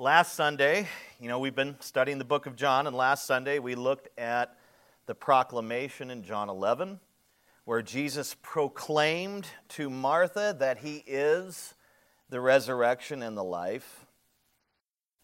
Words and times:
Last 0.00 0.34
Sunday, 0.34 0.86
you 1.18 1.26
know, 1.26 1.40
we've 1.40 1.56
been 1.56 1.74
studying 1.80 2.18
the 2.18 2.24
book 2.24 2.46
of 2.46 2.54
John, 2.54 2.86
and 2.86 2.94
last 2.94 3.26
Sunday 3.26 3.58
we 3.58 3.74
looked 3.74 4.08
at 4.16 4.56
the 5.06 5.14
proclamation 5.16 6.12
in 6.12 6.22
John 6.22 6.48
11, 6.48 7.00
where 7.64 7.82
Jesus 7.82 8.36
proclaimed 8.40 9.48
to 9.70 9.90
Martha 9.90 10.54
that 10.60 10.78
he 10.78 11.02
is 11.04 11.74
the 12.28 12.40
resurrection 12.40 13.24
and 13.24 13.36
the 13.36 13.42
life. 13.42 14.06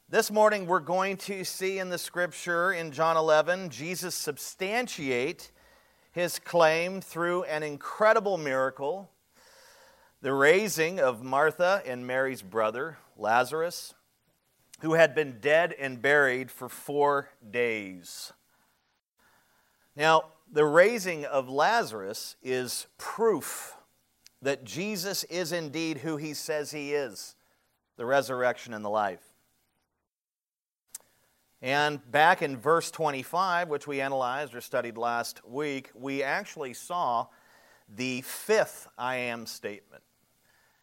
This 0.09 0.33
morning 0.33 0.67
we're 0.67 0.81
going 0.81 1.19
to 1.19 1.45
see 1.45 1.79
in 1.79 1.89
the 1.89 1.97
scripture 1.97 2.73
in 2.73 2.91
John 2.91 3.17
11 3.17 3.71
Jesus 3.71 4.17
substantiate 4.17 5.53
his 6.11 6.41
claim 6.41 7.01
through 7.01 7.45
an 7.45 7.63
incredible 7.63 8.39
miracle 8.39 9.09
the 10.21 10.33
raising 10.33 10.99
of 10.99 11.23
Martha 11.23 11.81
and 11.87 12.09
Mary's 12.09 12.43
brother, 12.43 12.99
Lazarus 13.17 13.95
who 14.81 14.95
had 14.95 15.15
been 15.15 15.39
dead 15.41 15.75
and 15.79 16.03
buried 16.03 16.51
for 16.51 16.69
four 16.69 17.31
days. 17.51 18.33
Now, 19.97 20.25
the 20.51 20.65
raising 20.65 21.25
of 21.25 21.49
Lazarus 21.49 22.37
is 22.43 22.87
proof 22.99 23.77
that 24.43 24.65
Jesus 24.65 25.25
is 25.25 25.53
indeed 25.53 25.99
who 25.99 26.17
he 26.17 26.35
says 26.35 26.71
he 26.71 26.93
is 26.93 27.35
the 27.97 28.05
resurrection 28.05 28.75
and 28.75 28.85
the 28.85 28.91
life. 28.91 29.23
And 31.63 31.99
back 32.11 32.43
in 32.43 32.59
verse 32.59 32.91
25, 32.91 33.69
which 33.69 33.87
we 33.87 34.01
analyzed 34.03 34.55
or 34.55 34.61
studied 34.61 34.99
last 34.99 35.47
week, 35.49 35.91
we 35.95 36.23
actually 36.23 36.75
saw 36.75 37.29
the 37.89 38.21
fifth 38.23 38.87
I 38.99 39.17
am 39.17 39.47
statement. 39.47 40.03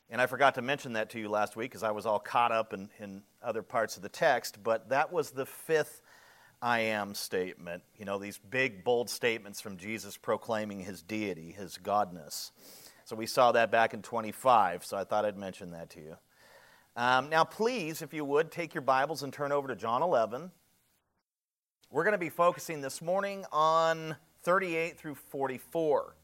And 0.10 0.20
I 0.20 0.26
forgot 0.26 0.56
to 0.56 0.62
mention 0.62 0.94
that 0.94 1.12
to 1.12 1.20
you 1.20 1.30
last 1.30 1.56
week 1.56 1.70
because 1.70 1.84
I 1.84 1.92
was 1.92 2.06
all 2.06 2.20
caught 2.20 2.52
up 2.52 2.74
in, 2.74 2.90
in 3.00 3.22
other 3.44 3.64
parts 3.64 3.96
of 3.98 4.04
the 4.04 4.10
text, 4.10 4.64
but 4.64 4.90
that 4.90 5.12
was 5.12 5.32
the 5.32 5.46
fifth 5.46 6.02
I 6.62 6.80
am 6.80 7.16
statement. 7.16 7.84
You 7.98 8.06
know, 8.06 8.20
these 8.20 8.38
big, 8.38 8.84
bold 8.84 9.10
statements 9.10 9.62
from 9.62 9.78
Jesus 9.78 10.18
proclaiming 10.18 10.82
his 10.82 11.02
deity, 11.02 11.52
his 11.52 11.80
godness. 11.82 12.52
So 13.06 13.16
we 13.16 13.26
saw 13.26 13.52
that 13.54 13.72
back 13.72 13.94
in 13.94 14.02
25, 14.02 14.86
so 14.86 14.96
I 14.96 15.04
thought 15.04 15.26
I'd 15.26 15.38
mention 15.38 15.72
that 15.72 15.90
to 15.92 16.00
you. 16.00 16.18
Um, 16.96 17.30
now, 17.30 17.44
please, 17.44 18.02
if 18.02 18.14
you 18.14 18.24
would, 18.26 18.52
take 18.52 18.74
your 18.74 18.82
Bibles 18.82 19.24
and 19.24 19.34
turn 19.34 19.52
over 19.52 19.68
to 19.70 19.76
John 19.76 20.04
11. 20.04 20.52
We're 21.90 22.04
going 22.04 22.14
to 22.14 22.18
be 22.18 22.30
focusing 22.30 22.82
this 22.82 23.02
morning 23.02 23.46
on 23.52 24.16
38 24.44 24.98
through 24.98 25.16
44. 25.16 26.16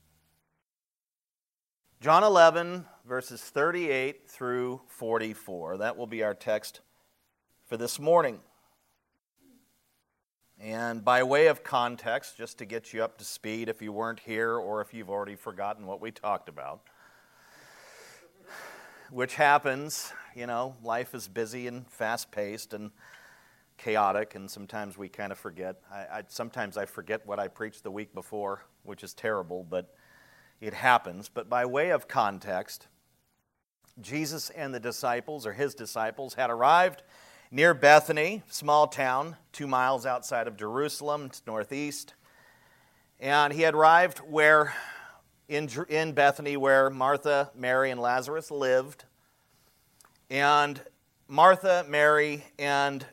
John 1.99 2.23
11, 2.23 2.85
verses 3.07 3.41
38 3.41 4.29
through 4.29 4.81
44. 4.87 5.77
That 5.77 5.97
will 5.97 6.05
be 6.05 6.21
our 6.21 6.35
text 6.35 6.81
for 7.67 7.75
this 7.75 7.99
morning. 7.99 8.39
And 10.57 11.03
by 11.03 11.21
way 11.23 11.47
of 11.47 11.65
context, 11.65 12.37
just 12.37 12.57
to 12.59 12.65
get 12.65 12.93
you 12.93 13.03
up 13.03 13.17
to 13.17 13.25
speed 13.25 13.67
if 13.67 13.81
you 13.81 13.91
weren't 13.91 14.21
here 14.21 14.53
or 14.55 14.79
if 14.79 14.93
you've 14.93 15.09
already 15.09 15.35
forgotten 15.35 15.85
what 15.85 15.99
we 15.99 16.11
talked 16.11 16.47
about, 16.47 16.79
which 19.11 19.35
happens, 19.35 20.13
you 20.33 20.47
know, 20.47 20.77
life 20.81 21.13
is 21.13 21.27
busy 21.27 21.67
and 21.67 21.85
fast 21.91 22.31
paced 22.31 22.73
and 22.73 22.91
chaotic, 23.77 24.35
and 24.35 24.49
sometimes 24.49 24.97
we 24.97 25.09
kind 25.09 25.33
of 25.33 25.37
forget. 25.37 25.75
I, 25.91 25.97
I, 25.97 26.23
sometimes 26.29 26.77
I 26.77 26.85
forget 26.85 27.27
what 27.27 27.37
I 27.37 27.49
preached 27.49 27.83
the 27.83 27.91
week 27.91 28.13
before, 28.13 28.63
which 28.83 29.03
is 29.03 29.13
terrible, 29.13 29.65
but 29.69 29.93
it 30.61 30.73
happens. 30.73 31.27
But 31.27 31.49
by 31.49 31.65
way 31.65 31.89
of 31.89 32.07
context, 32.07 32.87
Jesus 33.99 34.51
and 34.51 34.73
the 34.73 34.79
disciples, 34.79 35.45
or 35.45 35.51
his 35.51 35.75
disciples, 35.75 36.35
had 36.35 36.49
arrived 36.49 37.03
near 37.51 37.73
Bethany, 37.73 38.43
small 38.47 38.87
town, 38.87 39.35
two 39.51 39.67
miles 39.67 40.05
outside 40.05 40.47
of 40.47 40.57
Jerusalem, 40.57 41.31
northeast. 41.45 42.13
And 43.19 43.53
he 43.53 43.61
had 43.61 43.73
arrived 43.73 44.19
where, 44.19 44.73
in, 45.47 45.69
in 45.89 46.13
Bethany, 46.13 46.57
where 46.57 46.89
Martha, 46.89 47.51
Mary, 47.55 47.91
and 47.91 47.99
Lazarus 47.99 48.51
lived. 48.51 49.05
And 50.29 50.81
Martha, 51.27 51.85
Mary, 51.87 52.43
and 52.59 53.05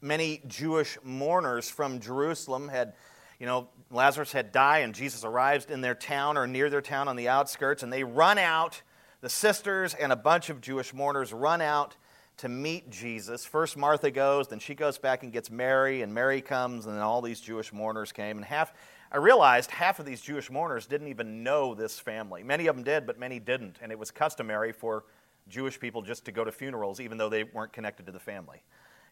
many 0.00 0.40
Jewish 0.46 0.98
mourners 1.02 1.68
from 1.68 2.00
Jerusalem 2.00 2.68
had 2.68 2.94
you 3.40 3.46
know, 3.46 3.68
Lazarus 3.90 4.32
had 4.32 4.52
died, 4.52 4.80
and 4.80 4.94
Jesus 4.94 5.24
arrives 5.24 5.64
in 5.64 5.80
their 5.80 5.94
town 5.94 6.36
or 6.36 6.46
near 6.46 6.68
their 6.68 6.82
town 6.82 7.08
on 7.08 7.16
the 7.16 7.28
outskirts, 7.28 7.82
and 7.82 7.90
they 7.90 8.04
run 8.04 8.36
out. 8.36 8.82
The 9.22 9.30
sisters 9.30 9.94
and 9.94 10.12
a 10.12 10.16
bunch 10.16 10.50
of 10.50 10.60
Jewish 10.60 10.92
mourners 10.92 11.32
run 11.32 11.62
out 11.62 11.96
to 12.40 12.48
meet 12.48 12.88
Jesus. 12.88 13.44
First, 13.44 13.76
Martha 13.76 14.10
goes, 14.10 14.48
then 14.48 14.60
she 14.60 14.74
goes 14.74 14.96
back 14.96 15.22
and 15.22 15.30
gets 15.30 15.50
Mary, 15.50 16.00
and 16.00 16.14
Mary 16.14 16.40
comes, 16.40 16.86
and 16.86 16.94
then 16.94 17.02
all 17.02 17.20
these 17.20 17.38
Jewish 17.38 17.70
mourners 17.70 18.12
came. 18.12 18.38
And 18.38 18.46
half, 18.46 18.72
I 19.12 19.18
realized 19.18 19.70
half 19.70 19.98
of 19.98 20.06
these 20.06 20.22
Jewish 20.22 20.50
mourners 20.50 20.86
didn't 20.86 21.08
even 21.08 21.42
know 21.42 21.74
this 21.74 22.00
family. 22.00 22.42
Many 22.42 22.66
of 22.66 22.76
them 22.76 22.82
did, 22.82 23.06
but 23.06 23.18
many 23.18 23.38
didn't. 23.40 23.76
And 23.82 23.92
it 23.92 23.98
was 23.98 24.10
customary 24.10 24.72
for 24.72 25.04
Jewish 25.48 25.78
people 25.78 26.00
just 26.00 26.24
to 26.24 26.32
go 26.32 26.42
to 26.42 26.50
funerals, 26.50 26.98
even 26.98 27.18
though 27.18 27.28
they 27.28 27.44
weren't 27.44 27.74
connected 27.74 28.06
to 28.06 28.12
the 28.12 28.18
family. 28.18 28.62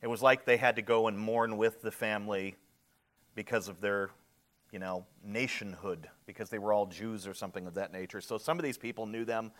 It 0.00 0.06
was 0.06 0.22
like 0.22 0.46
they 0.46 0.56
had 0.56 0.76
to 0.76 0.82
go 0.82 1.06
and 1.08 1.18
mourn 1.18 1.58
with 1.58 1.82
the 1.82 1.90
family 1.90 2.56
because 3.34 3.68
of 3.68 3.82
their, 3.82 4.08
you 4.72 4.78
know, 4.78 5.04
nationhood, 5.22 6.08
because 6.24 6.48
they 6.48 6.58
were 6.58 6.72
all 6.72 6.86
Jews 6.86 7.26
or 7.26 7.34
something 7.34 7.66
of 7.66 7.74
that 7.74 7.92
nature. 7.92 8.22
So 8.22 8.38
some 8.38 8.58
of 8.58 8.64
these 8.64 8.78
people 8.78 9.04
knew 9.04 9.26
them, 9.26 9.52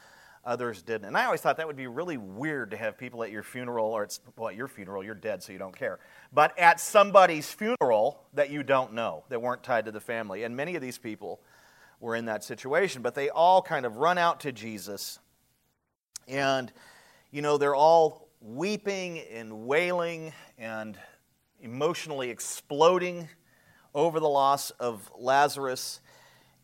others 0.45 0.83
didn't. 0.83 1.07
And 1.07 1.17
I 1.17 1.25
always 1.25 1.41
thought 1.41 1.57
that 1.59 1.67
would 1.67 1.77
be 1.77 1.87
really 1.87 2.17
weird 2.17 2.71
to 2.71 2.77
have 2.77 2.97
people 2.97 3.23
at 3.23 3.31
your 3.31 3.43
funeral, 3.43 3.87
or 3.87 4.05
it's, 4.05 4.21
well, 4.37 4.49
at 4.49 4.57
your 4.57 4.69
funeral, 4.69 5.05
you're 5.05 5.15
dead, 5.15 5.43
so 5.43 5.53
you 5.53 5.59
don't 5.59 5.77
care. 5.77 5.99
But 6.33 6.59
at 6.59 6.81
somebody's 6.81 7.51
funeral 7.53 8.25
that 8.35 8.51
you 8.51 8.63
don't 8.63 8.93
know, 8.93 9.25
that 9.29 9.41
weren't 9.41 9.63
tied 9.63 9.87
to 9.87 9.93
the 9.93 10.01
family. 10.01 10.45
And 10.45 10.57
many 10.57 10.77
of 10.77 10.83
these 10.83 10.99
people 10.99 11.41
were 12.01 12.15
in 12.15 12.27
that 12.27 12.45
situation, 12.45 13.03
but 13.03 13.15
they 13.15 13.29
all 13.29 13.61
kind 13.63 13.85
of 13.85 13.97
run 13.97 14.19
out 14.19 14.41
to 14.41 14.53
Jesus. 14.53 15.19
And, 16.27 16.73
you 17.31 17.43
know, 17.43 17.59
they're 17.59 17.75
all 17.75 18.29
weeping 18.41 19.19
and 19.33 19.67
wailing 19.67 20.33
and 20.59 20.97
emotionally 21.61 22.31
exploding 22.31 23.29
over 23.95 24.21
the 24.21 24.29
loss 24.29 24.71
of 24.73 25.11
Lazarus. 25.19 26.01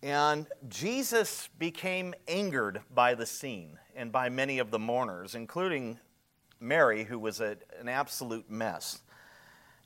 And 0.04 0.48
Jesus 0.68 1.48
became 1.58 2.12
angered 2.28 2.82
by 2.94 3.14
the 3.14 3.24
scene 3.24 3.78
and 3.96 4.12
by 4.12 4.28
many 4.28 4.58
of 4.58 4.70
the 4.70 4.78
mourners, 4.78 5.34
including 5.34 5.98
Mary, 6.60 7.04
who 7.04 7.18
was 7.18 7.40
a, 7.40 7.56
an 7.80 7.88
absolute 7.88 8.50
mess. 8.50 9.00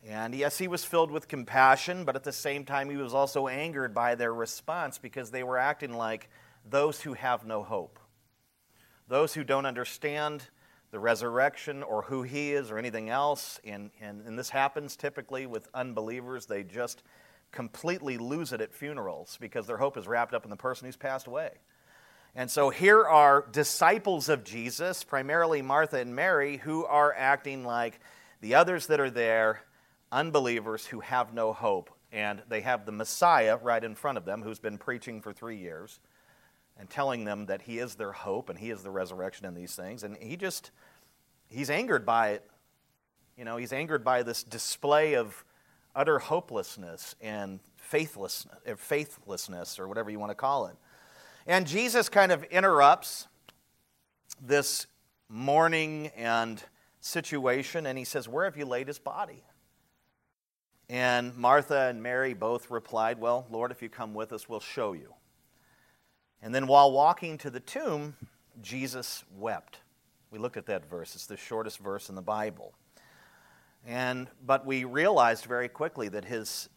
And 0.05 0.34
yes, 0.34 0.59
he 0.59 0.67
was 0.67 0.84
filled 0.84 1.12
with 1.12 1.28
compassion, 1.28 2.05
but 2.05 2.17
at 2.17 2.25
the 2.25 2.33
same 2.33 2.65
time, 2.65 2.91
he 2.91 2.97
was 2.97 3.15
also 3.15 3.47
angered 3.47 3.95
by 3.95 4.17
their 4.17 4.34
response 4.34 4.99
because 4.99 5.31
they 5.31 5.45
were 5.45 5.57
acting 5.57 5.93
like 5.93 6.28
those 6.69 7.01
who 7.01 7.15
have 7.15 7.47
no 7.47 7.62
hope. 7.62 8.01
Those 9.07 9.34
who 9.34 9.45
don't 9.45 9.67
understand 9.67 10.43
the 10.91 10.99
resurrection 10.99 11.84
or 11.84 12.03
who 12.03 12.25
he 12.25 12.55
is 12.55 12.73
or 12.73 12.78
anything 12.78 13.09
else. 13.09 13.61
And, 13.65 13.93
and, 14.01 14.27
and 14.27 14.37
this 14.37 14.51
happens 14.51 14.97
typically 14.97 15.47
with 15.47 15.69
unbelievers. 15.75 16.47
They 16.47 16.65
just 16.65 17.05
completely 17.53 18.19
lose 18.19 18.53
it 18.53 18.60
at 18.60 18.72
funerals 18.72 19.38
because 19.41 19.66
their 19.66 19.78
hope 19.78 19.97
is 19.97 20.06
wrapped 20.06 20.34
up 20.34 20.44
in 20.44 20.50
the 20.50 20.56
person 20.56 20.86
who's 20.86 20.97
passed 20.97 21.26
away. 21.26 21.53
And 22.34 22.50
so 22.50 22.70
here 22.70 23.04
are 23.04 23.47
disciples 23.50 24.28
of 24.28 24.44
Jesus, 24.44 25.03
primarily 25.03 25.62
Martha 25.62 25.98
and 25.98 26.14
Mary, 26.14 26.59
who 26.59 26.84
are 26.84 27.12
acting 27.16 27.64
like 27.64 28.00
the 28.41 28.54
others 28.54 28.86
that 28.86 29.00
are 29.00 29.10
there, 29.10 29.62
unbelievers 30.12 30.86
who 30.86 31.00
have 31.00 31.34
no 31.34 31.53
hope. 31.53 31.91
And 32.12 32.42
they 32.48 32.60
have 32.60 32.86
the 32.86 32.92
Messiah 32.92 33.56
right 33.56 33.82
in 33.82 33.94
front 33.94 34.19
of 34.19 34.25
them 34.25 34.42
who's 34.42 34.59
been 34.59 34.78
preaching 34.78 35.20
for 35.20 35.32
three 35.32 35.56
years 35.56 36.00
and 36.78 36.88
telling 36.88 37.25
them 37.25 37.47
that 37.47 37.62
he 37.62 37.78
is 37.78 37.97
their 37.97 38.12
hope 38.12 38.48
and 38.48 38.59
he 38.59 38.70
is 38.70 38.82
the 38.82 38.91
resurrection 38.91 39.44
in 39.44 39.54
these 39.54 39.75
things. 39.75 40.04
And 40.04 40.16
he 40.16 40.36
just, 40.36 40.70
he's 41.48 41.70
angered 41.70 42.06
by 42.06 42.30
it. 42.30 42.48
You 43.36 43.44
know, 43.44 43.56
he's 43.56 43.72
angered 43.72 44.04
by 44.04 44.22
this 44.22 44.42
display 44.42 45.15
of 45.15 45.44
utter 45.98 46.21
hopelessness 46.21 47.16
and 47.21 47.59
faithlessness, 47.77 48.54
faithlessness, 48.77 49.80
or 49.80 49.89
whatever 49.89 50.10
you 50.10 50.18
want 50.18 50.30
to 50.30 50.36
call 50.36 50.66
it. 50.66 50.77
And 51.45 51.66
Jesus 51.66 52.09
kind 52.09 52.30
of 52.30 52.45
interrupts 52.45 53.27
this 54.41 54.86
mourning 55.28 56.12
and 56.16 56.62
situation, 57.00 57.84
and 57.84 57.98
he 57.98 58.04
says, 58.04 58.28
Where 58.28 58.45
have 58.45 58.56
you 58.56 58.65
laid 58.65 58.86
his 58.86 59.00
body? 59.00 59.42
And 60.89 61.36
Martha 61.36 61.89
and 61.89 62.01
Mary 62.01 62.33
both 62.33 62.71
replied, 62.71 63.21
Well, 63.21 63.47
Lord, 63.51 63.72
if 63.72 63.83
you 63.83 63.89
come 63.89 64.15
with 64.15 64.33
us, 64.33 64.48
we'll 64.48 64.60
show 64.60 64.92
you. 64.92 65.15
And 66.41 66.54
then 66.54 66.68
while 66.68 66.92
walking 66.92 67.39
to 67.39 67.51
the 67.51 67.60
tomb, 67.60 68.15
Jesus 68.62 69.24
wept. 69.36 69.80
We 70.30 70.39
looked 70.39 70.56
at 70.56 70.66
that 70.66 70.89
verse. 70.89 71.16
It's 71.16 71.27
the 71.27 71.36
shortest 71.36 71.78
verse 71.78 72.09
in 72.09 72.15
the 72.15 72.22
Bible. 72.22 72.74
And, 73.89 74.29
but 74.45 74.67
we 74.67 74.85
realized 74.85 75.47
very 75.47 75.69
quickly 75.69 76.11
that 76.11 76.27
his 76.27 76.69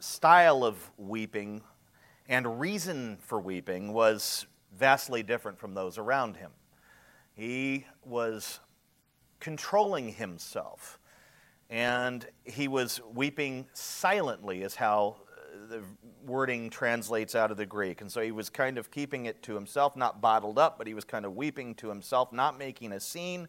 style 0.00 0.64
of 0.64 0.76
weeping 0.98 1.62
and 2.28 2.58
reason 2.58 3.18
for 3.20 3.38
weeping 3.38 3.92
was 3.92 4.46
vastly 4.76 5.22
different 5.22 5.60
from 5.60 5.74
those 5.74 5.96
around 5.96 6.36
him. 6.36 6.50
He 7.34 7.86
was 8.04 8.58
controlling 9.38 10.14
himself. 10.14 10.98
And 11.70 12.26
he 12.42 12.66
was 12.66 13.00
weeping 13.14 13.66
silently, 13.72 14.62
is 14.62 14.74
how 14.74 15.18
uh, 15.30 15.68
the 15.68 15.82
wording 16.24 16.68
translates 16.68 17.36
out 17.36 17.52
of 17.52 17.58
the 17.58 17.66
Greek. 17.66 18.00
And 18.00 18.10
so 18.10 18.20
he 18.20 18.32
was 18.32 18.50
kind 18.50 18.76
of 18.76 18.90
keeping 18.90 19.26
it 19.26 19.40
to 19.44 19.54
himself, 19.54 19.94
not 19.94 20.20
bottled 20.20 20.58
up, 20.58 20.78
but 20.78 20.88
he 20.88 20.94
was 20.94 21.04
kind 21.04 21.24
of 21.24 21.36
weeping 21.36 21.76
to 21.76 21.88
himself, 21.88 22.32
not 22.32 22.58
making 22.58 22.90
a 22.90 22.98
scene. 22.98 23.46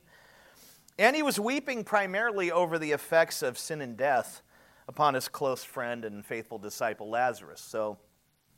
And 0.99 1.15
he 1.15 1.21
was 1.21 1.39
weeping 1.39 1.83
primarily 1.83 2.51
over 2.51 2.79
the 2.79 2.91
effects 2.91 3.41
of 3.43 3.57
sin 3.57 3.81
and 3.81 3.95
death 3.95 4.41
upon 4.87 5.13
his 5.13 5.27
close 5.27 5.63
friend 5.63 6.05
and 6.05 6.25
faithful 6.25 6.57
disciple 6.57 7.09
Lazarus. 7.09 7.61
So 7.61 7.97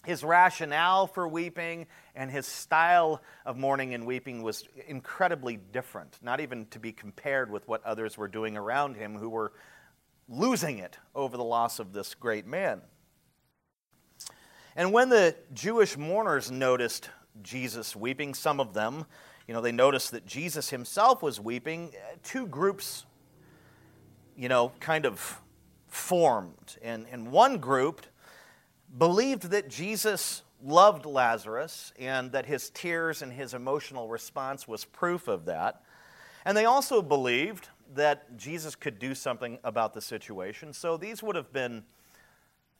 his 0.05 0.23
rationale 0.23 1.07
for 1.07 1.27
weeping 1.27 1.87
and 2.15 2.31
his 2.31 2.45
style 2.47 3.21
of 3.45 3.57
mourning 3.57 3.93
and 3.93 4.05
weeping 4.05 4.41
was 4.41 4.67
incredibly 4.87 5.57
different, 5.57 6.17
not 6.21 6.39
even 6.39 6.65
to 6.67 6.79
be 6.79 6.93
compared 6.93 7.51
with 7.51 7.67
what 7.67 7.83
others 7.83 8.17
were 8.17 8.29
doing 8.29 8.55
around 8.55 8.95
him 8.95 9.15
who 9.15 9.29
were 9.29 9.51
losing 10.29 10.77
it 10.79 10.97
over 11.13 11.35
the 11.35 11.43
loss 11.43 11.79
of 11.79 11.91
this 11.91 12.15
great 12.15 12.45
man. 12.45 12.81
And 14.75 14.93
when 14.93 15.09
the 15.09 15.35
Jewish 15.53 15.97
mourners 15.97 16.49
noticed 16.49 17.09
Jesus 17.41 17.95
weeping, 17.95 18.33
some 18.33 18.61
of 18.61 18.73
them, 18.73 19.05
you 19.49 19.53
know, 19.53 19.61
they 19.61 19.71
noticed 19.71 20.11
that 20.11 20.27
Jesus 20.27 20.69
himself 20.69 21.23
was 21.23 21.39
weeping, 21.39 21.89
uh, 21.95 22.17
two 22.21 22.45
groups, 22.45 23.07
you 24.37 24.47
know, 24.47 24.71
kind 24.79 25.07
of 25.07 25.41
formed. 25.87 26.77
And, 26.83 27.07
and 27.11 27.31
one 27.31 27.57
group 27.57 28.05
believed 28.95 29.49
that 29.49 29.67
Jesus 29.67 30.43
loved 30.63 31.07
Lazarus 31.07 31.93
and 31.97 32.31
that 32.31 32.45
his 32.45 32.69
tears 32.69 33.23
and 33.23 33.33
his 33.33 33.55
emotional 33.55 34.07
response 34.07 34.67
was 34.67 34.85
proof 34.85 35.27
of 35.27 35.45
that. 35.45 35.81
And 36.45 36.55
they 36.55 36.65
also 36.65 37.01
believed 37.01 37.69
that 37.95 38.37
Jesus 38.37 38.75
could 38.75 38.99
do 38.99 39.15
something 39.15 39.57
about 39.63 39.95
the 39.95 40.01
situation. 40.01 40.73
So 40.73 40.95
these 40.95 41.23
would 41.23 41.35
have 41.35 41.51
been 41.51 41.85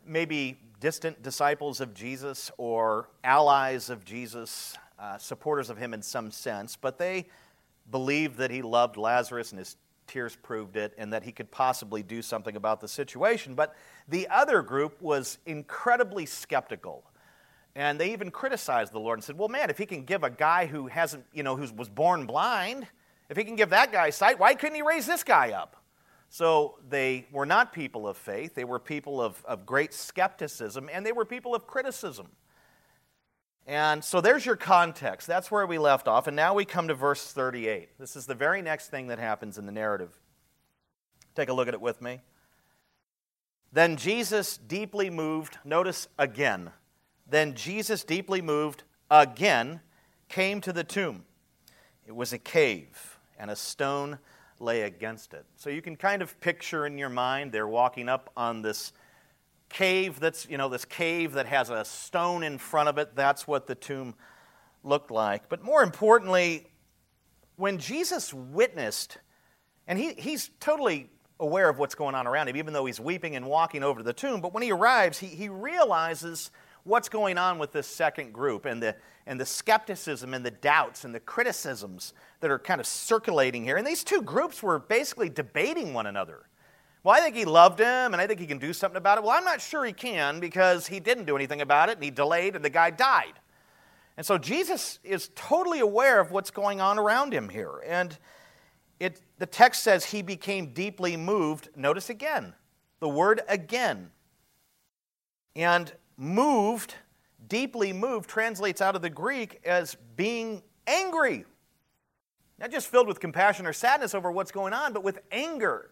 maybe 0.06 0.60
distant 0.80 1.24
disciples 1.24 1.82
of 1.82 1.96
Jesus 1.96 2.52
or 2.60 3.10
allies 3.24 3.90
of 3.90 4.06
Jesus, 4.06 4.78
uh, 5.00 5.18
supporters 5.18 5.70
of 5.70 5.78
him 5.78 5.94
in 5.94 6.02
some 6.02 6.32
sense, 6.32 6.76
but 6.76 6.98
they 6.98 7.28
believed 7.90 8.38
that 8.38 8.52
he 8.52 8.62
loved 8.62 8.98
Lazarus 8.98 9.52
and 9.52 9.60
his 9.60 9.78
tears 10.10 10.36
proved 10.36 10.76
it, 10.76 10.94
and 10.98 11.14
that 11.14 11.24
he 11.24 11.32
could 11.32 11.50
possibly 11.52 12.04
do 12.04 12.22
something 12.22 12.56
about 12.56 12.82
the 12.82 12.88
situation. 12.88 13.54
But 13.54 13.76
the 14.08 14.28
other 14.28 14.62
group 14.62 15.02
was 15.02 15.38
incredibly 15.46 16.26
skeptical. 16.26 17.04
And 17.76 18.00
they 18.00 18.12
even 18.12 18.32
criticized 18.32 18.92
the 18.92 19.00
Lord 19.00 19.20
and 19.20 19.24
said, 19.24 19.38
Well, 19.38 19.48
man, 19.48 19.70
if 19.70 19.78
he 19.78 19.86
can 19.86 20.04
give 20.04 20.24
a 20.24 20.30
guy 20.30 20.66
who 20.66 20.88
hasn't, 20.88 21.26
you 21.32 21.44
know, 21.44 21.56
who 21.56 21.72
was 21.76 21.88
born 21.88 22.26
blind, 22.26 22.88
if 23.30 23.38
he 23.38 23.44
can 23.44 23.56
give 23.56 23.70
that 23.70 23.92
guy 23.92 24.10
sight, 24.10 24.40
why 24.40 24.56
couldn't 24.56 24.76
he 24.76 24.82
raise 24.82 25.06
this 25.06 25.24
guy 25.24 25.52
up? 25.52 25.76
So 26.30 26.80
they 26.90 27.28
were 27.32 27.46
not 27.46 27.72
people 27.74 28.08
of 28.08 28.18
faith. 28.18 28.56
They 28.56 28.64
were 28.64 28.80
people 28.80 29.22
of, 29.22 29.44
of 29.46 29.66
great 29.66 29.94
skepticism, 29.94 30.90
and 30.92 31.06
they 31.06 31.12
were 31.12 31.26
people 31.26 31.56
of 31.56 31.68
criticism. 31.68 32.28
And 33.70 34.04
so 34.04 34.20
there's 34.20 34.48
your 34.48 34.56
context. 34.56 35.28
That's 35.28 35.52
where 35.52 35.68
we 35.68 35.78
left 35.78 36.08
off. 36.08 36.26
And 36.26 36.36
now 36.36 36.56
we 36.56 36.66
come 36.66 36.88
to 36.88 36.96
verse 36.96 37.32
38. 37.32 38.00
This 38.00 38.16
is 38.16 38.26
the 38.26 38.34
very 38.34 38.64
next 38.64 38.88
thing 38.88 39.10
that 39.10 39.20
happens 39.20 39.60
in 39.60 39.68
the 39.68 39.72
narrative. 39.72 40.10
Take 41.36 41.50
a 41.50 41.54
look 41.54 41.68
at 41.68 41.76
it 41.76 41.80
with 41.80 42.02
me. 42.02 42.22
Then 43.72 43.96
Jesus, 43.96 44.58
deeply 44.58 45.12
moved, 45.12 45.60
notice 45.64 46.08
again. 46.18 46.72
Then 47.30 47.54
Jesus, 47.54 48.04
deeply 48.04 48.42
moved, 48.42 48.82
again 49.12 49.82
came 50.30 50.62
to 50.62 50.74
the 50.74 50.84
tomb. 50.84 51.26
It 52.08 52.16
was 52.16 52.34
a 52.34 52.40
cave, 52.40 53.20
and 53.38 53.52
a 53.52 53.56
stone 53.56 54.18
lay 54.60 54.82
against 54.82 55.36
it. 55.36 55.46
So 55.58 55.70
you 55.70 55.84
can 55.84 55.96
kind 55.96 56.24
of 56.24 56.40
picture 56.40 56.88
in 56.88 56.98
your 56.98 57.10
mind 57.10 57.52
they're 57.52 57.68
walking 57.68 58.10
up 58.10 58.32
on 58.36 58.64
this 58.64 58.94
cave 59.70 60.20
that's, 60.20 60.48
you 60.50 60.58
know, 60.58 60.68
this 60.68 60.86
cave 60.86 61.34
that 61.34 61.46
has 61.46 61.70
a 61.70 61.86
stone 61.86 62.44
in 62.44 62.58
front 62.58 62.90
of 62.90 62.98
it. 62.98 63.16
That's 63.16 63.48
what 63.48 63.68
the 63.68 63.76
tomb 63.76 64.16
looked 64.84 65.12
like. 65.12 65.48
But 65.50 65.64
more 65.64 65.84
importantly, 65.84 66.68
when 67.56 67.78
Jesus 67.78 68.34
witnessed, 68.34 69.18
and 69.88 70.00
he, 70.00 70.14
he's 70.14 70.50
totally 70.60 71.10
aware 71.40 71.70
of 71.70 71.78
what's 71.78 71.96
going 71.96 72.16
on 72.16 72.28
around 72.28 72.48
him, 72.48 72.58
even 72.58 72.74
though 72.74 72.86
he's 72.86 73.00
weeping 73.00 73.36
and 73.36 73.46
walking 73.46 73.84
over 73.84 74.00
to 74.00 74.04
the 74.04 74.14
tomb, 74.14 74.42
but 74.42 74.54
when 74.54 74.64
he 74.64 74.72
arrives, 74.72 75.20
he, 75.20 75.28
he 75.28 75.50
realizes 75.50 76.52
what's 76.84 77.10
going 77.10 77.38
on 77.38 77.60
with 77.60 77.72
this 77.72 77.88
second 77.88 78.34
group 78.34 78.66
and 78.66 78.82
the, 78.82 78.96
and 79.26 79.40
the 79.40 79.46
skepticism 79.46 80.34
and 80.34 80.46
the 80.46 80.52
doubts 80.52 81.06
and 81.06 81.14
the 81.14 81.20
criticisms 81.20 82.14
that 82.40 82.50
are 82.50 82.60
kind 82.60 82.82
of 82.82 82.88
circulating 82.88 83.64
here. 83.64 83.78
And 83.78 83.86
these 83.86 84.04
two 84.04 84.22
groups 84.22 84.64
were 84.64 84.80
basically 84.80 85.30
debating 85.30 85.94
one 85.94 86.08
another. 86.08 86.48
Well, 87.04 87.16
I 87.16 87.22
think 87.22 87.36
he 87.36 87.46
loved 87.46 87.80
him 87.80 88.14
and 88.14 88.16
I 88.16 88.28
think 88.28 88.40
he 88.40 88.46
can 88.46 88.58
do 88.58 88.74
something 88.74 88.98
about 88.98 89.18
it. 89.18 89.24
Well, 89.24 89.32
I'm 89.32 89.46
not 89.46 89.62
sure 89.62 89.86
he 89.86 89.94
can 89.94 90.40
because 90.40 90.88
he 90.88 91.00
didn't 91.00 91.26
do 91.26 91.36
anything 91.36 91.62
about 91.62 91.90
it 91.90 91.96
and 91.96 92.04
he 92.04 92.12
delayed 92.12 92.56
and 92.56 92.66
the 92.66 92.70
guy 92.70 92.90
died. 92.90 93.34
And 94.18 94.26
so 94.26 94.38
Jesus 94.38 95.00
is 95.04 95.30
totally 95.34 95.80
aware 95.80 96.20
of 96.20 96.32
what's 96.32 96.52
going 96.52 96.82
on 96.82 97.00
around 97.00 97.34
him 97.34 97.48
here. 97.48 97.82
And 97.88 98.18
it, 99.00 99.22
the 99.38 99.46
text 99.46 99.82
says 99.82 100.04
he 100.04 100.22
became 100.22 100.74
deeply 100.74 101.16
moved. 101.16 101.70
Notice 101.76 102.10
again 102.10 102.54
the 103.00 103.10
word 103.10 103.42
again. 103.48 104.12
And 105.56 105.92
moved, 106.18 106.96
deeply 107.48 107.94
moved, 107.94 108.30
translates 108.30 108.82
out 108.82 108.96
of 108.96 109.02
the 109.02 109.10
Greek 109.10 109.62
as 109.66 109.96
being 110.16 110.62
angry. 110.86 111.46
Not 112.60 112.72
just 112.72 112.88
filled 112.88 113.08
with 113.08 113.20
compassion 113.20 113.66
or 113.66 113.74
sadness 113.74 114.14
over 114.14 114.32
what's 114.32 114.52
going 114.52 114.74
on, 114.74 114.92
but 114.92 115.04
with 115.04 115.20
anger. 115.32 115.92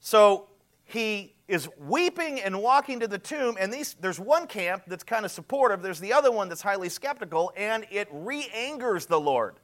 So 0.00 0.48
he 0.84 1.34
is 1.48 1.68
weeping 1.78 2.40
and 2.40 2.62
walking 2.62 3.00
to 3.00 3.08
the 3.08 3.18
tomb, 3.18 3.56
and 3.58 3.72
these, 3.72 3.94
there's 4.00 4.20
one 4.20 4.46
camp 4.46 4.82
that's 4.86 5.04
kind 5.04 5.24
of 5.24 5.30
supportive, 5.30 5.82
there's 5.82 6.00
the 6.00 6.12
other 6.12 6.30
one 6.30 6.48
that's 6.48 6.62
highly 6.62 6.88
skeptical, 6.88 7.52
and 7.56 7.86
it 7.90 8.08
re 8.12 8.48
angers 8.54 9.06
the 9.06 9.18
Lord 9.18 9.56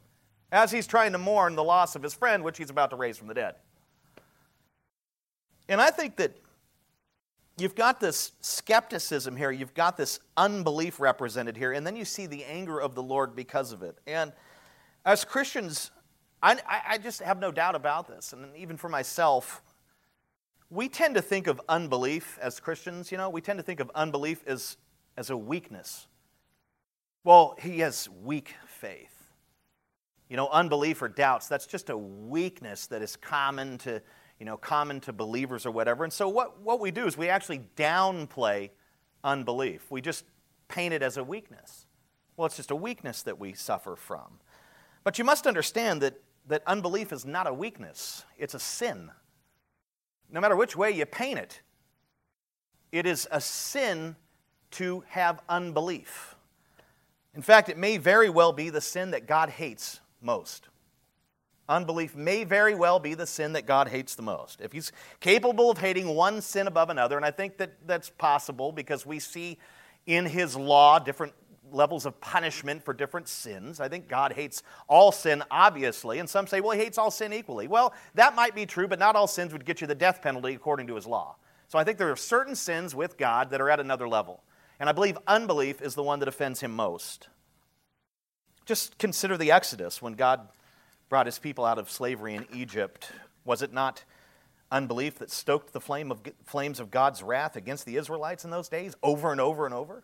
as 0.51 0.71
he's 0.71 0.87
trying 0.87 1.13
to 1.13 1.19
mourn 1.19 1.57
the 1.57 1.65
loss 1.65 1.97
of 1.97 2.03
his 2.03 2.15
friend, 2.15 2.43
which 2.43 2.57
he's 2.59 2.71
about 2.71 2.91
to 2.91 2.97
raise 2.97 3.19
from 3.19 3.29
the 3.29 3.35
dead. 3.35 3.57
And 5.69 5.81
I 5.81 5.91
think 5.91 6.17
that 6.17 6.37
you've 7.59 7.75
got 7.75 8.01
this 8.01 8.33
skepticism 8.41 9.37
here, 9.37 9.51
you've 9.51 9.75
got 9.75 9.97
this 9.97 10.21
unbelief 10.37 11.01
represented 11.01 11.57
here, 11.57 11.73
and 11.73 11.87
then 11.87 11.97
you 11.97 12.05
see 12.05 12.27
the 12.27 12.45
anger 12.45 12.81
of 12.81 12.95
the 12.95 13.03
Lord 13.03 13.35
because 13.35 13.73
of 13.73 13.83
it. 13.83 13.99
And 14.07 14.33
as 15.05 15.25
Christians, 15.25 15.91
I, 16.43 16.59
I 16.89 16.99
just 16.99 17.21
have 17.23 17.39
no 17.39 17.51
doubt 17.51 17.75
about 17.75 18.07
this, 18.09 18.33
and 18.33 18.55
even 18.57 18.77
for 18.77 18.89
myself, 18.89 19.63
we 20.71 20.89
tend 20.89 21.15
to 21.15 21.23
think 21.23 21.47
of 21.47 21.61
unbelief 21.69 22.39
as 22.41 22.61
Christians, 22.61 23.13
you 23.13 23.19
know, 23.19 23.31
we 23.31 23.41
tend 23.41 23.59
to 23.59 23.63
think 23.63 23.81
of 23.81 23.91
unbelief 23.95 24.43
as, 24.47 24.77
as 25.17 25.31
a 25.31 25.37
weakness. 25.37 26.07
Well, 27.23 27.57
he 27.61 27.79
has 27.81 28.09
weak 28.23 28.55
faith. 28.67 29.11
You 30.29 30.37
know, 30.37 30.49
unbelief 30.49 31.01
or 31.03 31.09
doubts, 31.09 31.49
that's 31.49 31.67
just 31.67 31.91
a 31.91 31.97
weakness 31.97 32.87
that 32.89 33.03
is 33.03 33.17
common 33.17 33.79
to, 33.79 34.03
you 34.41 34.47
know, 34.47 34.57
common 34.57 35.01
to 35.01 35.13
believers 35.13 35.67
or 35.67 35.71
whatever. 35.71 36.03
And 36.03 36.13
so 36.13 36.29
what, 36.29 36.61
what 36.61 36.81
we 36.81 36.91
do 36.91 37.07
is 37.07 37.17
we 37.17 37.29
actually 37.29 37.61
downplay 37.77 38.71
unbelief. 39.23 39.91
We 39.91 40.01
just 40.01 40.25
paint 40.69 40.95
it 40.95 41.03
as 41.03 41.19
a 41.19 41.25
weakness. 41.25 41.87
Well, 42.37 42.47
it's 42.47 42.57
just 42.57 42.71
a 42.71 42.77
weakness 42.77 43.23
that 43.23 43.39
we 43.39 43.53
suffer 43.53 43.97
from. 43.97 44.41
But 45.05 45.19
you 45.19 45.25
must 45.25 45.47
understand 45.47 46.01
that, 46.01 46.21
that 46.49 46.63
unbelief 46.67 47.13
is 47.13 47.25
not 47.25 47.47
a 47.47 47.55
weakness, 47.55 48.25
it's 48.39 48.55
a 48.55 48.59
sin 48.59 49.11
no 50.31 50.41
matter 50.41 50.57
which 50.57 50.77
way 50.77 50.91
you 50.91 51.07
paint 51.07 51.39
it, 51.39 51.61
it 52.93 53.07
is 53.07 53.27
a 53.31 53.41
sin 53.41 54.17
to 54.73 55.05
have 55.09 55.41
unbelief. 55.49 56.35
In 57.35 57.43
fact, 57.43 57.69
it 57.69 57.77
may 57.77 57.97
very 57.97 58.31
well 58.31 58.53
be 58.53 58.71
the 58.71 58.81
sin 58.81 59.11
that 59.11 59.27
God 59.27 59.51
hates 59.51 60.01
most. 60.21 60.69
Unbelief 61.69 62.15
may 62.15 62.45
very 62.45 62.75
well 62.75 62.99
be 62.99 63.15
the 63.15 63.27
sin 63.27 63.55
that 63.55 63.67
God 63.67 63.89
hates 63.89 64.15
the 64.15 64.23
most. 64.23 64.61
If 64.61 64.73
He's 64.73 64.93
capable 65.21 65.71
of 65.71 65.79
hating 65.79 66.09
one 66.09 66.41
sin 66.41 66.67
above 66.67 66.91
another, 66.91 67.17
and 67.17 67.25
I 67.25 67.31
think 67.31 67.57
that 67.57 67.87
that's 67.87 68.11
possible 68.11 68.71
because 68.71 69.07
we 69.07 69.19
see 69.19 69.59
in 70.07 70.27
His 70.27 70.57
law 70.57 70.99
different 70.99 71.33
levels 71.75 72.07
of 72.07 72.21
punishment 72.21 72.85
for 72.85 72.95
different 72.95 73.29
sins. 73.29 73.81
I 73.81 73.89
think 73.89 74.09
God 74.09 74.33
hates 74.33 74.63
all 74.89 75.13
sin, 75.13 75.43
obviously, 75.51 76.19
and 76.19 76.29
some 76.29 76.47
say, 76.47 76.61
well, 76.61 76.73
he 76.73 76.83
hates 76.83 76.99
all 76.99 77.11
sin 77.11 77.33
equally. 77.33 77.67
Well, 77.69 77.93
that 78.15 78.35
might 78.35 78.55
be 78.55 78.67
true, 78.67 78.89
but 78.89 78.99
not 78.99 79.17
all 79.17 79.27
sins 79.27 79.53
would 79.53 79.65
get 79.65 79.81
you 79.81 79.87
the 79.87 79.95
death 79.95 80.23
penalty 80.23 80.55
according 80.55 80.87
to 80.87 80.95
his 80.95 81.07
law. 81.07 81.37
So 81.69 81.79
I 81.79 81.85
think 81.85 81.99
there 81.99 82.11
are 82.11 82.17
certain 82.17 82.55
sins 82.55 82.95
with 82.95 83.19
God 83.19 83.51
that 83.51 83.61
are 83.61 83.71
at 83.71 83.81
another 83.81 84.09
level. 84.09 84.43
And 84.79 84.89
I 84.89 84.93
believe 84.93 85.19
unbelief 85.27 85.83
is 85.83 85.95
the 85.95 86.03
one 86.03 86.19
that 86.21 86.29
offends 86.29 86.61
him 86.61 86.75
most. 86.75 87.29
Just 88.65 88.99
consider 88.99 89.37
the 89.37 89.51
Exodus 89.51 90.01
when 90.01 90.15
God 90.15 90.49
brought 91.09 91.27
his 91.27 91.39
people 91.39 91.65
out 91.65 91.79
of 91.79 91.91
slavery 91.91 92.35
in 92.35 92.47
Egypt. 92.53 93.11
Was 93.45 93.63
it 93.63 93.73
not 93.73 94.05
unbelief 94.71 95.19
that 95.19 95.31
stoked 95.31 95.73
the 95.73 95.81
flame 95.81 96.11
of, 96.11 96.21
flames 96.45 96.81
of 96.81 96.91
God's 96.91 97.23
wrath 97.23 97.57
against 97.57 97.87
the 97.87 97.97
Israelites 97.97 98.45
in 98.45 98.51
those 98.51 98.69
days 98.69 98.95
over 99.03 99.31
and 99.31 99.41
over 99.41 99.67
and 99.67 99.75
over? 99.75 100.03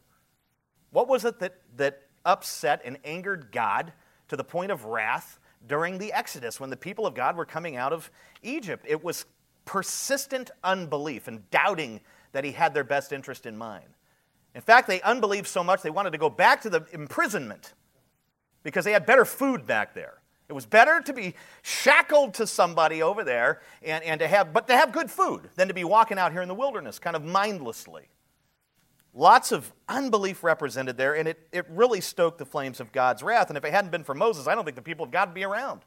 What 0.91 1.09
was 1.09 1.25
it 1.25 1.39
that, 1.41 1.55
that 1.77 2.03
upset 2.25 2.83
and 2.85 2.99
angered 3.05 3.53
God 3.53 3.93
to 4.29 4.37
the 4.37 4.45
point 4.45 4.71
of 4.71 4.85
wrath 4.85 5.39
during 5.67 5.99
the 5.99 6.13
Exodus 6.13 6.59
when 6.59 6.71
the 6.71 6.77
people 6.77 7.07
of 7.07 7.15
God 7.15 7.37
were 7.37 7.45
coming 7.45 7.77
out 7.77 7.93
of 7.93 8.11
Egypt? 8.43 8.85
It 8.89 9.03
was 9.03 9.25
persistent 9.65 10.51
unbelief 10.65 11.29
and 11.29 11.49
doubting 11.51 12.01
that 12.33 12.45
he 12.45 12.53
had 12.53 12.75
their 12.75 12.85
best 12.85 13.13
interest 13.13 13.47
in 13.47 13.57
mind. 13.57 13.87
In 14.55 14.61
fact, 14.61 14.89
they 14.89 15.01
unbelieved 15.03 15.47
so 15.47 15.63
much 15.63 15.83
they 15.83 15.91
wanted 15.91 16.11
to 16.11 16.19
go 16.19 16.31
back 16.31 16.63
to 16.63 16.71
the 16.71 16.85
imprisonment 16.93 17.75
because 18.63 18.85
they 18.85 18.93
had 18.93 19.07
better 19.07 19.25
food 19.25 19.67
back 19.67 19.95
there. 19.95 20.15
It 20.49 20.53
was 20.53 20.67
better 20.67 21.01
to 21.01 21.13
be 21.13 21.35
shackled 21.63 22.35
to 22.35 22.47
somebody 22.47 23.03
over 23.03 23.23
there 23.23 23.61
and, 23.83 24.03
and 24.03 24.19
to 24.19 24.27
have, 24.27 24.53
but 24.53 24.67
to 24.67 24.77
have 24.77 24.91
good 24.91 25.09
food 25.09 25.49
than 25.55 25.69
to 25.69 25.75
be 25.75 25.85
walking 25.85 26.19
out 26.19 26.33
here 26.33 26.43
in 26.43 26.49
the 26.49 26.55
wilderness 26.55 26.99
kind 26.99 27.15
of 27.15 27.25
mindlessly. 27.25 28.09
Lots 29.13 29.51
of 29.51 29.73
unbelief 29.89 30.45
represented 30.45 30.97
there, 30.97 31.17
and 31.17 31.27
it, 31.27 31.49
it 31.53 31.67
really 31.69 32.01
stoked 32.01 32.39
the 32.39 32.47
flames 32.47 32.79
of 32.79 32.93
God's 32.93 33.23
wrath. 33.23 33.49
And 33.49 33.57
if 33.57 33.65
it 33.65 33.73
hadn't 33.73 33.91
been 33.91 34.05
for 34.05 34.15
Moses, 34.15 34.47
I 34.47 34.55
don't 34.55 34.65
think 34.65 34.77
the 34.77 34.83
people 34.83 35.05
of 35.05 35.11
God 35.11 35.29
would 35.29 35.35
be 35.35 35.45
around. 35.45 35.81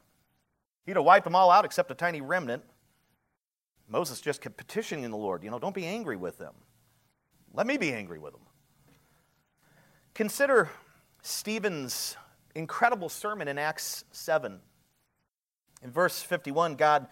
He'd 0.84 0.96
have 0.96 1.04
wiped 1.04 1.24
them 1.24 1.34
all 1.34 1.50
out 1.50 1.64
except 1.64 1.90
a 1.90 1.94
tiny 1.94 2.20
remnant. 2.20 2.62
Moses 3.88 4.20
just 4.20 4.42
kept 4.42 4.56
petitioning 4.56 5.10
the 5.10 5.16
Lord, 5.16 5.42
you 5.42 5.50
know, 5.50 5.58
don't 5.58 5.74
be 5.74 5.86
angry 5.86 6.16
with 6.16 6.38
them. 6.38 6.54
Let 7.52 7.66
me 7.66 7.76
be 7.76 7.92
angry 7.92 8.18
with 8.18 8.32
them. 8.32 8.42
Consider 10.14 10.70
Stephen's 11.22 12.16
incredible 12.54 13.08
sermon 13.08 13.48
in 13.48 13.58
Acts 13.58 14.04
7. 14.12 14.60
In 15.82 15.90
verse 15.90 16.22
51, 16.22 16.76
God 16.76 17.06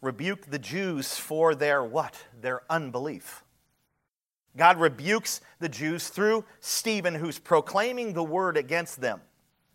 rebuked 0.00 0.50
the 0.50 0.58
Jews 0.58 1.16
for 1.16 1.54
their 1.54 1.82
what? 1.84 2.16
Their 2.40 2.62
unbelief. 2.70 3.42
God 4.56 4.80
rebukes 4.80 5.40
the 5.58 5.68
Jews 5.68 6.08
through 6.08 6.44
Stephen, 6.60 7.14
who's 7.14 7.38
proclaiming 7.38 8.12
the 8.12 8.24
word 8.24 8.56
against 8.56 9.00
them. 9.00 9.20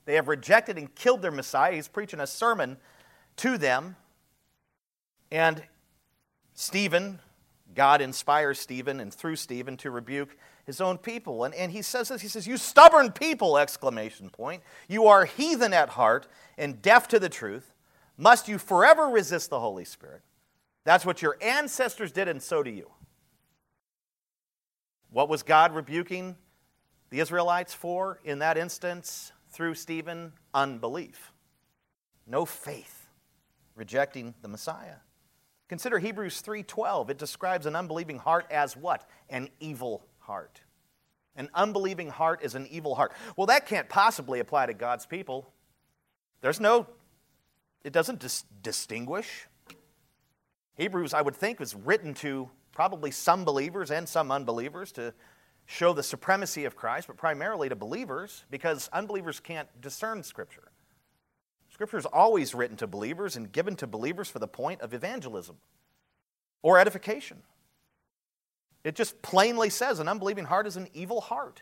They 0.05 0.15
have 0.15 0.27
rejected 0.27 0.77
and 0.77 0.93
killed 0.95 1.21
their 1.21 1.31
Messiah. 1.31 1.73
He's 1.73 1.88
preaching 1.88 2.19
a 2.19 2.27
sermon 2.27 2.77
to 3.38 3.57
them. 3.57 3.95
And 5.31 5.63
Stephen, 6.53 7.19
God 7.75 8.01
inspires 8.01 8.59
Stephen 8.59 9.00
and 9.00 9.13
through 9.13 9.35
Stephen 9.35 9.77
to 9.77 9.91
rebuke 9.91 10.35
his 10.65 10.81
own 10.81 10.97
people. 10.97 11.43
And, 11.43 11.53
and 11.53 11.71
he 11.71 11.81
says 11.81 12.09
this, 12.09 12.21
he 12.21 12.27
says, 12.27 12.47
You 12.47 12.57
stubborn 12.57 13.11
people, 13.11 13.57
exclamation 13.57 14.29
point. 14.29 14.63
You 14.88 15.07
are 15.07 15.25
heathen 15.25 15.73
at 15.73 15.89
heart 15.89 16.27
and 16.57 16.81
deaf 16.81 17.07
to 17.09 17.19
the 17.19 17.29
truth. 17.29 17.73
Must 18.17 18.47
you 18.47 18.57
forever 18.57 19.07
resist 19.07 19.50
the 19.50 19.59
Holy 19.59 19.85
Spirit? 19.85 20.21
That's 20.83 21.05
what 21.05 21.21
your 21.21 21.38
ancestors 21.41 22.11
did, 22.11 22.27
and 22.27 22.41
so 22.41 22.63
do 22.63 22.71
you. 22.71 22.89
What 25.12 25.30
was 25.30 25.44
God 25.44 25.75
rebuking 25.75 26.38
the 27.10 27.20
Israelites 27.20 27.74
for 27.74 28.20
in 28.24 28.39
that 28.39 28.58
instance 28.58 29.34
through 29.50 29.75
Stephen? 29.75 30.34
Unbelief. 30.53 31.34
No 32.25 32.46
faith, 32.46 33.08
rejecting 33.75 34.34
the 34.41 34.48
Messiah. 34.48 34.96
Consider 35.68 36.00
Hebrews 36.00 36.41
3:12. 36.41 37.10
It 37.10 37.18
describes 37.18 37.65
an 37.65 37.75
unbelieving 37.75 38.20
heart 38.20 38.46
as 38.50 38.77
what? 38.77 39.08
An 39.30 39.50
evil 39.60 40.06
heart. 40.20 40.62
An 41.36 41.50
unbelieving 41.53 42.10
heart 42.10 42.41
is 42.41 42.56
an 42.56 42.68
evil 42.68 42.96
heart. 42.96 43.13
Well, 43.36 43.48
that 43.48 43.65
can't 43.65 43.89
possibly 43.89 44.39
apply 44.39 44.68
to 44.68 44.74
God's 44.74 45.06
people. 45.06 45.53
There's 46.41 46.60
no, 46.60 46.88
it 47.84 47.94
doesn't 47.94 48.20
dis- 48.20 48.46
distinguish. 48.62 49.48
Hebrews, 50.75 51.13
I 51.13 51.22
would 51.22 51.36
think, 51.36 51.60
was 51.60 51.75
written 51.75 52.13
to 52.15 52.50
probably 52.71 53.11
some 53.11 53.43
believers 53.45 53.91
and 53.91 54.07
some 54.07 54.31
unbelievers 54.31 54.91
to 54.93 55.13
show 55.65 55.93
the 55.93 56.03
supremacy 56.03 56.65
of 56.65 56.75
Christ, 56.75 57.07
but 57.07 57.17
primarily 57.17 57.69
to 57.69 57.75
believers 57.75 58.43
because 58.49 58.89
unbelievers 58.91 59.39
can't 59.39 59.67
discern 59.81 60.23
Scripture. 60.23 60.71
Scripture 61.69 61.97
is 61.97 62.05
always 62.05 62.53
written 62.53 62.77
to 62.77 62.87
believers 62.87 63.35
and 63.35 63.51
given 63.51 63.75
to 63.77 63.87
believers 63.87 64.29
for 64.29 64.39
the 64.39 64.47
point 64.47 64.81
of 64.81 64.93
evangelism 64.93 65.55
or 66.61 66.77
edification. 66.77 67.37
It 68.83 68.95
just 68.95 69.21
plainly 69.21 69.69
says 69.69 69.99
an 69.99 70.07
unbelieving 70.07 70.45
heart 70.45 70.67
is 70.67 70.77
an 70.77 70.87
evil 70.93 71.21
heart. 71.21 71.61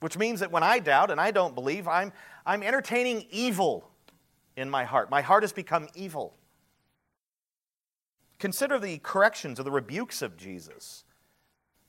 Which 0.00 0.18
means 0.18 0.40
that 0.40 0.50
when 0.50 0.62
I 0.62 0.78
doubt 0.78 1.10
and 1.10 1.20
I 1.20 1.30
don't 1.30 1.54
believe, 1.54 1.88
I'm, 1.88 2.12
I'm 2.44 2.62
entertaining 2.62 3.26
evil 3.30 3.88
in 4.56 4.68
my 4.70 4.84
heart. 4.84 5.10
My 5.10 5.22
heart 5.22 5.42
has 5.42 5.52
become 5.52 5.88
evil. 5.94 6.34
Consider 8.44 8.78
the 8.78 8.98
corrections 8.98 9.58
or 9.58 9.62
the 9.62 9.70
rebukes 9.70 10.20
of 10.20 10.36
Jesus. 10.36 11.04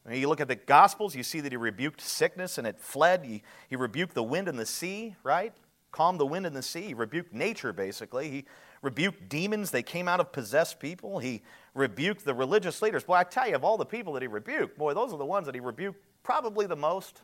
You 0.10 0.30
look 0.30 0.40
at 0.40 0.48
the 0.48 0.56
Gospels, 0.56 1.14
you 1.14 1.22
see 1.22 1.42
that 1.42 1.52
he 1.52 1.58
rebuked 1.58 2.00
sickness 2.00 2.58
and 2.58 2.66
it 2.66 2.80
fled. 2.80 3.26
He, 3.26 3.44
he 3.70 3.76
rebuked 3.76 4.14
the 4.14 4.24
wind 4.24 4.48
and 4.48 4.58
the 4.58 4.66
sea, 4.66 5.18
right? 5.22 5.52
Calmed 5.92 6.18
the 6.18 6.26
wind 6.26 6.46
and 6.46 6.56
the 6.56 6.64
sea. 6.64 6.84
He 6.84 6.94
rebuked 6.94 7.34
nature, 7.34 7.74
basically. 7.74 8.32
He 8.32 8.46
rebuked 8.82 9.28
demons. 9.28 9.72
They 9.72 9.84
came 9.84 10.08
out 10.08 10.22
of 10.22 10.32
possessed 10.32 10.80
people. 10.80 11.20
He 11.20 11.42
rebuked 11.74 12.24
the 12.24 12.34
religious 12.34 12.82
leaders. 12.82 13.04
Boy, 13.04 13.16
I 13.16 13.26
tell 13.26 13.50
you, 13.50 13.56
of 13.56 13.66
all 13.66 13.76
the 13.76 13.86
people 13.86 14.14
that 14.14 14.22
he 14.22 14.30
rebuked, 14.30 14.78
boy, 14.78 14.94
those 14.94 15.12
are 15.12 15.20
the 15.20 15.26
ones 15.26 15.48
that 15.48 15.56
he 15.56 15.60
rebuked 15.60 16.02
probably 16.24 16.68
the 16.68 16.78
most. 16.78 17.22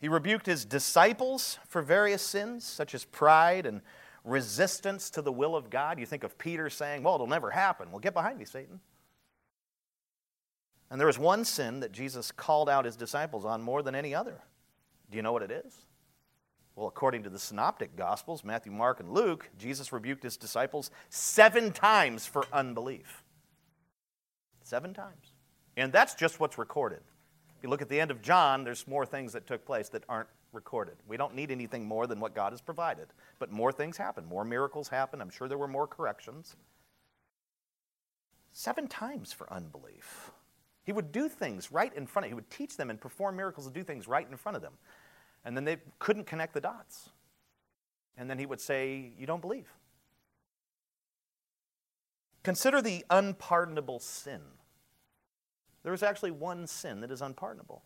He 0.00 0.08
rebuked 0.08 0.46
his 0.46 0.64
disciples 0.64 1.60
for 1.68 1.80
various 1.80 2.22
sins, 2.22 2.64
such 2.64 2.92
as 2.92 3.04
pride 3.04 3.66
and 3.66 3.82
resistance 4.24 5.10
to 5.10 5.22
the 5.22 5.32
will 5.32 5.56
of 5.56 5.70
God. 5.70 5.98
You 5.98 6.06
think 6.06 6.24
of 6.24 6.38
Peter 6.38 6.70
saying, 6.70 7.02
Well, 7.02 7.14
it'll 7.14 7.26
never 7.26 7.50
happen. 7.50 7.90
Well, 7.90 8.00
get 8.00 8.14
behind 8.14 8.38
me, 8.38 8.44
Satan. 8.44 8.80
And 10.90 10.98
there 10.98 11.06
was 11.06 11.18
one 11.18 11.44
sin 11.44 11.80
that 11.80 11.92
Jesus 11.92 12.32
called 12.32 12.68
out 12.68 12.84
his 12.84 12.96
disciples 12.96 13.44
on 13.44 13.62
more 13.62 13.82
than 13.82 13.94
any 13.94 14.14
other. 14.14 14.40
Do 15.10 15.16
you 15.16 15.22
know 15.22 15.32
what 15.32 15.42
it 15.42 15.50
is? 15.50 15.86
Well, 16.74 16.88
according 16.88 17.24
to 17.24 17.30
the 17.30 17.38
synoptic 17.38 17.96
gospels, 17.96 18.44
Matthew, 18.44 18.72
Mark, 18.72 19.00
and 19.00 19.12
Luke, 19.12 19.50
Jesus 19.58 19.92
rebuked 19.92 20.22
his 20.22 20.36
disciples 20.36 20.90
seven 21.08 21.72
times 21.72 22.26
for 22.26 22.44
unbelief. 22.52 23.22
Seven 24.62 24.94
times. 24.94 25.32
And 25.76 25.92
that's 25.92 26.14
just 26.14 26.40
what's 26.40 26.58
recorded. 26.58 27.00
If 27.56 27.62
you 27.62 27.68
look 27.68 27.82
at 27.82 27.88
the 27.88 28.00
end 28.00 28.10
of 28.10 28.22
John, 28.22 28.64
there's 28.64 28.86
more 28.88 29.04
things 29.04 29.32
that 29.32 29.46
took 29.46 29.64
place 29.64 29.88
that 29.90 30.04
aren't 30.08 30.28
recorded. 30.52 30.96
We 31.06 31.16
don't 31.16 31.34
need 31.34 31.50
anything 31.50 31.86
more 31.86 32.06
than 32.06 32.20
what 32.20 32.34
God 32.34 32.52
has 32.52 32.60
provided. 32.60 33.08
But 33.38 33.52
more 33.52 33.72
things 33.72 33.96
happen, 33.96 34.24
more 34.24 34.44
miracles 34.44 34.88
happen. 34.88 35.20
I'm 35.20 35.30
sure 35.30 35.48
there 35.48 35.58
were 35.58 35.68
more 35.68 35.86
corrections. 35.86 36.56
Seven 38.52 38.88
times 38.88 39.32
for 39.32 39.52
unbelief. 39.52 40.32
He 40.82 40.92
would 40.92 41.12
do 41.12 41.28
things 41.28 41.70
right 41.70 41.94
in 41.94 42.06
front 42.06 42.26
of 42.26 42.30
He 42.30 42.34
would 42.34 42.50
teach 42.50 42.76
them 42.76 42.90
and 42.90 43.00
perform 43.00 43.36
miracles 43.36 43.66
and 43.66 43.74
do 43.74 43.84
things 43.84 44.08
right 44.08 44.26
in 44.28 44.36
front 44.36 44.56
of 44.56 44.62
them. 44.62 44.74
And 45.44 45.56
then 45.56 45.64
they 45.64 45.76
couldn't 45.98 46.26
connect 46.26 46.54
the 46.54 46.60
dots. 46.60 47.10
And 48.16 48.28
then 48.28 48.38
he 48.38 48.46
would 48.46 48.60
say, 48.60 49.12
You 49.18 49.26
don't 49.26 49.40
believe. 49.40 49.72
Consider 52.42 52.80
the 52.82 53.04
unpardonable 53.10 54.00
sin. 54.00 54.40
There 55.82 55.94
is 55.94 56.02
actually 56.02 56.30
one 56.30 56.66
sin 56.66 57.00
that 57.00 57.10
is 57.10 57.22
unpardonable. 57.22 57.82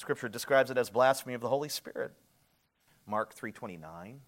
Scripture 0.00 0.30
describes 0.30 0.70
it 0.70 0.78
as 0.78 0.88
blasphemy 0.88 1.34
of 1.34 1.42
the 1.42 1.48
Holy 1.50 1.68
Spirit. 1.68 2.12
Mark 3.06 3.34
3:29. 3.34 4.22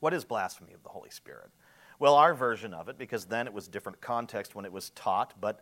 What 0.00 0.12
is 0.12 0.24
blasphemy 0.24 0.72
of 0.72 0.82
the 0.82 0.88
Holy 0.88 1.10
Spirit? 1.10 1.52
Well, 2.00 2.16
our 2.16 2.34
version 2.34 2.74
of 2.74 2.88
it 2.88 2.98
because 2.98 3.26
then 3.26 3.46
it 3.46 3.52
was 3.52 3.68
different 3.68 4.00
context 4.00 4.56
when 4.56 4.64
it 4.64 4.72
was 4.72 4.90
taught, 4.90 5.40
but 5.40 5.60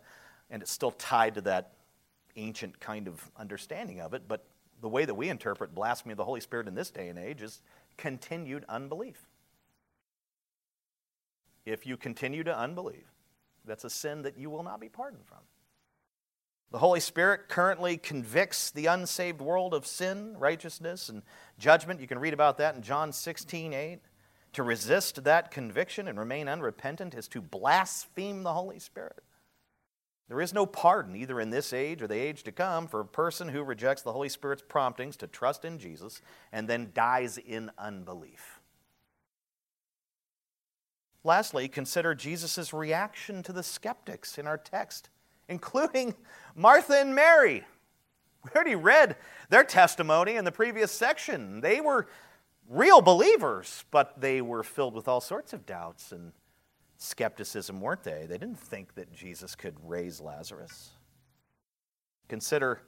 and 0.49 0.63
it's 0.63 0.71
still 0.71 0.89
tied 0.89 1.35
to 1.35 1.41
that 1.41 1.73
ancient 2.35 2.79
kind 2.79 3.07
of 3.07 3.29
understanding 3.37 4.01
of 4.01 4.15
it, 4.15 4.27
but 4.27 4.47
the 4.81 4.89
way 4.89 5.05
that 5.05 5.13
we 5.13 5.29
interpret 5.29 5.75
blasphemy 5.75 6.13
of 6.13 6.17
the 6.17 6.25
Holy 6.25 6.41
Spirit 6.41 6.67
in 6.67 6.73
this 6.73 6.89
day 6.89 7.09
and 7.09 7.19
age 7.19 7.43
is 7.43 7.61
continued 7.95 8.65
unbelief. 8.67 9.29
If 11.63 11.85
you 11.85 11.95
continue 11.95 12.43
to 12.43 12.57
unbelieve, 12.57 13.11
that's 13.65 13.83
a 13.83 13.89
sin 13.91 14.23
that 14.23 14.35
you 14.35 14.49
will 14.49 14.63
not 14.63 14.81
be 14.81 14.89
pardoned 14.89 15.27
from. 15.27 15.41
The 16.73 16.79
Holy 16.79 16.99
Spirit 16.99 17.49
currently 17.49 17.97
convicts 17.97 18.71
the 18.71 18.87
unsaved 18.87 19.39
world 19.39 19.75
of 19.75 19.85
sin, 19.85 20.35
righteousness, 20.39 21.07
and 21.07 21.21
judgment. 21.59 22.01
You 22.01 22.07
can 22.07 22.17
read 22.17 22.33
about 22.33 22.57
that 22.57 22.75
in 22.75 22.81
John 22.81 23.11
16 23.11 23.73
8. 23.73 23.99
To 24.53 24.63
resist 24.63 25.23
that 25.23 25.51
conviction 25.51 26.07
and 26.07 26.17
remain 26.17 26.49
unrepentant 26.49 27.13
is 27.13 27.27
to 27.27 27.41
blaspheme 27.41 28.41
the 28.41 28.53
Holy 28.53 28.79
Spirit. 28.79 29.21
There 30.29 30.41
is 30.41 30.51
no 30.51 30.65
pardon, 30.65 31.15
either 31.15 31.39
in 31.39 31.51
this 31.51 31.73
age 31.73 32.01
or 32.01 32.07
the 32.07 32.17
age 32.17 32.41
to 32.43 32.51
come, 32.51 32.87
for 32.87 33.01
a 33.01 33.05
person 33.05 33.49
who 33.49 33.61
rejects 33.61 34.01
the 34.01 34.13
Holy 34.13 34.29
Spirit's 34.29 34.63
promptings 34.67 35.15
to 35.17 35.27
trust 35.27 35.63
in 35.63 35.77
Jesus 35.77 36.21
and 36.51 36.67
then 36.67 36.89
dies 36.95 37.37
in 37.37 37.69
unbelief. 37.77 38.59
Lastly, 41.23 41.67
consider 41.67 42.15
Jesus' 42.15 42.73
reaction 42.73 43.43
to 43.43 43.53
the 43.53 43.61
skeptics 43.61 44.39
in 44.39 44.47
our 44.47 44.57
text, 44.57 45.09
including 45.47 46.15
Martha 46.55 46.99
and 46.99 47.15
Mary. 47.15 47.63
We 48.43 48.51
already 48.55 48.75
read 48.75 49.15
their 49.49 49.63
testimony 49.63 50.35
in 50.35 50.45
the 50.45 50.51
previous 50.51 50.91
section. 50.91 51.61
They 51.61 51.79
were 51.81 52.07
real 52.67 53.01
believers, 53.01 53.85
but 53.91 54.19
they 54.19 54.41
were 54.41 54.63
filled 54.63 54.93
with 54.93 55.07
all 55.07 55.21
sorts 55.21 55.53
of 55.53 55.65
doubts 55.65 56.11
and 56.11 56.33
skepticism, 56.97 57.81
weren't 57.81 58.03
they? 58.03 58.25
They 58.27 58.37
didn't 58.37 58.59
think 58.59 58.95
that 58.95 59.13
Jesus 59.13 59.55
could 59.55 59.75
raise 59.83 60.19
Lazarus. 60.19 60.91
Consider 62.27 62.81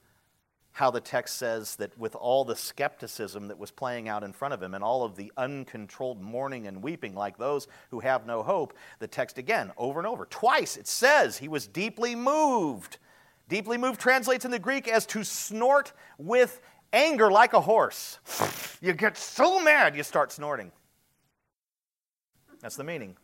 how 0.75 0.91
the 0.91 0.99
text 0.99 1.37
says 1.37 1.77
that 1.77 1.97
with 1.97 2.15
all 2.15 2.43
the 2.43 2.55
skepticism 2.55 3.47
that 3.47 3.57
was 3.57 3.71
playing 3.71 4.09
out 4.09 4.25
in 4.25 4.33
front 4.33 4.53
of 4.53 4.61
him 4.61 4.73
and 4.73 4.83
all 4.83 5.05
of 5.05 5.15
the 5.15 5.31
uncontrolled 5.37 6.21
mourning 6.21 6.67
and 6.67 6.83
weeping 6.83 7.15
like 7.15 7.37
those 7.37 7.69
who 7.91 8.01
have 8.01 8.25
no 8.25 8.43
hope, 8.43 8.73
the 8.99 9.07
text 9.07 9.37
again, 9.37 9.71
over 9.77 10.01
and 10.01 10.05
over, 10.05 10.25
twice, 10.25 10.75
it 10.75 10.85
says 10.85 11.37
he 11.37 11.47
was 11.47 11.65
deeply 11.65 12.13
moved. 12.13 12.97
Deeply 13.47 13.77
moved 13.77 14.01
translates 14.01 14.43
in 14.43 14.51
the 14.51 14.59
Greek 14.59 14.89
as 14.89 15.05
to 15.05 15.23
snort 15.23 15.93
with 16.17 16.59
anger 16.91 17.31
like 17.31 17.53
a 17.53 17.61
horse. 17.61 18.19
You 18.81 18.91
get 18.91 19.15
so 19.15 19.61
mad 19.61 19.95
you 19.95 20.03
start 20.03 20.33
snorting. 20.33 20.73
That's 22.59 22.75
the 22.75 22.83
meaning. 22.83 23.15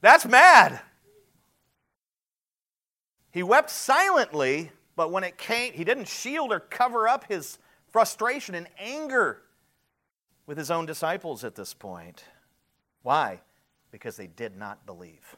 That's 0.00 0.26
mad. 0.26 0.80
He 3.30 3.44
wept 3.44 3.70
silently 3.70 4.72
but 4.98 5.12
when 5.12 5.22
it 5.22 5.38
came, 5.38 5.74
he 5.74 5.84
didn't 5.84 6.08
shield 6.08 6.50
or 6.50 6.58
cover 6.58 7.06
up 7.06 7.24
his 7.28 7.60
frustration 7.92 8.56
and 8.56 8.66
anger 8.80 9.42
with 10.44 10.58
his 10.58 10.72
own 10.72 10.86
disciples 10.86 11.44
at 11.44 11.54
this 11.54 11.72
point. 11.72 12.24
Why? 13.02 13.40
Because 13.92 14.16
they 14.16 14.26
did 14.26 14.56
not 14.56 14.86
believe. 14.86 15.36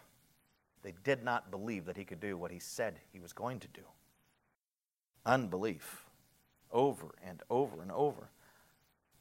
They 0.83 0.95
did 1.05 1.23
not 1.23 1.51
believe 1.51 1.85
that 1.85 1.99
he 1.99 2.07
could 2.07 2.21
do 2.21 2.39
what 2.39 2.51
he 2.51 2.59
said 2.59 3.01
he 3.13 3.21
was 3.21 3.35
going 3.35 3.61
to 3.61 3.69
do. 3.69 3.83
Unbelief, 5.27 6.07
over 6.73 7.15
and 7.23 7.43
over 7.51 7.83
and 7.83 7.93
over. 7.93 8.31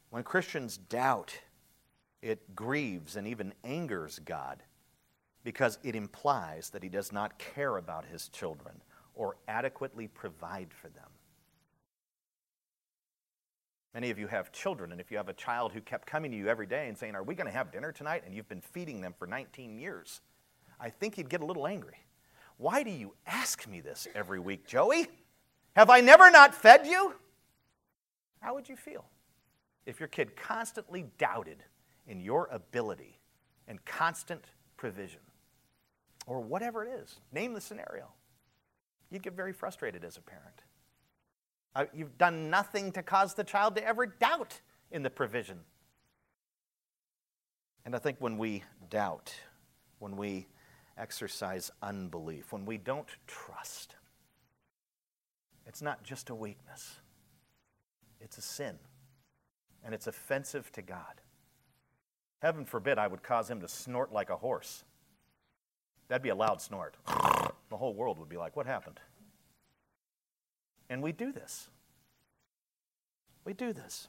When 0.08 0.22
Christians 0.22 0.78
doubt, 0.78 1.38
it 2.22 2.56
grieves 2.56 3.14
and 3.14 3.26
even 3.26 3.52
angers 3.62 4.18
God 4.24 4.62
because 5.44 5.78
it 5.82 5.94
implies 5.94 6.70
that 6.70 6.82
he 6.82 6.88
does 6.88 7.12
not 7.12 7.38
care 7.38 7.76
about 7.76 8.06
his 8.06 8.28
children 8.28 8.80
or 9.14 9.36
adequately 9.48 10.08
provide 10.08 10.72
for 10.72 10.88
them. 10.88 11.08
Many 13.94 14.10
of 14.10 14.18
you 14.18 14.28
have 14.28 14.52
children, 14.52 14.92
and 14.92 15.00
if 15.00 15.10
you 15.10 15.16
have 15.16 15.28
a 15.28 15.32
child 15.32 15.72
who 15.72 15.80
kept 15.80 16.06
coming 16.06 16.30
to 16.30 16.36
you 16.36 16.48
every 16.48 16.66
day 16.66 16.88
and 16.88 16.96
saying, 16.96 17.16
Are 17.16 17.24
we 17.24 17.34
going 17.34 17.46
to 17.48 17.52
have 17.52 17.72
dinner 17.72 17.90
tonight? 17.90 18.22
and 18.24 18.34
you've 18.34 18.48
been 18.48 18.60
feeding 18.60 19.00
them 19.00 19.14
for 19.18 19.26
19 19.26 19.76
years, 19.78 20.20
I 20.78 20.90
think 20.90 21.18
you'd 21.18 21.28
get 21.28 21.40
a 21.40 21.44
little 21.44 21.66
angry. 21.66 21.98
Why 22.56 22.82
do 22.82 22.90
you 22.90 23.14
ask 23.26 23.66
me 23.66 23.80
this 23.80 24.06
every 24.14 24.38
week, 24.38 24.66
Joey? 24.66 25.08
Have 25.74 25.90
I 25.90 26.00
never 26.00 26.30
not 26.30 26.54
fed 26.54 26.86
you? 26.86 27.14
How 28.40 28.54
would 28.54 28.68
you 28.68 28.76
feel 28.76 29.06
if 29.86 29.98
your 29.98 30.08
kid 30.08 30.36
constantly 30.36 31.06
doubted 31.18 31.64
in 32.06 32.20
your 32.20 32.48
ability 32.52 33.18
and 33.66 33.84
constant 33.84 34.44
provision? 34.76 35.20
Or 36.26 36.40
whatever 36.40 36.84
it 36.84 36.90
is, 37.02 37.20
name 37.32 37.54
the 37.54 37.60
scenario 37.60 38.08
you'd 39.10 39.22
get 39.22 39.34
very 39.34 39.52
frustrated 39.52 40.04
as 40.04 40.16
a 40.16 40.20
parent. 40.20 40.62
Uh, 41.74 41.84
you've 41.94 42.18
done 42.18 42.50
nothing 42.50 42.92
to 42.92 43.02
cause 43.02 43.34
the 43.34 43.44
child 43.44 43.76
to 43.76 43.86
ever 43.86 44.06
doubt 44.06 44.60
in 44.90 45.02
the 45.02 45.10
provision. 45.10 45.60
And 47.84 47.94
I 47.94 47.98
think 47.98 48.16
when 48.20 48.38
we 48.38 48.64
doubt, 48.88 49.32
when 49.98 50.16
we 50.16 50.46
exercise 50.98 51.70
unbelief, 51.82 52.52
when 52.52 52.66
we 52.66 52.76
don't 52.76 53.08
trust, 53.26 53.96
it's 55.66 55.80
not 55.80 56.02
just 56.02 56.30
a 56.30 56.34
weakness, 56.34 56.96
it's 58.20 58.38
a 58.38 58.42
sin. 58.42 58.78
And 59.82 59.94
it's 59.94 60.06
offensive 60.06 60.70
to 60.72 60.82
God. 60.82 61.22
Heaven 62.42 62.66
forbid 62.66 62.98
I 62.98 63.06
would 63.06 63.22
cause 63.22 63.48
him 63.48 63.62
to 63.62 63.68
snort 63.68 64.12
like 64.12 64.28
a 64.28 64.36
horse. 64.36 64.84
That'd 66.08 66.22
be 66.22 66.28
a 66.28 66.34
loud 66.34 66.60
snort. 66.60 66.96
The 67.70 67.76
whole 67.76 67.94
world 67.94 68.18
would 68.18 68.28
be 68.28 68.36
like, 68.36 68.56
What 68.56 68.66
happened? 68.66 69.00
And 70.88 71.02
we 71.02 71.12
do 71.12 71.32
this. 71.32 71.68
We 73.44 73.52
do 73.52 73.72
this. 73.72 74.08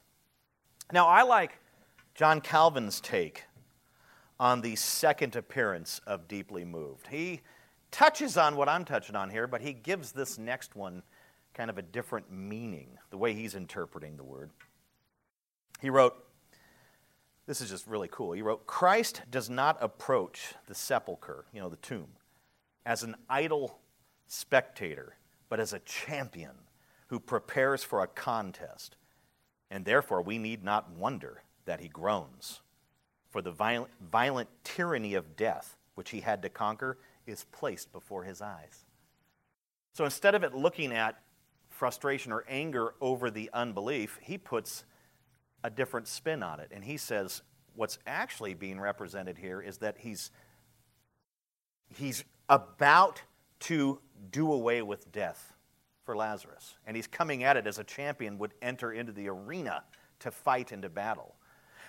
Now, 0.91 1.07
I 1.07 1.21
like 1.23 1.57
John 2.15 2.41
Calvin's 2.41 2.99
take 2.99 3.45
on 4.39 4.61
the 4.61 4.75
second 4.75 5.35
appearance 5.35 6.01
of 6.07 6.27
Deeply 6.27 6.65
Moved. 6.65 7.07
He 7.07 7.41
touches 7.91 8.35
on 8.35 8.55
what 8.55 8.67
I'm 8.67 8.83
touching 8.83 9.15
on 9.15 9.29
here, 9.29 9.47
but 9.47 9.61
he 9.61 9.73
gives 9.73 10.11
this 10.11 10.37
next 10.37 10.75
one 10.75 11.03
kind 11.53 11.69
of 11.69 11.77
a 11.77 11.81
different 11.81 12.31
meaning, 12.31 12.97
the 13.09 13.17
way 13.17 13.33
he's 13.33 13.55
interpreting 13.55 14.17
the 14.17 14.23
word. 14.23 14.49
He 15.79 15.89
wrote, 15.89 16.15
this 17.45 17.61
is 17.61 17.69
just 17.69 17.87
really 17.87 18.07
cool. 18.09 18.31
He 18.31 18.41
wrote, 18.41 18.65
Christ 18.65 19.21
does 19.29 19.49
not 19.49 19.77
approach 19.81 20.53
the 20.67 20.75
sepulchre, 20.75 21.45
you 21.53 21.59
know, 21.59 21.69
the 21.69 21.75
tomb, 21.77 22.07
as 22.85 23.03
an 23.03 23.15
idle 23.29 23.79
spectator, 24.27 25.17
but 25.49 25.59
as 25.59 25.73
a 25.73 25.79
champion 25.79 26.55
who 27.07 27.19
prepares 27.19 27.83
for 27.83 28.01
a 28.01 28.07
contest. 28.07 28.95
And 29.69 29.85
therefore, 29.85 30.21
we 30.21 30.37
need 30.37 30.63
not 30.63 30.91
wonder 30.91 31.43
that 31.65 31.79
he 31.79 31.87
groans. 31.87 32.61
For 33.29 33.41
the 33.41 33.51
violent, 33.51 33.91
violent 34.01 34.49
tyranny 34.63 35.13
of 35.13 35.35
death, 35.35 35.77
which 35.95 36.09
he 36.09 36.21
had 36.21 36.41
to 36.41 36.49
conquer, 36.49 36.97
is 37.25 37.45
placed 37.51 37.91
before 37.91 38.23
his 38.23 38.41
eyes. 38.41 38.85
So 39.93 40.05
instead 40.05 40.35
of 40.35 40.43
it 40.43 40.53
looking 40.53 40.93
at 40.93 41.19
frustration 41.69 42.31
or 42.31 42.45
anger 42.47 42.93
over 43.01 43.29
the 43.29 43.49
unbelief, 43.53 44.19
he 44.21 44.37
puts 44.37 44.85
a 45.63 45.69
different 45.69 46.07
spin 46.07 46.43
on 46.43 46.59
it. 46.59 46.69
And 46.71 46.83
he 46.83 46.97
says 46.97 47.41
what's 47.75 47.99
actually 48.05 48.53
being 48.53 48.79
represented 48.79 49.37
here 49.37 49.61
is 49.61 49.77
that 49.77 49.97
he's, 49.99 50.31
he's 51.95 52.23
about 52.51 53.21
to 53.61 53.99
do 54.29 54.51
away 54.51 54.81
with 54.81 55.11
death 55.11 55.53
for 56.03 56.15
Lazarus. 56.15 56.75
And 56.85 56.95
he's 56.95 57.07
coming 57.07 57.43
at 57.43 57.57
it 57.57 57.65
as 57.65 57.79
a 57.79 57.83
champion 57.83 58.37
would 58.37 58.53
enter 58.61 58.91
into 58.91 59.13
the 59.13 59.29
arena 59.29 59.83
to 60.19 60.29
fight 60.29 60.71
into 60.71 60.89
battle. 60.89 61.35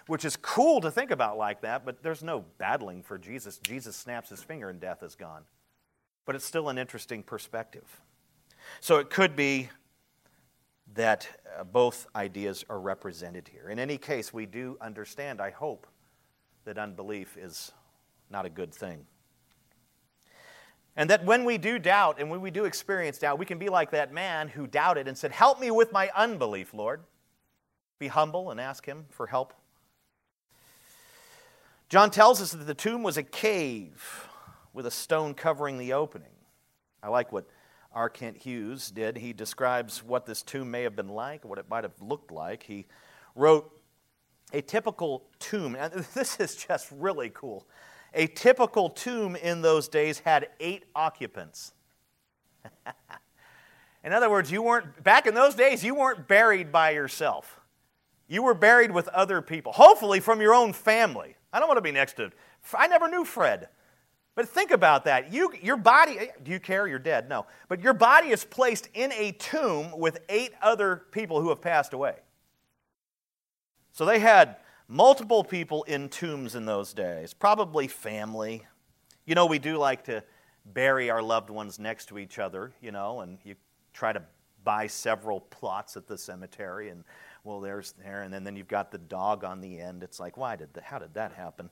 Which 0.06 0.24
is 0.24 0.36
cool 0.36 0.80
to 0.80 0.90
think 0.90 1.10
about 1.10 1.36
like 1.36 1.60
that, 1.62 1.84
but 1.84 2.02
there's 2.02 2.22
no 2.22 2.44
battling 2.58 3.02
for 3.02 3.18
Jesus. 3.18 3.58
Jesus 3.58 3.96
snaps 3.96 4.30
his 4.30 4.42
finger 4.42 4.70
and 4.70 4.80
death 4.80 5.02
is 5.02 5.14
gone. 5.14 5.42
But 6.24 6.36
it's 6.36 6.44
still 6.44 6.68
an 6.68 6.78
interesting 6.78 7.22
perspective. 7.22 8.00
So 8.80 8.98
it 8.98 9.10
could 9.10 9.34
be 9.34 9.68
that 10.94 11.28
uh, 11.58 11.64
both 11.64 12.06
ideas 12.14 12.64
are 12.68 12.80
represented 12.80 13.48
here. 13.48 13.68
In 13.68 13.78
any 13.78 13.98
case, 13.98 14.32
we 14.32 14.46
do 14.46 14.76
understand, 14.80 15.40
I 15.40 15.50
hope, 15.50 15.86
that 16.64 16.78
unbelief 16.78 17.36
is 17.36 17.72
not 18.30 18.46
a 18.46 18.50
good 18.50 18.72
thing. 18.72 19.06
And 20.96 21.08
that 21.10 21.24
when 21.24 21.44
we 21.44 21.56
do 21.56 21.78
doubt 21.78 22.20
and 22.20 22.30
when 22.30 22.40
we 22.40 22.50
do 22.50 22.64
experience 22.64 23.18
doubt, 23.18 23.38
we 23.38 23.46
can 23.46 23.58
be 23.58 23.68
like 23.68 23.90
that 23.92 24.12
man 24.12 24.48
who 24.48 24.66
doubted 24.66 25.08
and 25.08 25.16
said, 25.16 25.32
Help 25.32 25.58
me 25.58 25.70
with 25.70 25.92
my 25.92 26.10
unbelief, 26.14 26.74
Lord. 26.74 27.02
Be 27.98 28.08
humble 28.08 28.50
and 28.50 28.60
ask 28.60 28.84
Him 28.84 29.06
for 29.10 29.26
help. 29.26 29.54
John 31.88 32.10
tells 32.10 32.40
us 32.40 32.52
that 32.52 32.66
the 32.66 32.74
tomb 32.74 33.02
was 33.02 33.16
a 33.16 33.22
cave 33.22 34.28
with 34.72 34.86
a 34.86 34.90
stone 34.90 35.34
covering 35.34 35.78
the 35.78 35.92
opening. 35.92 36.28
I 37.02 37.08
like 37.08 37.32
what 37.32 37.46
R. 37.92 38.08
Kent 38.08 38.38
Hughes 38.38 38.90
did. 38.90 39.18
He 39.18 39.32
describes 39.32 40.02
what 40.02 40.26
this 40.26 40.42
tomb 40.42 40.70
may 40.70 40.82
have 40.82 40.96
been 40.96 41.08
like, 41.08 41.44
what 41.44 41.58
it 41.58 41.68
might 41.68 41.84
have 41.84 42.00
looked 42.00 42.30
like. 42.30 42.62
He 42.62 42.86
wrote, 43.34 43.70
A 44.52 44.62
typical 44.62 45.24
tomb, 45.38 45.74
and 45.74 45.92
this 46.14 46.38
is 46.40 46.56
just 46.56 46.88
really 46.90 47.30
cool. 47.34 47.66
A 48.14 48.26
typical 48.26 48.90
tomb 48.90 49.36
in 49.36 49.62
those 49.62 49.88
days 49.88 50.20
had 50.20 50.48
eight 50.60 50.84
occupants. 50.94 51.72
in 54.04 54.12
other 54.12 54.28
words, 54.28 54.50
you 54.50 54.62
weren't, 54.62 55.02
back 55.02 55.26
in 55.26 55.34
those 55.34 55.54
days, 55.54 55.82
you 55.82 55.94
weren't 55.94 56.28
buried 56.28 56.70
by 56.70 56.90
yourself. 56.90 57.60
You 58.28 58.42
were 58.42 58.54
buried 58.54 58.90
with 58.90 59.08
other 59.08 59.40
people, 59.40 59.72
hopefully 59.72 60.20
from 60.20 60.40
your 60.40 60.54
own 60.54 60.72
family. 60.72 61.36
I 61.52 61.58
don't 61.58 61.68
want 61.68 61.78
to 61.78 61.82
be 61.82 61.92
next 61.92 62.16
to, 62.16 62.30
I 62.74 62.86
never 62.86 63.08
knew 63.08 63.24
Fred. 63.24 63.68
But 64.34 64.48
think 64.48 64.70
about 64.70 65.04
that. 65.04 65.32
You, 65.32 65.52
your 65.60 65.76
body, 65.76 66.18
eh, 66.18 66.26
do 66.42 66.50
you 66.50 66.60
care? 66.60 66.86
You're 66.86 66.98
dead. 66.98 67.28
No. 67.28 67.46
But 67.68 67.80
your 67.82 67.92
body 67.92 68.28
is 68.28 68.44
placed 68.44 68.88
in 68.94 69.12
a 69.12 69.32
tomb 69.32 69.98
with 69.98 70.20
eight 70.28 70.52
other 70.62 71.02
people 71.10 71.40
who 71.40 71.50
have 71.50 71.60
passed 71.60 71.92
away. 71.92 72.16
So 73.92 74.06
they 74.06 74.18
had 74.18 74.56
multiple 74.88 75.44
people 75.44 75.82
in 75.84 76.08
tombs 76.08 76.54
in 76.54 76.64
those 76.64 76.92
days, 76.92 77.34
probably 77.34 77.88
family. 77.88 78.66
You 79.24 79.34
know, 79.34 79.46
we 79.46 79.58
do 79.58 79.76
like 79.76 80.04
to 80.04 80.22
bury 80.64 81.10
our 81.10 81.22
loved 81.22 81.50
ones 81.50 81.78
next 81.78 82.06
to 82.06 82.18
each 82.18 82.38
other, 82.38 82.72
you 82.80 82.92
know, 82.92 83.20
and 83.20 83.38
you 83.44 83.54
try 83.92 84.12
to 84.12 84.22
buy 84.64 84.86
several 84.86 85.40
plots 85.40 85.96
at 85.96 86.06
the 86.06 86.16
cemetery 86.16 86.88
and 86.88 87.02
well 87.42 87.60
there's 87.60 87.92
there 87.92 88.22
and 88.22 88.32
then, 88.32 88.44
then 88.44 88.54
you've 88.54 88.68
got 88.68 88.92
the 88.92 88.98
dog 88.98 89.42
on 89.42 89.60
the 89.60 89.80
end 89.80 90.04
it's 90.04 90.20
like 90.20 90.36
why 90.36 90.54
did 90.54 90.72
that, 90.72 90.84
how 90.84 91.00
did 91.00 91.12
that 91.14 91.32
happen 91.32 91.68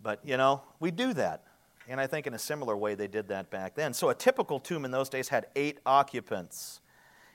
but 0.00 0.20
you 0.24 0.36
know 0.36 0.62
we 0.78 0.92
do 0.92 1.12
that 1.12 1.42
and 1.90 2.00
I 2.00 2.06
think 2.06 2.28
in 2.28 2.34
a 2.34 2.38
similar 2.38 2.76
way 2.76 2.94
they 2.94 3.08
did 3.08 3.28
that 3.28 3.50
back 3.50 3.74
then. 3.74 3.92
So 3.92 4.10
a 4.10 4.14
typical 4.14 4.60
tomb 4.60 4.84
in 4.84 4.92
those 4.92 5.08
days 5.08 5.28
had 5.28 5.46
eight 5.56 5.78
occupants. 5.84 6.80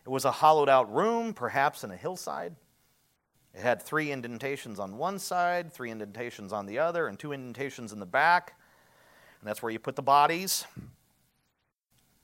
It 0.05 0.09
was 0.09 0.23
a 0.23 0.31
hollowed 0.31 0.69
out 0.69 0.93
room, 0.93 1.33
perhaps 1.33 1.83
in 1.83 1.91
a 1.91 1.97
hillside. 1.97 2.55
It 3.55 3.61
had 3.61 3.81
three 3.81 4.11
indentations 4.11 4.79
on 4.79 4.97
one 4.97 5.17
side, 5.17 5.71
three 5.71 5.89
indentations 5.89 6.51
on 6.51 6.65
the 6.65 6.79
other, 6.79 7.07
and 7.07 7.17
two 7.17 7.31
indentations 7.31 7.93
in 7.93 7.99
the 7.99 8.05
back. 8.05 8.55
And 9.39 9.47
that's 9.47 9.63
where 9.63 9.71
you 9.71 9.79
put 9.79 9.95
the 9.95 10.01
bodies. 10.01 10.65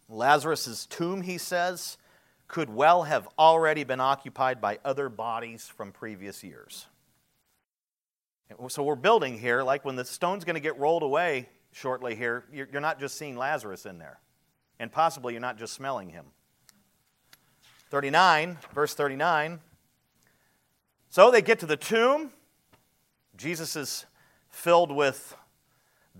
Lazarus' 0.10 0.86
tomb, 0.86 1.22
he 1.22 1.38
says, 1.38 1.98
could 2.50 2.70
well 2.70 3.04
have 3.04 3.30
already 3.39 3.86
been 3.86 4.02
occupied 4.02 4.60
by 4.60 4.80
other 4.84 5.08
bodies 5.08 5.70
from 5.70 5.94
previous 5.94 6.44
years. 6.44 6.88
So 8.67 8.84
we're 8.84 8.96
building 8.96 9.39
here, 9.39 9.63
like 9.63 9.86
when 9.86 9.96
the 9.96 10.04
stone's 10.04 10.44
going 10.44 10.56
to 10.56 10.62
get 10.62 10.78
rolled 10.78 11.04
away 11.04 11.48
shortly 11.72 12.13
here, 12.13 12.44
you're 12.52 12.82
not 12.82 13.00
just 13.00 13.17
seeing 13.17 13.38
Lazarus 13.38 13.86
in 13.86 13.98
there. 14.00 14.20
And 14.82 14.91
possibly 14.91 15.32
you're 15.32 15.39
not 15.39 15.58
just 15.58 15.72
smelling 15.72 16.10
him. 16.10 16.26
39, 17.89 18.58
verse 18.74 18.94
39. 18.94 19.62
So 21.12 21.30
they 21.30 21.41
get 21.41 21.60
to 21.60 21.65
the 21.65 21.76
tomb. 21.76 22.32
Jesus 23.36 23.76
is 23.76 24.06
filled 24.50 24.93
with 24.93 25.36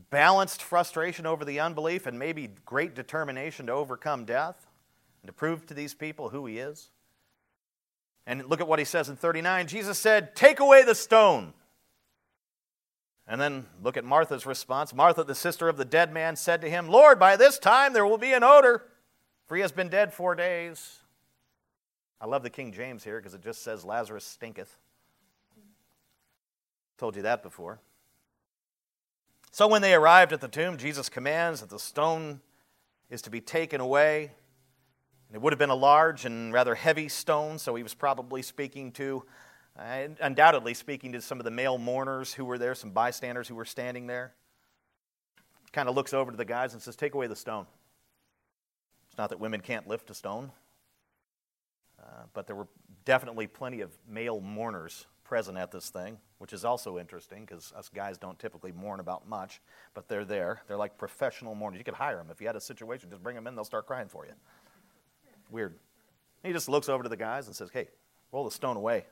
balanced 0.10 0.62
frustration 0.62 1.26
over 1.26 1.46
the 1.46 1.62
unbelief 1.62 2.08
and 2.08 2.20
maybe 2.20 2.50
great 2.66 2.94
determination 2.94 3.68
to 3.68 3.72
overcome 3.72 4.26
death 4.26 4.68
and 5.22 5.28
to 5.28 5.34
prove 5.34 5.66
to 5.68 5.74
these 5.74 5.94
people 5.94 6.28
who 6.28 6.46
he 6.46 6.58
is. 6.58 6.90
And 8.28 8.46
look 8.48 8.60
at 8.60 8.68
what 8.68 8.80
he 8.80 8.86
says 8.86 9.08
in 9.08 9.16
39. 9.16 9.68
Jesus 9.68 9.98
said, 9.98 10.36
Take 10.36 10.60
away 10.60 10.84
the 10.84 10.94
stone. 10.94 11.54
And 13.26 13.40
then 13.40 13.68
look 13.82 13.96
at 13.96 14.04
Martha's 14.04 14.46
response. 14.46 14.94
Martha, 14.94 15.24
the 15.24 15.34
sister 15.34 15.70
of 15.70 15.78
the 15.78 15.86
dead 15.86 16.12
man, 16.12 16.36
said 16.36 16.60
to 16.62 16.70
him, 16.70 16.90
Lord, 16.90 17.18
by 17.18 17.38
this 17.38 17.58
time 17.58 17.94
there 17.94 18.06
will 18.06 18.18
be 18.18 18.34
an 18.34 18.44
odor, 18.44 18.84
for 19.48 19.56
he 19.56 19.62
has 19.62 19.72
been 19.72 19.88
dead 19.88 20.14
four 20.14 20.36
days. 20.36 21.01
I 22.22 22.28
love 22.28 22.44
the 22.44 22.52
King 22.52 22.72
James 22.72 23.04
here 23.04 23.18
because 23.18 23.34
it 23.34 23.42
just 23.42 23.64
says 23.64 23.84
Lazarus 23.84 24.24
stinketh. 24.24 24.78
Told 27.00 27.16
you 27.16 27.24
that 27.24 27.42
before. 27.42 27.80
So 29.50 29.68
when 29.68 29.82
they 29.82 29.96
arrived 29.96 30.32
at 30.32 30.40
the 30.40 30.48
tomb, 30.48 30.78
Jesus 30.78 31.10
commands 31.10 31.62
that 31.62 31.70
the 31.72 31.80
stone 31.80 32.40
is 33.10 33.24
to 33.24 33.32
be 33.32 33.42
taken 33.42 33.82
away. 33.82 34.32
And 35.28 35.36
it 35.36 35.42
would 35.42 35.52
have 35.52 35.58
been 35.58 35.72
a 35.72 35.76
large 35.76 36.26
and 36.26 36.54
rather 36.54 36.76
heavy 36.76 37.10
stone, 37.10 37.58
so 37.58 37.74
he 37.74 37.82
was 37.82 37.96
probably 37.96 38.44
speaking 38.44 38.92
to, 38.94 39.24
uh, 39.78 40.08
undoubtedly 40.22 40.76
speaking 40.76 41.14
to 41.14 41.22
some 41.22 41.40
of 41.40 41.44
the 41.44 41.52
male 41.52 41.80
mourners 41.80 42.34
who 42.34 42.46
were 42.46 42.60
there, 42.60 42.76
some 42.76 42.92
bystanders 42.92 43.48
who 43.48 43.56
were 43.56 43.66
standing 43.66 44.06
there. 44.06 44.34
Kind 45.74 45.90
of 45.90 45.96
looks 45.96 46.14
over 46.14 46.30
to 46.30 46.38
the 46.38 46.46
guys 46.46 46.74
and 46.74 46.82
says, 46.82 46.96
Take 46.96 47.16
away 47.16 47.28
the 47.28 47.36
stone. 47.36 47.66
It's 49.08 49.18
not 49.18 49.30
that 49.30 49.40
women 49.40 49.62
can't 49.62 49.88
lift 49.88 50.10
a 50.10 50.14
stone, 50.14 50.52
Uh, 52.12 52.24
but 52.34 52.46
there 52.46 52.56
were 52.56 52.68
definitely 53.06 53.48
plenty 53.48 53.82
of 53.82 53.92
male 54.08 54.42
mourners 54.42 55.06
present 55.24 55.58
at 55.58 55.72
this 55.72 55.90
thing, 55.90 56.18
which 56.40 56.52
is 56.52 56.66
also 56.66 57.00
interesting 57.00 57.46
because 57.46 57.72
us 57.78 57.88
guys 57.88 58.18
don't 58.18 58.38
typically 58.38 58.74
mourn 58.74 59.00
about 59.00 59.30
much, 59.30 59.62
but 59.94 60.10
they're 60.10 60.26
there. 60.26 60.62
They're 60.68 60.78
like 60.78 60.98
professional 60.98 61.56
mourners. 61.56 61.78
You 61.78 61.86
could 61.86 61.94
hire 61.94 62.18
them. 62.18 62.28
If 62.30 62.42
you 62.42 62.48
had 62.48 62.58
a 62.58 62.62
situation, 62.62 63.10
just 63.10 63.24
bring 63.24 63.36
them 63.36 63.48
in, 63.48 63.56
they'll 63.56 63.64
start 63.64 63.88
crying 63.88 64.10
for 64.10 64.26
you. 64.26 64.34
Weird. 65.50 65.76
He 66.44 66.52
just 66.52 66.68
looks 66.68 66.90
over 66.90 67.04
to 67.04 67.10
the 67.10 67.16
guys 67.16 67.48
and 67.48 67.56
says, 67.56 67.70
Hey, 67.72 67.88
roll 68.32 68.44
the 68.44 68.52
stone 68.52 68.76
away. 68.76 69.06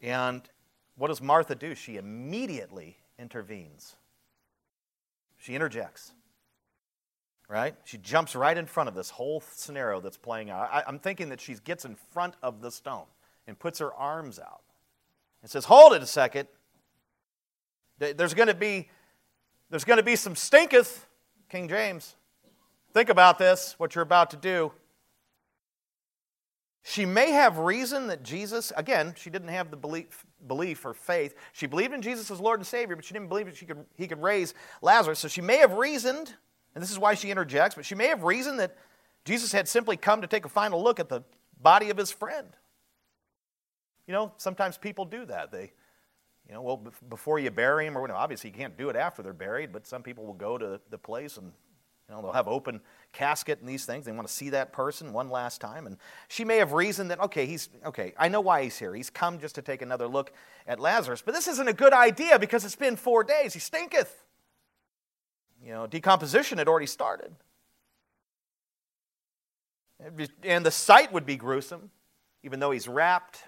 And 0.00 0.42
what 0.96 1.08
does 1.08 1.20
Martha 1.20 1.54
do? 1.54 1.74
She 1.74 1.96
immediately 1.96 2.96
intervenes. 3.18 3.96
She 5.36 5.54
interjects. 5.54 6.12
Right? 7.50 7.74
She 7.82 7.98
jumps 7.98 8.36
right 8.36 8.56
in 8.56 8.66
front 8.66 8.88
of 8.88 8.94
this 8.94 9.10
whole 9.10 9.42
scenario 9.54 10.00
that's 10.00 10.16
playing 10.16 10.50
out. 10.50 10.70
I, 10.72 10.84
am 10.86 11.00
thinking 11.00 11.30
that 11.30 11.40
she 11.40 11.56
gets 11.64 11.84
in 11.84 11.96
front 11.96 12.34
of 12.44 12.60
the 12.60 12.70
stone 12.70 13.06
and 13.48 13.58
puts 13.58 13.80
her 13.80 13.92
arms 13.92 14.38
out 14.38 14.60
and 15.42 15.50
says, 15.50 15.64
Hold 15.64 15.94
it 15.94 16.00
a 16.00 16.06
second. 16.06 16.46
There's 17.98 18.34
going 18.34 18.46
to 18.46 18.54
be, 18.54 18.88
there's 19.68 19.82
going 19.82 19.96
to 19.96 20.04
be 20.04 20.14
some 20.14 20.36
stinketh, 20.36 21.06
King 21.48 21.68
James. 21.68 22.14
Think 22.94 23.08
about 23.08 23.36
this, 23.36 23.74
what 23.78 23.96
you're 23.96 24.02
about 24.02 24.30
to 24.30 24.36
do. 24.36 24.70
She 26.84 27.04
may 27.04 27.32
have 27.32 27.58
reason 27.58 28.06
that 28.06 28.22
Jesus, 28.22 28.72
again, 28.76 29.14
she 29.16 29.28
didn't 29.28 29.48
have 29.48 29.72
the 29.72 29.76
belief, 29.76 30.24
belief 30.46 30.84
or 30.86 30.94
faith. 30.94 31.34
She 31.52 31.66
believed 31.66 31.92
in 31.94 32.00
Jesus 32.00 32.30
as 32.30 32.40
Lord 32.40 32.60
and 32.60 32.66
Savior, 32.66 32.94
but 32.94 33.04
she 33.04 33.12
didn't 33.12 33.28
believe 33.28 33.46
that 33.46 33.56
she 33.56 33.66
could, 33.66 33.84
he 33.96 34.06
could 34.06 34.22
raise 34.22 34.54
Lazarus. 34.80 35.18
So 35.18 35.26
she 35.26 35.40
may 35.40 35.58
have 35.58 35.72
reasoned, 35.72 36.34
and 36.74 36.82
this 36.82 36.90
is 36.90 36.98
why 36.98 37.14
she 37.14 37.30
interjects, 37.30 37.74
but 37.74 37.84
she 37.84 37.94
may 37.94 38.06
have 38.06 38.22
reasoned 38.22 38.60
that 38.60 38.76
Jesus 39.24 39.52
had 39.52 39.68
simply 39.68 39.96
come 39.96 40.20
to 40.20 40.26
take 40.26 40.44
a 40.44 40.48
final 40.48 40.82
look 40.82 41.00
at 41.00 41.08
the 41.08 41.22
body 41.60 41.90
of 41.90 41.96
his 41.96 42.10
friend. 42.10 42.48
You 44.06 44.14
know, 44.14 44.32
sometimes 44.38 44.78
people 44.78 45.04
do 45.04 45.24
that. 45.26 45.52
They, 45.52 45.72
you 46.48 46.54
know, 46.54 46.62
well, 46.62 46.82
before 47.08 47.38
you 47.38 47.50
bury 47.50 47.84
them, 47.84 47.96
or 47.96 48.00
whatever, 48.00 48.18
obviously 48.18 48.50
you 48.50 48.56
can't 48.56 48.76
do 48.76 48.88
it 48.88 48.96
after 48.96 49.22
they're 49.22 49.32
buried, 49.32 49.72
but 49.72 49.86
some 49.86 50.02
people 50.02 50.26
will 50.26 50.34
go 50.34 50.58
to 50.58 50.80
the 50.90 50.98
place 50.98 51.36
and, 51.36 51.52
you 52.08 52.14
know, 52.14 52.22
they'll 52.22 52.32
have 52.32 52.48
open 52.48 52.80
casket 53.12 53.60
and 53.60 53.68
these 53.68 53.84
things. 53.84 54.04
They 54.04 54.12
want 54.12 54.26
to 54.26 54.32
see 54.32 54.50
that 54.50 54.72
person 54.72 55.12
one 55.12 55.28
last 55.28 55.60
time. 55.60 55.86
And 55.86 55.96
she 56.28 56.44
may 56.44 56.56
have 56.56 56.72
reasoned 56.72 57.10
that, 57.10 57.20
okay, 57.20 57.46
he's, 57.46 57.68
okay, 57.84 58.14
I 58.18 58.28
know 58.28 58.40
why 58.40 58.64
he's 58.64 58.78
here. 58.78 58.94
He's 58.94 59.10
come 59.10 59.38
just 59.38 59.54
to 59.56 59.62
take 59.62 59.82
another 59.82 60.08
look 60.08 60.32
at 60.66 60.80
Lazarus, 60.80 61.22
but 61.24 61.34
this 61.34 61.46
isn't 61.46 61.68
a 61.68 61.72
good 61.72 61.92
idea 61.92 62.38
because 62.38 62.64
it's 62.64 62.74
been 62.74 62.96
four 62.96 63.22
days. 63.22 63.54
He 63.54 63.60
stinketh. 63.60 64.24
You 65.64 65.72
know, 65.72 65.86
decomposition 65.86 66.58
had 66.58 66.68
already 66.68 66.86
started. 66.86 67.34
And 70.42 70.64
the 70.64 70.70
sight 70.70 71.12
would 71.12 71.26
be 71.26 71.36
gruesome, 71.36 71.90
even 72.42 72.60
though 72.60 72.70
he's 72.70 72.88
wrapped 72.88 73.44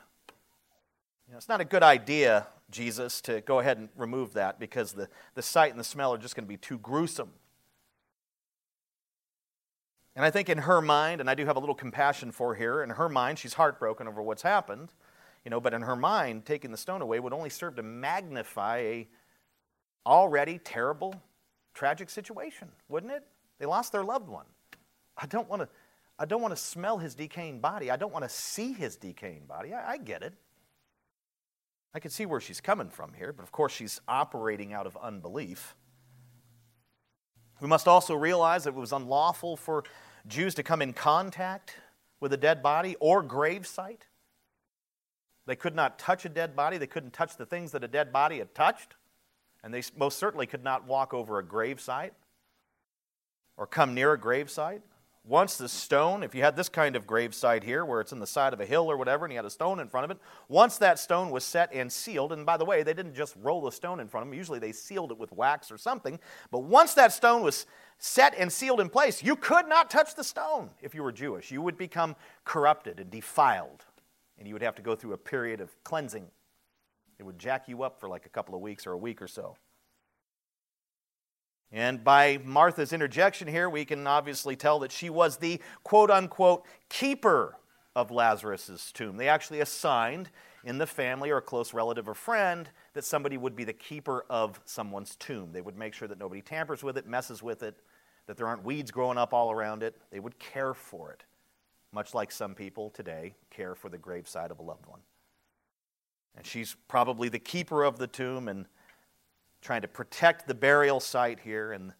know, 1.32 1.38
it's 1.38 1.48
not 1.48 1.60
a 1.60 1.64
good 1.64 1.82
idea, 1.82 2.46
Jesus, 2.70 3.20
to 3.22 3.40
go 3.40 3.58
ahead 3.58 3.78
and 3.78 3.88
remove 3.96 4.34
that 4.34 4.60
because 4.60 4.92
the, 4.92 5.08
the 5.34 5.42
sight 5.42 5.70
and 5.70 5.80
the 5.80 5.84
smell 5.84 6.14
are 6.14 6.18
just 6.18 6.36
going 6.36 6.44
to 6.44 6.48
be 6.48 6.58
too 6.58 6.78
gruesome. 6.78 7.30
And 10.14 10.24
I 10.24 10.30
think 10.30 10.50
in 10.50 10.58
her 10.58 10.82
mind, 10.82 11.22
and 11.22 11.30
I 11.30 11.34
do 11.34 11.46
have 11.46 11.56
a 11.56 11.58
little 11.58 11.74
compassion 11.74 12.32
for 12.32 12.54
her, 12.54 12.84
in 12.84 12.90
her 12.90 13.08
mind, 13.08 13.38
she's 13.38 13.54
heartbroken 13.54 14.06
over 14.06 14.20
what's 14.22 14.42
happened, 14.42 14.90
you 15.42 15.50
know, 15.50 15.58
but 15.58 15.72
in 15.72 15.82
her 15.82 15.96
mind, 15.96 16.44
taking 16.44 16.70
the 16.70 16.76
stone 16.76 17.00
away 17.00 17.18
would 17.18 17.32
only 17.32 17.50
serve 17.50 17.76
to 17.76 17.82
magnify 17.82 18.78
a 18.78 19.08
already 20.04 20.58
terrible, 20.58 21.14
tragic 21.74 22.10
situation, 22.10 22.68
wouldn't 22.88 23.12
it? 23.12 23.24
They 23.58 23.66
lost 23.66 23.92
their 23.92 24.04
loved 24.04 24.28
one. 24.28 24.46
I 25.16 25.26
don't 25.26 25.48
want 25.48 25.62
to. 25.62 25.68
I 26.18 26.24
don't 26.24 26.42
want 26.42 26.54
to 26.54 26.60
smell 26.60 26.98
his 26.98 27.14
decaying 27.14 27.60
body. 27.60 27.90
I 27.90 27.96
don't 27.96 28.12
want 28.12 28.24
to 28.24 28.28
see 28.28 28.72
his 28.72 28.96
decaying 28.96 29.46
body. 29.46 29.74
I, 29.74 29.92
I 29.92 29.96
get 29.96 30.22
it. 30.22 30.34
I 31.94 32.00
can 32.00 32.10
see 32.10 32.26
where 32.26 32.40
she's 32.40 32.60
coming 32.60 32.88
from 32.88 33.12
here, 33.14 33.32
but 33.32 33.42
of 33.42 33.52
course 33.52 33.72
she's 33.72 34.00
operating 34.06 34.72
out 34.72 34.86
of 34.86 34.96
unbelief. 35.02 35.74
We 37.60 37.68
must 37.68 37.86
also 37.86 38.14
realize 38.14 38.64
that 38.64 38.70
it 38.70 38.76
was 38.76 38.92
unlawful 38.92 39.56
for 39.56 39.84
Jews 40.26 40.54
to 40.56 40.62
come 40.62 40.82
in 40.82 40.92
contact 40.92 41.76
with 42.20 42.32
a 42.32 42.36
dead 42.36 42.62
body 42.62 42.96
or 42.98 43.22
grave 43.22 43.66
site. 43.66 44.06
They 45.46 45.56
could 45.56 45.74
not 45.74 45.98
touch 45.98 46.24
a 46.24 46.28
dead 46.28 46.54
body, 46.54 46.78
they 46.78 46.86
couldn't 46.86 47.12
touch 47.12 47.36
the 47.36 47.46
things 47.46 47.72
that 47.72 47.84
a 47.84 47.88
dead 47.88 48.12
body 48.12 48.38
had 48.38 48.54
touched, 48.54 48.94
and 49.62 49.72
they 49.72 49.82
most 49.96 50.18
certainly 50.18 50.46
could 50.46 50.64
not 50.64 50.86
walk 50.86 51.14
over 51.14 51.38
a 51.38 51.44
grave 51.44 51.80
site 51.80 52.14
or 53.56 53.66
come 53.66 53.94
near 53.94 54.12
a 54.12 54.18
grave 54.18 54.50
site. 54.50 54.82
Once 55.24 55.56
the 55.56 55.68
stone, 55.68 56.24
if 56.24 56.34
you 56.34 56.42
had 56.42 56.56
this 56.56 56.68
kind 56.68 56.96
of 56.96 57.06
gravesite 57.06 57.62
here 57.62 57.84
where 57.84 58.00
it's 58.00 58.10
in 58.10 58.18
the 58.18 58.26
side 58.26 58.52
of 58.52 58.60
a 58.60 58.66
hill 58.66 58.90
or 58.90 58.96
whatever 58.96 59.24
and 59.24 59.32
you 59.32 59.38
had 59.38 59.44
a 59.44 59.50
stone 59.50 59.78
in 59.78 59.88
front 59.88 60.04
of 60.04 60.10
it, 60.10 60.18
once 60.48 60.78
that 60.78 60.98
stone 60.98 61.30
was 61.30 61.44
set 61.44 61.72
and 61.72 61.92
sealed, 61.92 62.32
and 62.32 62.44
by 62.44 62.56
the 62.56 62.64
way, 62.64 62.82
they 62.82 62.92
didn't 62.92 63.14
just 63.14 63.36
roll 63.40 63.60
the 63.60 63.70
stone 63.70 64.00
in 64.00 64.08
front 64.08 64.26
of 64.26 64.30
them, 64.30 64.36
usually 64.36 64.58
they 64.58 64.72
sealed 64.72 65.12
it 65.12 65.18
with 65.18 65.30
wax 65.30 65.70
or 65.70 65.78
something, 65.78 66.18
but 66.50 66.64
once 66.64 66.94
that 66.94 67.12
stone 67.12 67.40
was 67.40 67.66
set 67.98 68.34
and 68.36 68.52
sealed 68.52 68.80
in 68.80 68.88
place, 68.88 69.22
you 69.22 69.36
could 69.36 69.68
not 69.68 69.88
touch 69.88 70.16
the 70.16 70.24
stone 70.24 70.70
if 70.80 70.92
you 70.92 71.04
were 71.04 71.12
Jewish. 71.12 71.52
You 71.52 71.62
would 71.62 71.78
become 71.78 72.16
corrupted 72.44 72.98
and 72.98 73.08
defiled, 73.08 73.84
and 74.38 74.48
you 74.48 74.54
would 74.54 74.62
have 74.62 74.74
to 74.74 74.82
go 74.82 74.96
through 74.96 75.12
a 75.12 75.18
period 75.18 75.60
of 75.60 75.70
cleansing. 75.84 76.26
It 77.22 77.26
would 77.26 77.38
jack 77.38 77.68
you 77.68 77.84
up 77.84 78.00
for 78.00 78.08
like 78.08 78.26
a 78.26 78.28
couple 78.28 78.56
of 78.56 78.60
weeks 78.60 78.84
or 78.84 78.90
a 78.90 78.98
week 78.98 79.22
or 79.22 79.28
so. 79.28 79.56
And 81.70 82.02
by 82.02 82.40
Martha's 82.44 82.92
interjection 82.92 83.46
here, 83.46 83.70
we 83.70 83.84
can 83.84 84.08
obviously 84.08 84.56
tell 84.56 84.80
that 84.80 84.90
she 84.90 85.08
was 85.08 85.36
the 85.36 85.60
quote 85.84 86.10
unquote 86.10 86.66
keeper 86.88 87.54
of 87.94 88.10
Lazarus' 88.10 88.90
tomb. 88.90 89.18
They 89.18 89.28
actually 89.28 89.60
assigned 89.60 90.30
in 90.64 90.78
the 90.78 90.86
family 90.86 91.30
or 91.30 91.36
a 91.36 91.42
close 91.42 91.72
relative 91.72 92.08
or 92.08 92.14
friend 92.14 92.68
that 92.94 93.04
somebody 93.04 93.36
would 93.36 93.54
be 93.54 93.62
the 93.62 93.72
keeper 93.72 94.24
of 94.28 94.60
someone's 94.64 95.14
tomb. 95.14 95.52
They 95.52 95.60
would 95.60 95.78
make 95.78 95.94
sure 95.94 96.08
that 96.08 96.18
nobody 96.18 96.42
tampers 96.42 96.82
with 96.82 96.98
it, 96.98 97.06
messes 97.06 97.40
with 97.40 97.62
it, 97.62 97.78
that 98.26 98.36
there 98.36 98.48
aren't 98.48 98.64
weeds 98.64 98.90
growing 98.90 99.16
up 99.16 99.32
all 99.32 99.52
around 99.52 99.84
it. 99.84 99.94
They 100.10 100.18
would 100.18 100.40
care 100.40 100.74
for 100.74 101.12
it, 101.12 101.22
much 101.92 102.14
like 102.14 102.32
some 102.32 102.56
people 102.56 102.90
today 102.90 103.36
care 103.48 103.76
for 103.76 103.88
the 103.88 103.98
graveside 103.98 104.50
of 104.50 104.58
a 104.58 104.62
loved 104.62 104.86
one. 104.86 105.02
And 106.36 106.46
she's 106.46 106.76
probably 106.88 107.28
the 107.28 107.38
keeper 107.38 107.84
of 107.84 107.98
the 107.98 108.06
tomb 108.06 108.48
and 108.48 108.66
trying 109.60 109.82
to 109.82 109.88
protect 109.88 110.46
the 110.46 110.54
burial 110.54 111.00
site 111.00 111.40
here. 111.40 111.72
And, 111.72 111.92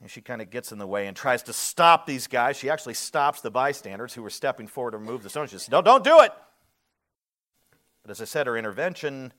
and 0.00 0.10
she 0.10 0.20
kind 0.20 0.42
of 0.42 0.50
gets 0.50 0.72
in 0.72 0.78
the 0.78 0.86
way 0.86 1.06
and 1.06 1.16
tries 1.16 1.42
to 1.44 1.52
stop 1.52 2.06
these 2.06 2.26
guys. 2.26 2.56
She 2.56 2.68
actually 2.68 2.94
stops 2.94 3.40
the 3.40 3.50
bystanders 3.50 4.14
who 4.14 4.22
were 4.22 4.30
stepping 4.30 4.66
forward 4.66 4.92
to 4.92 4.98
remove 4.98 5.22
the 5.22 5.30
stone. 5.30 5.46
She 5.46 5.58
says, 5.58 5.70
No, 5.70 5.80
don't 5.80 6.04
do 6.04 6.20
it. 6.20 6.32
But 8.02 8.10
as 8.10 8.20
I 8.20 8.24
said, 8.24 8.46
her 8.46 8.56
intervention 8.56 9.32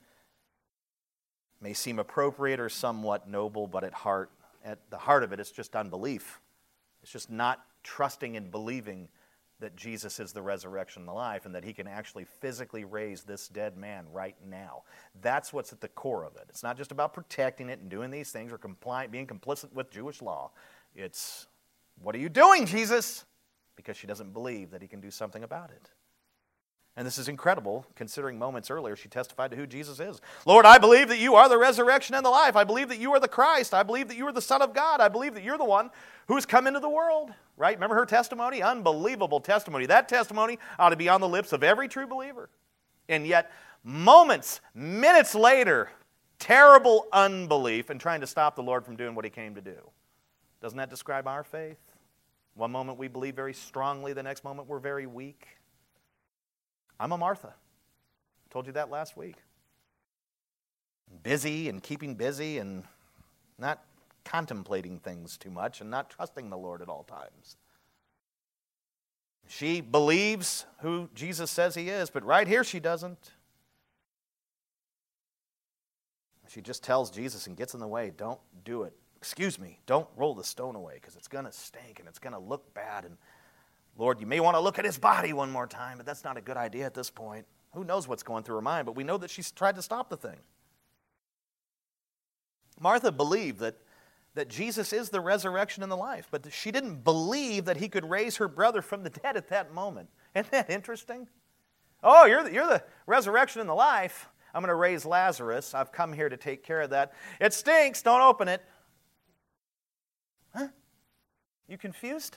may 1.60 1.72
seem 1.72 1.98
appropriate 1.98 2.60
or 2.60 2.68
somewhat 2.68 3.28
noble, 3.28 3.66
but 3.66 3.84
at 3.84 3.92
heart, 3.92 4.30
at 4.64 4.78
the 4.90 4.98
heart 4.98 5.22
of 5.22 5.32
it, 5.32 5.40
it's 5.40 5.50
just 5.50 5.76
unbelief. 5.76 6.40
It's 7.02 7.12
just 7.12 7.30
not 7.30 7.64
trusting 7.82 8.36
and 8.36 8.50
believing 8.50 9.08
that 9.62 9.74
Jesus 9.76 10.20
is 10.20 10.32
the 10.32 10.42
resurrection 10.42 11.02
and 11.02 11.08
the 11.08 11.14
life 11.14 11.46
and 11.46 11.54
that 11.54 11.64
he 11.64 11.72
can 11.72 11.88
actually 11.88 12.24
physically 12.24 12.84
raise 12.84 13.22
this 13.22 13.48
dead 13.48 13.76
man 13.76 14.04
right 14.12 14.36
now. 14.46 14.82
That's 15.22 15.52
what's 15.52 15.72
at 15.72 15.80
the 15.80 15.88
core 15.88 16.24
of 16.24 16.36
it. 16.36 16.44
It's 16.50 16.62
not 16.62 16.76
just 16.76 16.92
about 16.92 17.14
protecting 17.14 17.70
it 17.70 17.78
and 17.78 17.88
doing 17.88 18.10
these 18.10 18.30
things 18.30 18.52
or 18.52 18.58
being 18.58 19.26
complicit 19.26 19.72
with 19.72 19.90
Jewish 19.90 20.20
law. 20.20 20.50
It's, 20.94 21.46
what 22.02 22.14
are 22.14 22.18
you 22.18 22.28
doing, 22.28 22.66
Jesus? 22.66 23.24
Because 23.76 23.96
she 23.96 24.06
doesn't 24.06 24.32
believe 24.32 24.70
that 24.70 24.82
he 24.82 24.88
can 24.88 25.00
do 25.00 25.10
something 25.10 25.44
about 25.44 25.70
it. 25.70 25.90
And 26.96 27.06
this 27.06 27.16
is 27.16 27.28
incredible, 27.28 27.86
considering 27.94 28.38
moments 28.38 28.70
earlier 28.70 28.96
she 28.96 29.08
testified 29.08 29.50
to 29.50 29.56
who 29.56 29.66
Jesus 29.66 29.98
is. 29.98 30.20
Lord, 30.44 30.66
I 30.66 30.76
believe 30.76 31.08
that 31.08 31.18
you 31.18 31.36
are 31.36 31.48
the 31.48 31.56
resurrection 31.56 32.14
and 32.14 32.24
the 32.24 32.30
life. 32.30 32.54
I 32.54 32.64
believe 32.64 32.88
that 32.88 32.98
you 32.98 33.12
are 33.12 33.20
the 33.20 33.28
Christ. 33.28 33.72
I 33.72 33.82
believe 33.82 34.08
that 34.08 34.16
you 34.16 34.26
are 34.26 34.32
the 34.32 34.42
Son 34.42 34.60
of 34.60 34.74
God. 34.74 35.00
I 35.00 35.08
believe 35.08 35.32
that 35.34 35.42
you're 35.42 35.56
the 35.56 35.64
one 35.64 35.90
who's 36.28 36.44
come 36.44 36.66
into 36.66 36.80
the 36.80 36.90
world. 36.90 37.32
Right? 37.56 37.76
Remember 37.76 37.94
her 37.94 38.04
testimony? 38.04 38.62
Unbelievable 38.62 39.40
testimony. 39.40 39.86
That 39.86 40.08
testimony 40.08 40.58
ought 40.78 40.90
to 40.90 40.96
be 40.96 41.08
on 41.08 41.22
the 41.22 41.28
lips 41.28 41.52
of 41.52 41.62
every 41.62 41.88
true 41.88 42.06
believer. 42.06 42.50
And 43.08 43.26
yet, 43.26 43.50
moments, 43.82 44.60
minutes 44.74 45.34
later, 45.34 45.90
terrible 46.38 47.06
unbelief 47.12 47.88
and 47.88 48.00
trying 48.00 48.20
to 48.20 48.26
stop 48.26 48.54
the 48.54 48.62
Lord 48.62 48.84
from 48.84 48.96
doing 48.96 49.14
what 49.14 49.24
he 49.24 49.30
came 49.30 49.54
to 49.54 49.60
do. 49.60 49.76
Doesn't 50.60 50.78
that 50.78 50.90
describe 50.90 51.26
our 51.26 51.44
faith? 51.44 51.78
One 52.54 52.70
moment 52.70 52.98
we 52.98 53.08
believe 53.08 53.34
very 53.34 53.54
strongly, 53.54 54.12
the 54.12 54.22
next 54.22 54.44
moment 54.44 54.68
we're 54.68 54.78
very 54.78 55.06
weak. 55.06 55.46
I'm 57.02 57.10
a 57.10 57.18
Martha. 57.18 57.48
I 57.48 58.52
told 58.52 58.68
you 58.68 58.74
that 58.74 58.88
last 58.88 59.16
week. 59.16 59.34
Busy 61.24 61.68
and 61.68 61.82
keeping 61.82 62.14
busy 62.14 62.58
and 62.58 62.84
not 63.58 63.82
contemplating 64.24 65.00
things 65.00 65.36
too 65.36 65.50
much 65.50 65.80
and 65.80 65.90
not 65.90 66.10
trusting 66.10 66.48
the 66.48 66.56
Lord 66.56 66.80
at 66.80 66.88
all 66.88 67.02
times. 67.02 67.56
She 69.48 69.80
believes 69.80 70.64
who 70.78 71.08
Jesus 71.12 71.50
says 71.50 71.74
he 71.74 71.88
is, 71.88 72.08
but 72.08 72.22
right 72.24 72.46
here 72.46 72.62
she 72.62 72.78
doesn't. 72.78 73.32
She 76.46 76.60
just 76.60 76.84
tells 76.84 77.10
Jesus 77.10 77.48
and 77.48 77.56
gets 77.56 77.74
in 77.74 77.80
the 77.80 77.88
way, 77.88 78.12
don't 78.16 78.38
do 78.64 78.84
it. 78.84 78.92
Excuse 79.16 79.58
me, 79.58 79.80
don't 79.86 80.08
roll 80.16 80.36
the 80.36 80.44
stone 80.44 80.76
away 80.76 80.94
because 81.00 81.16
it's 81.16 81.28
going 81.28 81.46
to 81.46 81.52
stink 81.52 81.98
and 81.98 82.06
it's 82.06 82.20
going 82.20 82.32
to 82.32 82.38
look 82.38 82.72
bad. 82.74 83.04
And 83.04 83.16
Lord, 83.96 84.20
you 84.20 84.26
may 84.26 84.40
want 84.40 84.56
to 84.56 84.60
look 84.60 84.78
at 84.78 84.84
his 84.84 84.98
body 84.98 85.32
one 85.32 85.50
more 85.50 85.66
time, 85.66 85.98
but 85.98 86.06
that's 86.06 86.24
not 86.24 86.36
a 86.36 86.40
good 86.40 86.56
idea 86.56 86.86
at 86.86 86.94
this 86.94 87.10
point. 87.10 87.46
Who 87.74 87.84
knows 87.84 88.08
what's 88.08 88.22
going 88.22 88.44
through 88.44 88.56
her 88.56 88.62
mind, 88.62 88.86
but 88.86 88.96
we 88.96 89.04
know 89.04 89.18
that 89.18 89.30
she's 89.30 89.50
tried 89.50 89.76
to 89.76 89.82
stop 89.82 90.08
the 90.08 90.16
thing. 90.16 90.38
Martha 92.80 93.12
believed 93.12 93.60
that, 93.60 93.76
that 94.34 94.48
Jesus 94.48 94.92
is 94.92 95.10
the 95.10 95.20
resurrection 95.20 95.82
and 95.82 95.92
the 95.92 95.96
life, 95.96 96.28
but 96.30 96.52
she 96.52 96.70
didn't 96.70 97.04
believe 97.04 97.66
that 97.66 97.76
he 97.76 97.88
could 97.88 98.08
raise 98.08 98.36
her 98.36 98.48
brother 98.48 98.82
from 98.82 99.02
the 99.02 99.10
dead 99.10 99.36
at 99.36 99.48
that 99.48 99.72
moment. 99.72 100.08
Isn't 100.34 100.50
that 100.50 100.70
interesting? 100.70 101.28
Oh, 102.02 102.24
you're 102.26 102.42
the, 102.44 102.52
you're 102.52 102.66
the 102.66 102.82
resurrection 103.06 103.60
and 103.60 103.70
the 103.70 103.74
life. 103.74 104.28
I'm 104.54 104.60
going 104.60 104.68
to 104.68 104.74
raise 104.74 105.06
Lazarus. 105.06 105.74
I've 105.74 105.92
come 105.92 106.12
here 106.12 106.28
to 106.28 106.36
take 106.36 106.62
care 106.62 106.80
of 106.80 106.90
that. 106.90 107.12
It 107.40 107.54
stinks. 107.54 108.02
Don't 108.02 108.20
open 108.20 108.48
it. 108.48 108.62
Huh? 110.54 110.68
You 111.68 111.78
confused? 111.78 112.36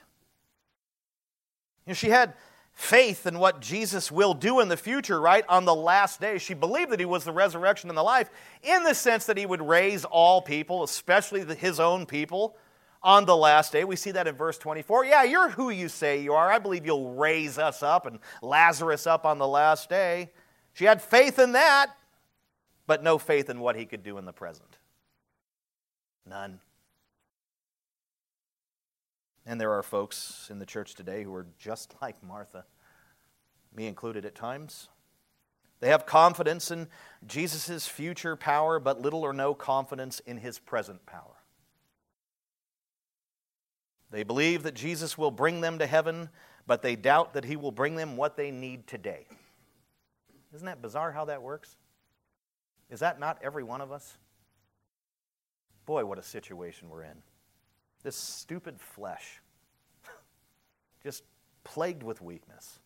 You 1.86 1.92
know, 1.92 1.94
she 1.94 2.10
had 2.10 2.34
faith 2.74 3.26
in 3.26 3.40
what 3.40 3.62
Jesus 3.62 4.12
will 4.12 4.34
do 4.34 4.60
in 4.60 4.68
the 4.68 4.78
future, 4.78 5.20
right? 5.20 5.46
On 5.48 5.66
the 5.66 5.76
last 5.76 6.20
day. 6.20 6.38
She 6.38 6.54
believed 6.54 6.92
that 6.92 7.00
he 7.00 7.06
was 7.06 7.24
the 7.24 7.32
resurrection 7.32 7.90
and 7.90 7.98
the 7.98 8.04
life 8.04 8.30
in 8.64 8.84
the 8.84 8.94
sense 8.94 9.26
that 9.28 9.38
he 9.38 9.46
would 9.46 9.62
raise 9.62 10.04
all 10.04 10.42
people, 10.42 10.84
especially 10.84 11.44
the, 11.44 11.56
his 11.56 11.80
own 11.80 12.06
people, 12.06 12.58
on 13.02 13.26
the 13.26 13.38
last 13.38 13.72
day. 13.72 13.84
We 13.84 13.96
see 13.96 14.12
that 14.12 14.28
in 14.28 14.36
verse 14.36 14.58
24. 14.58 15.06
Yeah, 15.06 15.24
you're 15.24 15.50
who 15.50 15.70
you 15.70 15.88
say 15.88 16.22
you 16.22 16.34
are. 16.34 16.52
I 16.52 16.60
believe 16.60 16.86
you'll 16.86 17.14
raise 17.14 17.58
us 17.58 17.82
up 17.82 18.06
and 18.06 18.20
Lazarus 18.42 19.08
up 19.08 19.26
on 19.26 19.38
the 19.38 19.48
last 19.48 19.90
day. 19.90 20.32
She 20.74 20.86
had 20.86 21.02
faith 21.02 21.40
in 21.40 21.54
that, 21.54 21.96
but 22.88 23.04
no 23.04 23.18
faith 23.18 23.50
in 23.50 23.60
what 23.62 23.78
he 23.78 23.86
could 23.86 24.04
do 24.04 24.18
in 24.18 24.26
the 24.26 24.34
present. 24.34 24.78
None. 26.28 26.60
And 29.46 29.62
there 29.62 29.74
are 29.74 29.84
folks 29.84 30.48
in 30.50 30.60
the 30.60 30.66
church 30.66 30.96
today 30.96 31.24
who 31.24 31.34
are 31.34 31.48
just 31.60 31.94
like 32.02 32.22
Martha, 32.24 32.66
me 33.76 33.88
included 33.88 34.26
at 34.26 34.36
times. 34.36 34.90
They 35.82 35.90
have 35.90 36.06
confidence 36.06 36.72
in 36.72 36.88
Jesus' 37.28 37.88
future 37.88 38.36
power, 38.36 38.80
but 38.80 39.02
little 39.02 39.24
or 39.24 39.34
no 39.34 39.54
confidence 39.54 40.20
in 40.22 40.38
his 40.38 40.58
present 40.58 41.06
power. 41.06 41.36
They 44.10 44.24
believe 44.24 44.64
that 44.64 44.74
Jesus 44.74 45.18
will 45.18 45.32
bring 45.32 45.62
them 45.62 45.80
to 45.80 45.86
heaven, 45.86 46.30
but 46.66 46.82
they 46.82 46.96
doubt 46.96 47.34
that 47.34 47.44
he 47.44 47.56
will 47.56 47.72
bring 47.72 47.96
them 47.96 48.16
what 48.16 48.38
they 48.38 48.50
need 48.50 48.88
today. 48.88 49.28
Isn't 50.54 50.66
that 50.66 50.82
bizarre 50.82 51.12
how 51.12 51.26
that 51.26 51.42
works? 51.42 51.76
Is 52.90 53.02
that 53.02 53.20
not 53.20 53.40
every 53.44 53.64
one 53.64 53.82
of 53.82 53.92
us? 53.92 54.18
Boy, 55.86 56.06
what 56.06 56.18
a 56.18 56.24
situation 56.24 56.90
we're 56.90 57.04
in. 57.04 57.22
This 58.06 58.16
stupid 58.16 58.80
flesh, 58.80 59.42
just 61.04 61.24
plagued 61.64 62.04
with 62.04 62.22
weakness. 62.22 62.78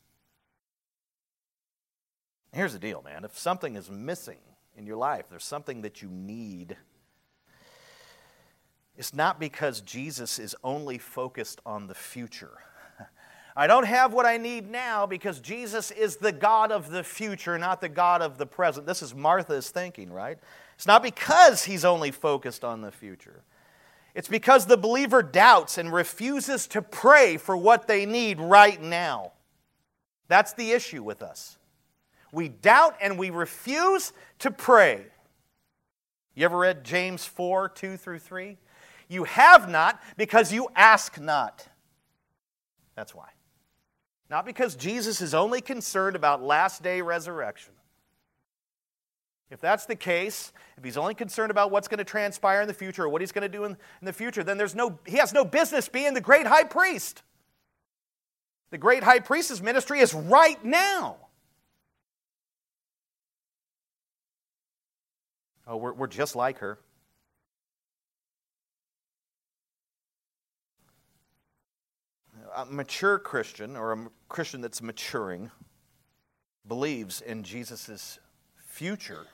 Here's 2.53 2.71
the 2.71 2.79
deal, 2.79 3.01
man. 3.03 3.25
If 3.25 3.37
something 3.37 3.75
is 3.75 3.91
missing 3.91 4.37
in 4.77 4.87
your 4.87 4.95
life, 4.95 5.25
there's 5.29 5.43
something 5.43 5.81
that 5.81 6.01
you 6.01 6.07
need. 6.07 6.77
It's 8.95 9.13
not 9.13 9.41
because 9.41 9.81
Jesus 9.81 10.39
is 10.39 10.55
only 10.63 10.97
focused 10.97 11.59
on 11.65 11.87
the 11.87 11.95
future. 11.95 12.57
I 13.57 13.67
don't 13.67 13.87
have 13.87 14.13
what 14.13 14.25
I 14.25 14.37
need 14.37 14.71
now 14.71 15.05
because 15.05 15.41
Jesus 15.41 15.91
is 15.91 16.15
the 16.15 16.31
God 16.31 16.71
of 16.71 16.91
the 16.91 17.03
future, 17.03 17.57
not 17.57 17.81
the 17.81 17.89
God 17.89 18.21
of 18.21 18.37
the 18.37 18.45
present. 18.45 18.87
This 18.87 19.01
is 19.01 19.13
Martha's 19.13 19.69
thinking, 19.69 20.13
right? 20.13 20.37
It's 20.75 20.87
not 20.87 21.03
because 21.03 21.65
he's 21.65 21.83
only 21.83 22.11
focused 22.11 22.63
on 22.63 22.79
the 22.79 22.91
future. 22.91 23.43
It's 24.19 24.27
because 24.27 24.65
the 24.65 24.75
believer 24.75 25.23
doubts 25.23 25.77
and 25.77 25.93
refuses 25.93 26.67
to 26.67 26.81
pray 26.81 27.37
for 27.37 27.55
what 27.55 27.87
they 27.87 28.05
need 28.05 28.41
right 28.41 28.81
now. 28.81 29.31
That's 30.27 30.51
the 30.51 30.73
issue 30.73 31.03
with 31.03 31.21
us. 31.21 31.57
We 32.33 32.49
doubt 32.49 32.97
and 32.99 33.17
we 33.17 33.29
refuse 33.29 34.11
to 34.39 34.51
pray. 34.51 35.05
You 36.35 36.43
ever 36.43 36.57
read 36.57 36.83
James 36.83 37.23
4 37.23 37.69
2 37.69 37.95
through 37.95 38.19
3? 38.19 38.57
You 39.07 39.23
have 39.23 39.69
not 39.69 40.03
because 40.17 40.51
you 40.51 40.67
ask 40.75 41.17
not. 41.17 41.65
That's 42.95 43.15
why. 43.15 43.29
Not 44.29 44.45
because 44.45 44.75
Jesus 44.75 45.21
is 45.21 45.33
only 45.33 45.61
concerned 45.61 46.17
about 46.17 46.43
last 46.43 46.83
day 46.83 46.99
resurrection. 46.99 47.71
If 49.51 49.59
that's 49.59 49.85
the 49.85 49.95
case, 49.95 50.53
if 50.77 50.83
he's 50.83 50.97
only 50.97 51.15
concerned 51.15 51.49
about 51.49 51.71
what's 51.71 51.87
going 51.87 51.97
to 51.97 52.03
transpire 52.03 52.61
in 52.61 52.67
the 52.67 52.73
future 52.73 53.05
or 53.05 53.09
what 53.09 53.21
he's 53.21 53.31
going 53.31 53.49
to 53.49 53.57
do 53.57 53.65
in, 53.65 53.71
in 53.71 54.05
the 54.05 54.13
future, 54.13 54.43
then 54.43 54.57
there's 54.57 54.75
no, 54.75 54.99
he 55.07 55.17
has 55.17 55.33
no 55.33 55.43
business 55.43 55.89
being 55.89 56.13
the 56.13 56.21
great 56.21 56.45
high 56.45 56.63
priest. 56.63 57.23
The 58.69 58.77
great 58.77 59.03
high 59.03 59.19
priest's 59.19 59.61
ministry 59.61 59.99
is 59.99 60.13
right 60.13 60.63
now. 60.63 61.17
Oh, 65.65 65.77
we're, 65.77 65.93
we're 65.93 66.07
just 66.07 66.35
like 66.35 66.59
her. 66.59 66.77
A 72.55 72.65
mature 72.65 73.17
Christian, 73.17 73.75
or 73.75 73.93
a 73.93 74.07
Christian 74.27 74.61
that's 74.61 74.81
maturing, 74.81 75.49
believes 76.67 77.21
in 77.21 77.43
Jesus' 77.43 78.19
future 78.55 79.25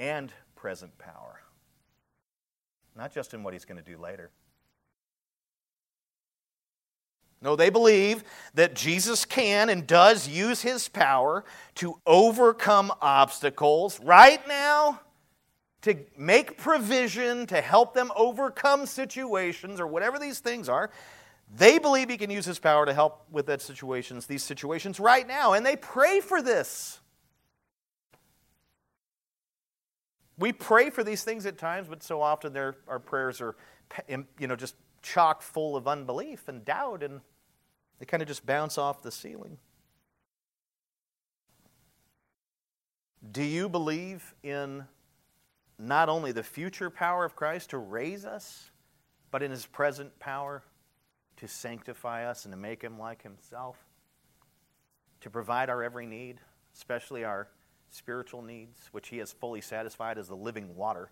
and 0.00 0.32
present 0.56 0.96
power, 0.98 1.42
not 2.96 3.12
just 3.12 3.34
in 3.34 3.44
what 3.44 3.52
he's 3.52 3.66
going 3.66 3.76
to 3.76 3.84
do 3.84 3.98
later. 3.98 4.30
No, 7.42 7.54
they 7.54 7.70
believe 7.70 8.24
that 8.54 8.74
Jesus 8.74 9.24
can 9.24 9.68
and 9.68 9.86
does 9.86 10.26
use 10.26 10.62
his 10.62 10.88
power 10.88 11.44
to 11.76 12.00
overcome 12.06 12.92
obstacles 13.00 14.00
right 14.00 14.46
now, 14.48 15.00
to 15.82 15.96
make 16.18 16.58
provision, 16.58 17.46
to 17.46 17.60
help 17.60 17.94
them 17.94 18.10
overcome 18.16 18.86
situations 18.86 19.80
or 19.80 19.86
whatever 19.86 20.18
these 20.18 20.38
things 20.38 20.68
are. 20.68 20.90
They 21.54 21.78
believe 21.78 22.08
he 22.08 22.16
can 22.16 22.30
use 22.30 22.44
his 22.46 22.58
power 22.58 22.86
to 22.86 22.94
help 22.94 23.24
with 23.30 23.46
that 23.46 23.60
situations, 23.60 24.26
these 24.26 24.42
situations 24.42 24.98
right 24.98 25.26
now, 25.26 25.52
and 25.54 25.64
they 25.64 25.76
pray 25.76 26.20
for 26.20 26.40
this. 26.42 27.00
We 30.40 30.52
pray 30.52 30.88
for 30.88 31.04
these 31.04 31.22
things 31.22 31.44
at 31.44 31.58
times, 31.58 31.86
but 31.86 32.02
so 32.02 32.22
often 32.22 32.56
our 32.56 32.98
prayers 32.98 33.42
are, 33.42 33.56
you 34.08 34.46
know, 34.46 34.56
just 34.56 34.74
chock 35.02 35.42
full 35.42 35.76
of 35.76 35.86
unbelief 35.86 36.48
and 36.48 36.64
doubt, 36.64 37.02
and 37.02 37.20
they 37.98 38.06
kind 38.06 38.22
of 38.22 38.26
just 38.26 38.46
bounce 38.46 38.78
off 38.78 39.02
the 39.02 39.10
ceiling. 39.10 39.58
Do 43.30 43.42
you 43.42 43.68
believe 43.68 44.34
in 44.42 44.86
not 45.78 46.08
only 46.08 46.32
the 46.32 46.42
future 46.42 46.88
power 46.88 47.26
of 47.26 47.36
Christ 47.36 47.70
to 47.70 47.78
raise 47.78 48.24
us, 48.24 48.70
but 49.30 49.42
in 49.42 49.50
his 49.50 49.66
present 49.66 50.18
power 50.18 50.62
to 51.36 51.48
sanctify 51.48 52.24
us 52.24 52.46
and 52.46 52.52
to 52.52 52.58
make 52.58 52.80
him 52.82 52.98
like 52.98 53.22
himself, 53.22 53.76
to 55.20 55.28
provide 55.28 55.68
our 55.68 55.82
every 55.82 56.06
need, 56.06 56.40
especially 56.74 57.24
our 57.24 57.48
spiritual 57.90 58.42
needs, 58.42 58.88
which 58.92 59.08
he 59.08 59.18
has 59.18 59.32
fully 59.32 59.60
satisfied 59.60 60.16
as 60.16 60.28
the 60.28 60.36
living 60.36 60.74
water. 60.76 61.10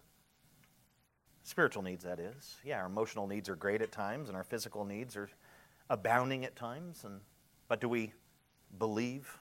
Spiritual 1.43 1.83
needs, 1.83 2.05
that 2.05 2.21
is. 2.21 2.57
Yeah, 2.64 2.79
our 2.79 2.87
emotional 2.87 3.27
needs 3.27 3.49
are 3.49 3.57
great 3.57 3.83
at 3.83 3.93
times, 3.93 4.29
and 4.29 4.37
our 4.37 4.45
physical 4.45 4.85
needs 4.85 5.17
are 5.17 5.29
abounding 5.91 6.45
at 6.45 6.57
times. 6.57 7.05
And, 7.05 7.21
but 7.69 7.81
do 7.81 7.88
we 7.88 8.12
believe 8.79 9.38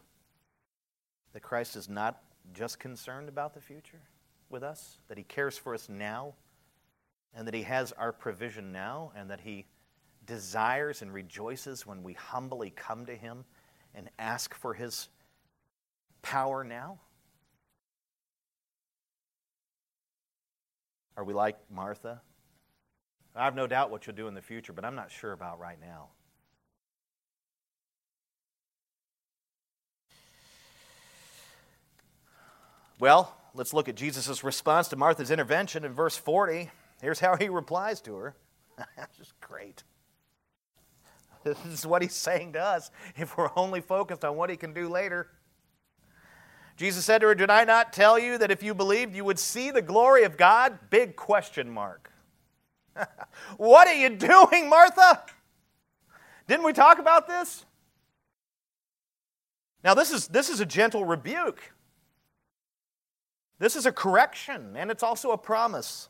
that 1.33 1.41
Christ 1.41 1.75
is 1.75 1.89
not 1.89 2.21
just 2.53 2.79
concerned 2.79 3.29
about 3.29 3.53
the 3.53 3.61
future 3.61 4.01
with 4.49 4.63
us, 4.63 4.99
that 5.07 5.17
he 5.17 5.23
cares 5.23 5.57
for 5.57 5.73
us 5.73 5.89
now, 5.89 6.33
and 7.35 7.45
that 7.45 7.53
he 7.53 7.63
has 7.63 7.91
our 7.91 8.13
provision 8.13 8.71
now, 8.71 9.11
and 9.15 9.29
that 9.29 9.41
he 9.41 9.65
desires 10.25 11.01
and 11.01 11.13
rejoices 11.13 11.85
when 11.85 12.03
we 12.03 12.13
humbly 12.13 12.71
come 12.71 13.05
to 13.05 13.15
him 13.15 13.45
and 13.93 14.09
ask 14.17 14.55
for 14.55 14.73
his 14.73 15.09
power 16.21 16.63
now? 16.63 16.99
Are 21.17 21.23
we 21.23 21.33
like 21.33 21.57
Martha? 21.71 22.21
I 23.35 23.45
have 23.45 23.55
no 23.55 23.65
doubt 23.65 23.89
what 23.89 24.05
you'll 24.05 24.15
do 24.15 24.27
in 24.27 24.35
the 24.35 24.41
future, 24.41 24.71
but 24.71 24.85
I'm 24.85 24.95
not 24.95 25.11
sure 25.11 25.31
about 25.31 25.59
right 25.59 25.79
now. 25.81 26.09
Well, 32.99 33.35
let's 33.53 33.73
look 33.73 33.89
at 33.89 33.95
Jesus' 33.95 34.43
response 34.43 34.87
to 34.89 34.95
Martha's 34.95 35.31
intervention 35.31 35.83
in 35.85 35.93
verse 35.93 36.17
40. 36.17 36.69
Here's 37.01 37.19
how 37.19 37.35
he 37.35 37.49
replies 37.49 37.99
to 38.01 38.15
her. 38.15 38.35
That's 38.97 39.17
just 39.17 39.39
great. 39.41 39.83
This 41.43 41.65
is 41.65 41.85
what 41.85 42.01
he's 42.01 42.15
saying 42.15 42.53
to 42.53 42.61
us 42.61 42.91
if 43.15 43.37
we're 43.37 43.51
only 43.55 43.79
focused 43.79 44.25
on 44.25 44.35
what 44.35 44.49
he 44.49 44.57
can 44.57 44.73
do 44.73 44.89
later. 44.89 45.29
Jesus 46.77 47.03
said 47.03 47.21
to 47.21 47.27
her, 47.27 47.35
Did 47.35 47.49
I 47.49 47.63
not 47.63 47.91
tell 47.91 48.17
you 48.19 48.37
that 48.37 48.51
if 48.51 48.61
you 48.61 48.75
believed, 48.75 49.15
you 49.15 49.25
would 49.25 49.39
see 49.39 49.71
the 49.71 49.81
glory 49.81 50.23
of 50.23 50.37
God? 50.37 50.77
Big 50.91 51.15
question 51.15 51.69
mark. 51.69 52.11
what 53.57 53.87
are 53.87 53.95
you 53.95 54.09
doing, 54.09 54.69
Martha? 54.69 55.23
Didn't 56.47 56.65
we 56.65 56.73
talk 56.73 56.99
about 56.99 57.27
this? 57.27 57.65
Now, 59.83 59.95
this 59.95 60.11
is, 60.11 60.27
this 60.27 60.49
is 60.49 60.59
a 60.59 60.65
gentle 60.65 61.03
rebuke. 61.03 61.73
This 63.59 63.75
is 63.75 63.87
a 63.87 63.91
correction, 63.91 64.75
and 64.77 64.91
it's 64.91 65.03
also 65.03 65.31
a 65.31 65.37
promise. 65.37 66.09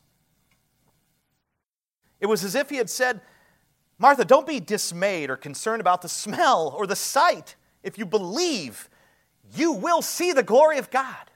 It 2.19 2.25
was 2.25 2.43
as 2.43 2.55
if 2.55 2.69
he 2.69 2.75
had 2.75 2.89
said, 2.89 3.21
Martha, 3.99 4.25
don't 4.25 4.45
be 4.45 4.59
dismayed 4.59 5.29
or 5.29 5.37
concerned 5.37 5.79
about 5.79 6.01
the 6.01 6.09
smell 6.09 6.75
or 6.77 6.85
the 6.85 6.95
sight. 6.95 7.55
If 7.83 7.97
you 7.97 8.05
believe, 8.05 8.89
you 9.55 9.73
will 9.73 10.01
see 10.01 10.33
the 10.33 10.43
glory 10.43 10.77
of 10.77 10.89
God. 10.89 11.31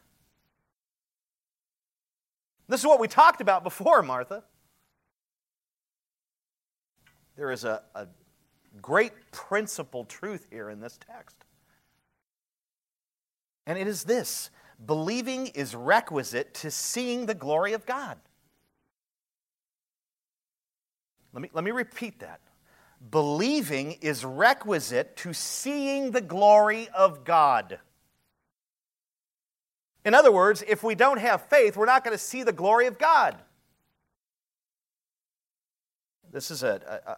This 2.68 2.80
is 2.80 2.86
what 2.86 3.00
we 3.00 3.08
talked 3.08 3.42
about 3.42 3.64
before, 3.64 4.02
Martha. 4.02 4.44
There 7.36 7.52
is 7.52 7.64
a, 7.64 7.82
a 7.96 8.08
great 8.82 9.14
principle 9.32 10.06
truth 10.06 10.48
here 10.50 10.70
in 10.70 10.80
this 10.80 10.98
text. 11.06 11.36
And 13.66 13.78
it 13.78 13.88
is 13.88 14.04
this 14.04 14.50
believing 14.86 15.48
is 15.48 15.76
requisite 15.76 16.54
to 16.56 16.72
seeing 16.72 17.26
the 17.26 17.36
glory 17.36 17.74
of 17.74 17.86
God. 17.86 18.18
Let 21.34 21.42
me, 21.42 21.50
let 21.54 21.64
me 21.64 21.72
repeat 21.72 22.20
that. 22.20 22.42
Believing 23.10 23.94
is 24.02 24.24
requisite 24.24 25.16
to 25.18 25.34
seeing 25.34 26.12
the 26.12 26.22
glory 26.22 26.90
of 26.90 27.24
God. 27.24 27.80
In 30.04 30.14
other 30.14 30.32
words, 30.32 30.64
if 30.68 30.84
we 30.84 30.96
don't 30.96 31.20
have 31.20 31.44
faith, 31.44 31.78
we're 31.78 31.86
not 31.86 32.04
going 32.04 32.16
to 32.16 32.24
see 32.24 32.44
the 32.44 32.52
glory 32.52 32.88
of 32.88 32.98
God. 32.98 33.38
This 36.32 36.50
is 36.50 36.64
a, 36.64 37.02
a, 37.06 37.12
a, 37.12 37.18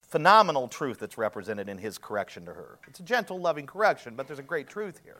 phenomenal 0.00 0.68
truth 0.68 0.98
that's 0.98 1.16
represented 1.16 1.68
in 1.68 1.78
his 1.78 1.96
correction 1.98 2.44
to 2.44 2.52
her. 2.52 2.78
It's 2.86 3.00
a 3.00 3.02
gentle, 3.02 3.40
loving 3.40 3.66
correction, 3.66 4.14
but 4.14 4.26
there's 4.26 4.38
a 4.38 4.42
great 4.42 4.68
truth 4.68 5.00
here. 5.02 5.16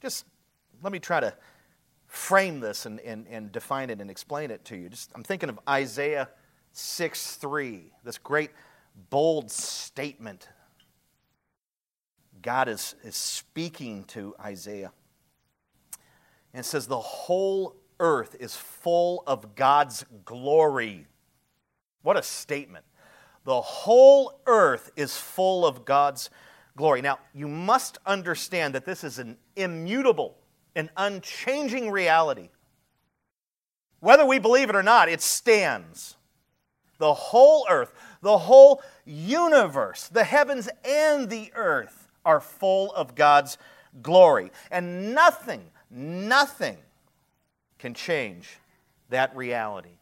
Just 0.00 0.24
let 0.82 0.92
me 0.92 0.98
try 0.98 1.20
to 1.20 1.34
frame 2.06 2.60
this 2.60 2.86
and, 2.86 2.98
and, 3.00 3.26
and 3.28 3.52
define 3.52 3.90
it 3.90 4.00
and 4.00 4.10
explain 4.10 4.50
it 4.50 4.64
to 4.66 4.76
you. 4.76 4.88
Just, 4.88 5.10
I'm 5.14 5.22
thinking 5.22 5.50
of 5.50 5.60
Isaiah 5.68 6.30
6 6.72 7.36
3, 7.36 7.92
this 8.04 8.18
great, 8.18 8.50
bold 9.10 9.50
statement. 9.50 10.48
God 12.40 12.68
is, 12.68 12.94
is 13.02 13.16
speaking 13.16 14.04
to 14.04 14.34
Isaiah 14.40 14.92
and 16.54 16.64
says, 16.64 16.86
The 16.86 16.98
whole 16.98 17.76
earth 18.00 18.36
is 18.38 18.56
full 18.56 19.22
of 19.26 19.54
God's 19.54 20.04
glory. 20.24 21.06
What 22.02 22.16
a 22.16 22.22
statement. 22.22 22.84
The 23.44 23.60
whole 23.60 24.40
earth 24.46 24.90
is 24.96 25.16
full 25.16 25.66
of 25.66 25.84
God's 25.84 26.30
glory. 26.76 27.02
Now, 27.02 27.18
you 27.34 27.48
must 27.48 27.98
understand 28.06 28.74
that 28.74 28.84
this 28.84 29.04
is 29.04 29.18
an 29.18 29.36
immutable, 29.56 30.36
an 30.74 30.90
unchanging 30.96 31.90
reality. 31.90 32.50
Whether 34.00 34.24
we 34.24 34.38
believe 34.38 34.70
it 34.70 34.76
or 34.76 34.82
not, 34.82 35.08
it 35.08 35.20
stands. 35.20 36.16
The 36.98 37.14
whole 37.14 37.66
earth, 37.70 37.92
the 38.22 38.38
whole 38.38 38.82
universe, 39.04 40.08
the 40.08 40.24
heavens 40.24 40.68
and 40.84 41.30
the 41.30 41.52
earth 41.54 42.08
are 42.24 42.40
full 42.40 42.92
of 42.92 43.14
God's 43.14 43.56
glory. 44.02 44.50
And 44.70 45.14
nothing, 45.14 45.62
Nothing 45.90 46.76
can 47.78 47.94
change 47.94 48.58
that 49.08 49.34
reality. 49.36 49.98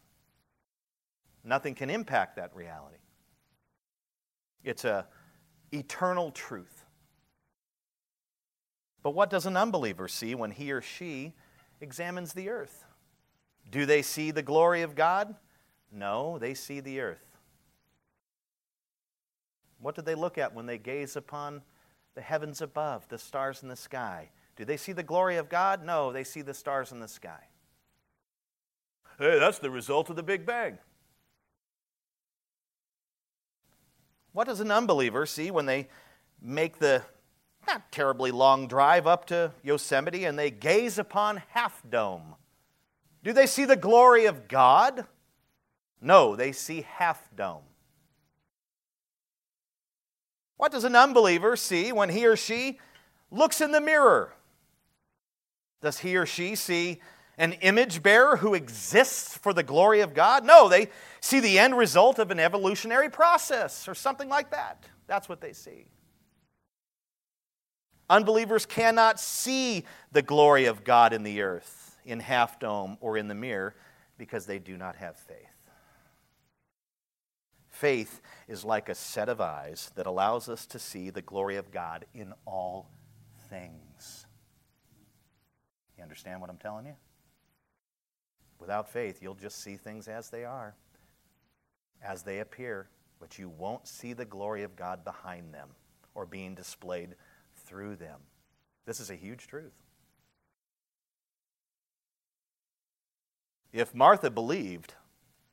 Nothing 1.43 1.75
can 1.75 1.89
impact 1.89 2.35
that 2.35 2.55
reality. 2.55 2.97
It's 4.63 4.83
a 4.83 5.07
eternal 5.71 6.31
truth. 6.31 6.83
But 9.01 9.11
what 9.11 9.29
does 9.29 9.45
an 9.45 9.55
unbeliever 9.55 10.07
see 10.07 10.35
when 10.35 10.51
he 10.51 10.71
or 10.71 10.81
she 10.81 11.33
examines 11.79 12.33
the 12.33 12.49
earth? 12.49 12.83
Do 13.71 13.85
they 13.85 14.01
see 14.01 14.31
the 14.31 14.41
glory 14.41 14.81
of 14.81 14.95
God? 14.95 15.35
No, 15.91 16.37
they 16.37 16.53
see 16.53 16.79
the 16.79 16.99
earth. 16.99 17.37
What 19.79 19.95
do 19.95 20.01
they 20.01 20.15
look 20.15 20.37
at 20.37 20.53
when 20.53 20.65
they 20.65 20.77
gaze 20.77 21.15
upon 21.15 21.61
the 22.15 22.21
heavens 22.21 22.61
above, 22.61 23.07
the 23.09 23.17
stars 23.17 23.61
in 23.61 23.69
the 23.69 23.75
sky? 23.75 24.29
Do 24.57 24.65
they 24.65 24.77
see 24.77 24.91
the 24.91 25.03
glory 25.03 25.37
of 25.37 25.49
God? 25.49 25.85
No, 25.85 26.11
they 26.11 26.23
see 26.23 26.41
the 26.41 26.53
stars 26.53 26.91
in 26.91 26.99
the 26.99 27.07
sky. 27.07 27.39
Hey, 29.19 29.39
that's 29.39 29.59
the 29.59 29.71
result 29.71 30.09
of 30.09 30.15
the 30.15 30.23
Big 30.23 30.45
Bang. 30.45 30.79
What 34.33 34.47
does 34.47 34.59
an 34.59 34.71
unbeliever 34.71 35.25
see 35.25 35.49
when 35.51 35.65
they 35.65 35.87
make 36.41 36.79
the 36.79 37.03
not 37.67 37.91
terribly 37.91 38.31
long 38.31 38.67
drive 38.67 39.07
up 39.07 39.25
to 39.27 39.51
Yosemite 39.63 40.25
and 40.25 40.37
they 40.37 40.51
gaze 40.51 40.97
upon 40.97 41.41
Half 41.49 41.81
Dome? 41.89 42.35
Do 43.23 43.33
they 43.33 43.47
see 43.47 43.65
the 43.65 43.75
glory 43.75 44.25
of 44.25 44.47
God? 44.47 45.05
No, 45.99 46.35
they 46.35 46.51
see 46.51 46.85
Half 46.97 47.29
Dome. 47.35 47.63
What 50.57 50.71
does 50.71 50.83
an 50.83 50.95
unbeliever 50.95 51.55
see 51.55 51.91
when 51.91 52.09
he 52.09 52.25
or 52.25 52.35
she 52.35 52.79
looks 53.29 53.61
in 53.61 53.71
the 53.71 53.81
mirror? 53.81 54.33
Does 55.81 55.99
he 55.99 56.17
or 56.17 56.25
she 56.25 56.55
see 56.55 57.01
an 57.37 57.53
image 57.53 58.01
bearer 58.01 58.37
who 58.37 58.53
exists 58.53 59.37
for 59.37 59.53
the 59.53 59.63
glory 59.63 60.01
of 60.01 60.13
God? 60.13 60.43
No, 60.43 60.67
they 60.67 60.89
see 61.21 61.39
the 61.39 61.59
end 61.59 61.77
result 61.77 62.19
of 62.19 62.31
an 62.31 62.39
evolutionary 62.39 63.09
process 63.09 63.87
or 63.87 63.93
something 63.93 64.29
like 64.29 64.51
that. 64.51 64.83
That's 65.05 65.29
what 65.29 65.41
they 65.41 65.53
see. 65.53 65.85
Unbelievers 68.09 68.65
cannot 68.65 69.19
see 69.19 69.83
the 70.11 70.21
glory 70.21 70.65
of 70.65 70.83
God 70.83 71.13
in 71.13 71.23
the 71.23 71.41
earth, 71.41 71.97
in 72.05 72.19
Half 72.19 72.59
Dome, 72.59 72.97
or 73.01 73.17
in 73.17 73.27
the 73.27 73.35
mirror 73.35 73.75
because 74.17 74.45
they 74.45 74.59
do 74.59 74.77
not 74.77 74.95
have 74.95 75.17
faith. 75.17 75.37
Faith 77.69 78.21
is 78.47 78.65
like 78.65 78.89
a 78.89 78.95
set 78.95 79.29
of 79.29 79.39
eyes 79.39 79.91
that 79.95 80.07
allows 80.07 80.49
us 80.49 80.65
to 80.65 80.79
see 80.79 81.09
the 81.11 81.21
glory 81.21 81.57
of 81.57 81.69
God 81.69 82.05
in 82.13 82.33
all 82.45 82.89
things. 83.49 83.86
You 85.97 86.03
understand 86.03 86.41
what 86.41 86.49
I'm 86.49 86.57
telling 86.57 86.85
you? 86.85 86.95
Without 88.59 88.89
faith, 88.89 89.19
you'll 89.21 89.35
just 89.35 89.61
see 89.61 89.75
things 89.75 90.07
as 90.07 90.29
they 90.29 90.43
are, 90.45 90.75
as 92.01 92.23
they 92.23 92.39
appear, 92.39 92.89
but 93.19 93.37
you 93.37 93.49
won't 93.49 93.87
see 93.87 94.13
the 94.13 94.25
glory 94.25 94.63
of 94.63 94.75
God 94.75 95.03
behind 95.03 95.53
them 95.53 95.69
or 96.15 96.25
being 96.25 96.55
displayed 96.55 97.15
through 97.65 97.95
them. 97.95 98.19
This 98.85 98.99
is 98.99 99.09
a 99.09 99.15
huge 99.15 99.47
truth. 99.47 99.73
If 103.73 103.93
Martha 103.93 104.31
believed, 104.31 104.95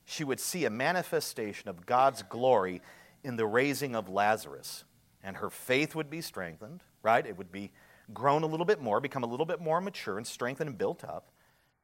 she 0.04 0.24
would 0.24 0.40
see 0.40 0.64
a 0.64 0.70
manifestation 0.70 1.68
of 1.68 1.84
God's 1.84 2.22
glory 2.22 2.80
in 3.22 3.36
the 3.36 3.46
raising 3.46 3.94
of 3.94 4.08
Lazarus, 4.08 4.84
and 5.22 5.38
her 5.38 5.50
faith 5.50 5.94
would 5.94 6.10
be 6.10 6.20
strengthened, 6.20 6.82
right? 7.02 7.26
It 7.26 7.36
would 7.36 7.50
be 7.50 7.70
grown 8.12 8.42
a 8.42 8.46
little 8.46 8.66
bit 8.66 8.80
more, 8.80 9.00
become 9.00 9.24
a 9.24 9.26
little 9.26 9.46
bit 9.46 9.60
more 9.60 9.80
mature 9.80 10.18
and 10.18 10.26
strengthened 10.26 10.68
and 10.68 10.78
built 10.78 11.04
up. 11.04 11.30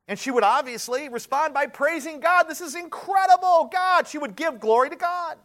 And 0.09 0.19
she 0.19 0.31
would 0.31 0.45
obviously 0.45 1.09
respond 1.09 1.55
by 1.55 1.67
praising 1.67 2.21
God. 2.21 2.45
This 2.45 2.61
is 2.61 2.75
incredible, 2.75 3.71
God. 3.73 4.09
She 4.09 4.19
would 4.19 4.35
give 4.35 4.59
glory 4.59 4.91
to 4.91 4.97
God. 4.97 5.39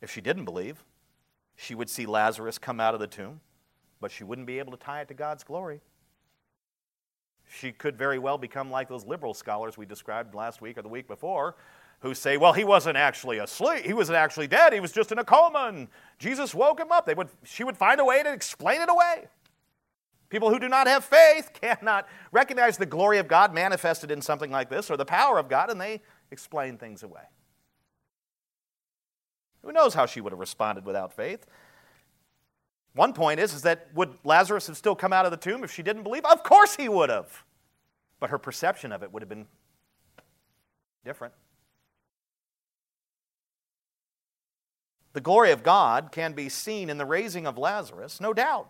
If 0.00 0.10
she 0.10 0.20
didn't 0.20 0.46
believe, 0.46 0.82
she 1.54 1.74
would 1.74 1.90
see 1.90 2.06
Lazarus 2.06 2.56
come 2.56 2.80
out 2.80 2.94
of 2.94 3.00
the 3.00 3.06
tomb, 3.06 3.40
but 4.00 4.10
she 4.10 4.24
wouldn't 4.24 4.46
be 4.46 4.58
able 4.58 4.72
to 4.72 4.78
tie 4.78 5.02
it 5.02 5.08
to 5.08 5.14
God's 5.14 5.44
glory. 5.44 5.80
She 7.52 7.72
could 7.72 7.96
very 7.96 8.18
well 8.18 8.38
become 8.38 8.70
like 8.70 8.88
those 8.88 9.04
liberal 9.04 9.34
scholars 9.34 9.76
we 9.76 9.84
described 9.84 10.34
last 10.34 10.62
week 10.62 10.78
or 10.78 10.82
the 10.82 10.88
week 10.88 11.06
before, 11.06 11.56
who 12.00 12.14
say, 12.14 12.36
well, 12.36 12.52
he 12.52 12.64
wasn't 12.64 12.96
actually 12.96 13.38
asleep. 13.38 13.84
He 13.84 13.92
wasn't 13.92 14.16
actually 14.16 14.46
dead. 14.46 14.72
He 14.72 14.80
was 14.80 14.92
just 14.92 15.12
in 15.12 15.18
a 15.18 15.24
coma, 15.24 15.66
and 15.68 15.88
Jesus 16.18 16.54
woke 16.54 16.80
him 16.80 16.90
up. 16.90 17.06
They 17.06 17.14
would, 17.14 17.28
she 17.44 17.62
would 17.62 17.76
find 17.76 18.00
a 18.00 18.04
way 18.04 18.22
to 18.22 18.32
explain 18.32 18.80
it 18.80 18.88
away. 18.88 19.26
People 20.30 20.48
who 20.48 20.58
do 20.58 20.68
not 20.68 20.86
have 20.86 21.04
faith 21.04 21.50
cannot 21.60 22.08
recognize 22.32 22.78
the 22.78 22.86
glory 22.86 23.18
of 23.18 23.28
God 23.28 23.52
manifested 23.52 24.10
in 24.10 24.22
something 24.22 24.50
like 24.50 24.70
this 24.70 24.90
or 24.90 24.96
the 24.96 25.04
power 25.04 25.38
of 25.38 25.48
God, 25.48 25.70
and 25.70 25.80
they 25.80 26.00
explain 26.30 26.78
things 26.78 27.02
away. 27.02 27.22
Who 29.62 29.72
knows 29.72 29.92
how 29.92 30.06
she 30.06 30.22
would 30.22 30.32
have 30.32 30.40
responded 30.40 30.86
without 30.86 31.12
faith? 31.12 31.44
One 32.94 33.12
point 33.12 33.40
is, 33.40 33.52
is 33.52 33.62
that 33.62 33.88
would 33.94 34.14
Lazarus 34.24 34.66
have 34.68 34.76
still 34.76 34.96
come 34.96 35.12
out 35.12 35.26
of 35.26 35.30
the 35.30 35.36
tomb 35.36 35.62
if 35.62 35.70
she 35.70 35.82
didn't 35.82 36.02
believe? 36.02 36.24
Of 36.24 36.42
course 36.42 36.76
he 36.76 36.88
would 36.88 37.10
have. 37.10 37.44
But 38.18 38.30
her 38.30 38.38
perception 38.38 38.90
of 38.90 39.02
it 39.02 39.12
would 39.12 39.22
have 39.22 39.28
been 39.28 39.46
different. 41.04 41.34
The 45.12 45.20
glory 45.20 45.50
of 45.50 45.62
God 45.62 46.12
can 46.12 46.32
be 46.32 46.48
seen 46.48 46.88
in 46.88 46.98
the 46.98 47.04
raising 47.04 47.46
of 47.46 47.58
Lazarus, 47.58 48.20
no 48.20 48.32
doubt. 48.32 48.68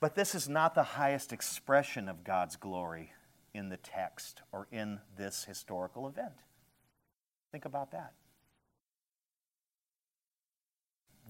But 0.00 0.14
this 0.14 0.34
is 0.34 0.48
not 0.48 0.74
the 0.74 0.82
highest 0.82 1.32
expression 1.32 2.08
of 2.08 2.24
God's 2.24 2.56
glory 2.56 3.12
in 3.52 3.68
the 3.68 3.76
text 3.76 4.42
or 4.52 4.68
in 4.70 5.00
this 5.16 5.44
historical 5.44 6.06
event. 6.06 6.34
Think 7.50 7.64
about 7.64 7.90
that. 7.90 8.12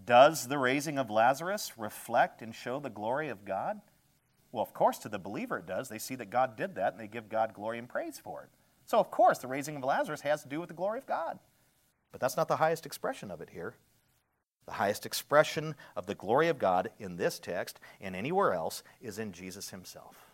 Does 0.05 0.49
the 0.49 0.59
raising 0.59 0.99
of 0.99 1.11
Lazarus 1.11 1.73
reflect 1.77 2.43
and 2.43 2.55
show 2.55 2.79
the 2.79 2.91
glory 2.91 3.29
of 3.29 3.45
God? 3.45 3.81
Well, 4.53 4.63
of 4.63 4.73
course, 4.73 4.99
to 4.99 5.09
the 5.09 5.19
believer 5.19 5.59
it 5.59 5.67
does. 5.67 5.89
They 5.89 5.99
see 5.99 6.15
that 6.15 6.31
God 6.31 6.57
did 6.57 6.77
that 6.77 6.93
and 6.93 7.01
they 7.01 7.09
give 7.09 7.29
God 7.29 7.55
glory 7.55 7.79
and 7.79 7.89
praise 7.89 8.19
for 8.19 8.43
it. 8.43 8.51
So, 8.87 8.99
of 8.99 9.11
course, 9.11 9.39
the 9.39 9.49
raising 9.49 9.77
of 9.77 9.85
Lazarus 9.85 10.23
has 10.23 10.43
to 10.43 10.49
do 10.49 10.61
with 10.61 10.69
the 10.69 10.75
glory 10.75 10.99
of 10.99 11.07
God. 11.07 11.39
But 12.11 12.21
that's 12.21 12.37
not 12.37 12.49
the 12.49 12.57
highest 12.57 12.87
expression 12.87 13.31
of 13.31 13.41
it 13.41 13.51
here. 13.51 13.75
The 14.67 14.73
highest 14.75 15.07
expression 15.07 15.75
of 15.97 16.07
the 16.07 16.15
glory 16.15 16.49
of 16.49 16.59
God 16.59 16.91
in 16.99 17.17
this 17.17 17.39
text 17.39 17.81
and 18.01 18.15
anywhere 18.15 18.53
else 18.53 18.83
is 19.01 19.19
in 19.19 19.33
Jesus 19.33 19.71
himself. 19.71 20.27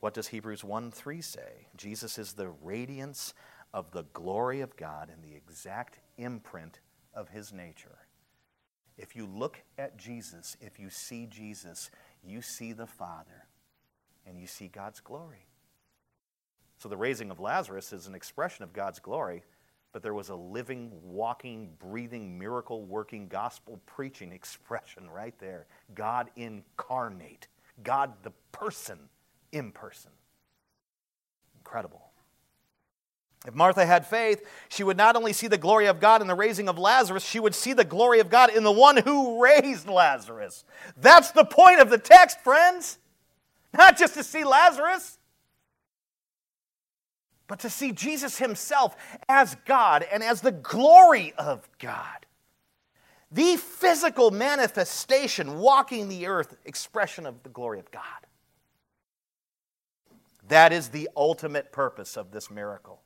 What 0.00 0.14
does 0.14 0.28
Hebrews 0.28 0.62
1 0.62 0.90
3 0.90 1.22
say? 1.22 1.68
Jesus 1.76 2.18
is 2.18 2.32
the 2.34 2.48
radiance 2.48 3.32
of 3.72 3.90
the 3.92 4.04
glory 4.12 4.60
of 4.60 4.76
God 4.76 5.10
and 5.10 5.22
the 5.22 5.36
exact 5.36 5.98
imprint 6.18 6.80
of 7.14 7.30
his 7.30 7.52
nature. 7.52 7.98
If 8.96 9.16
you 9.16 9.26
look 9.26 9.62
at 9.78 9.96
Jesus, 9.96 10.56
if 10.60 10.78
you 10.78 10.90
see 10.90 11.26
Jesus, 11.26 11.90
you 12.22 12.42
see 12.42 12.72
the 12.72 12.86
Father 12.86 13.46
and 14.26 14.38
you 14.38 14.46
see 14.46 14.68
God's 14.68 15.00
glory. 15.00 15.46
So 16.78 16.88
the 16.88 16.96
raising 16.96 17.30
of 17.30 17.40
Lazarus 17.40 17.92
is 17.92 18.06
an 18.06 18.14
expression 18.14 18.64
of 18.64 18.72
God's 18.72 18.98
glory, 18.98 19.42
but 19.92 20.02
there 20.02 20.14
was 20.14 20.28
a 20.28 20.34
living, 20.34 20.90
walking, 21.02 21.70
breathing, 21.78 22.38
miracle 22.38 22.82
working, 22.82 23.28
gospel 23.28 23.80
preaching 23.86 24.32
expression 24.34 25.08
right 25.08 25.38
there. 25.38 25.66
God 25.94 26.30
incarnate, 26.36 27.48
God 27.82 28.12
the 28.22 28.32
person 28.52 28.98
in 29.52 29.72
person. 29.72 30.10
Incredible. 31.58 32.10
If 33.46 33.54
Martha 33.54 33.84
had 33.84 34.06
faith, 34.06 34.42
she 34.70 34.82
would 34.82 34.96
not 34.96 35.16
only 35.16 35.34
see 35.34 35.48
the 35.48 35.58
glory 35.58 35.86
of 35.86 36.00
God 36.00 36.22
in 36.22 36.26
the 36.26 36.34
raising 36.34 36.68
of 36.68 36.78
Lazarus, 36.78 37.22
she 37.22 37.38
would 37.38 37.54
see 37.54 37.74
the 37.74 37.84
glory 37.84 38.20
of 38.20 38.30
God 38.30 38.50
in 38.50 38.64
the 38.64 38.72
one 38.72 38.96
who 38.96 39.42
raised 39.42 39.86
Lazarus. 39.86 40.64
That's 40.96 41.30
the 41.30 41.44
point 41.44 41.80
of 41.80 41.90
the 41.90 41.98
text, 41.98 42.40
friends. 42.40 42.98
Not 43.74 43.98
just 43.98 44.14
to 44.14 44.24
see 44.24 44.44
Lazarus, 44.44 45.18
but 47.46 47.60
to 47.60 47.70
see 47.70 47.92
Jesus 47.92 48.38
himself 48.38 48.96
as 49.28 49.56
God 49.66 50.06
and 50.10 50.22
as 50.22 50.40
the 50.40 50.52
glory 50.52 51.32
of 51.36 51.68
God. 51.78 52.26
The 53.30 53.56
physical 53.56 54.30
manifestation, 54.30 55.58
walking 55.58 56.08
the 56.08 56.26
earth, 56.26 56.56
expression 56.64 57.26
of 57.26 57.42
the 57.42 57.48
glory 57.48 57.80
of 57.80 57.90
God. 57.90 58.02
That 60.48 60.72
is 60.72 60.88
the 60.88 61.08
ultimate 61.16 61.72
purpose 61.72 62.16
of 62.16 62.30
this 62.30 62.50
miracle 62.50 63.00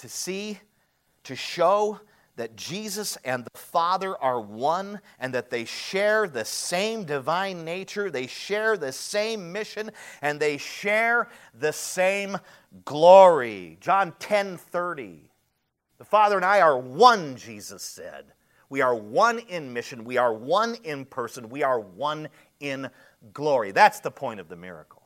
to 0.00 0.08
see, 0.08 0.58
to 1.24 1.36
show 1.36 2.00
that 2.36 2.56
Jesus 2.56 3.18
and 3.22 3.44
the 3.44 3.58
Father 3.58 4.16
are 4.16 4.40
one 4.40 5.00
and 5.18 5.34
that 5.34 5.50
they 5.50 5.66
share 5.66 6.26
the 6.26 6.44
same 6.44 7.04
divine 7.04 7.64
nature, 7.64 8.10
they 8.10 8.26
share 8.26 8.78
the 8.78 8.92
same 8.92 9.52
mission, 9.52 9.90
and 10.22 10.40
they 10.40 10.56
share 10.56 11.28
the 11.58 11.72
same 11.72 12.38
glory. 12.84 13.78
John 13.80 14.14
10 14.18 14.56
30. 14.56 15.30
The 15.98 16.04
Father 16.04 16.36
and 16.36 16.44
I 16.44 16.60
are 16.60 16.78
one, 16.78 17.36
Jesus 17.36 17.82
said. 17.82 18.32
We 18.70 18.80
are 18.80 18.94
one 18.94 19.40
in 19.40 19.72
mission, 19.72 20.04
we 20.04 20.16
are 20.16 20.32
one 20.32 20.76
in 20.84 21.04
person, 21.04 21.48
we 21.48 21.64
are 21.64 21.80
one 21.80 22.28
in 22.60 22.88
glory. 23.32 23.72
That's 23.72 23.98
the 23.98 24.12
point 24.12 24.38
of 24.38 24.48
the 24.48 24.56
miracle. 24.56 25.02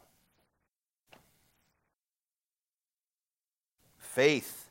Faith 3.96 4.70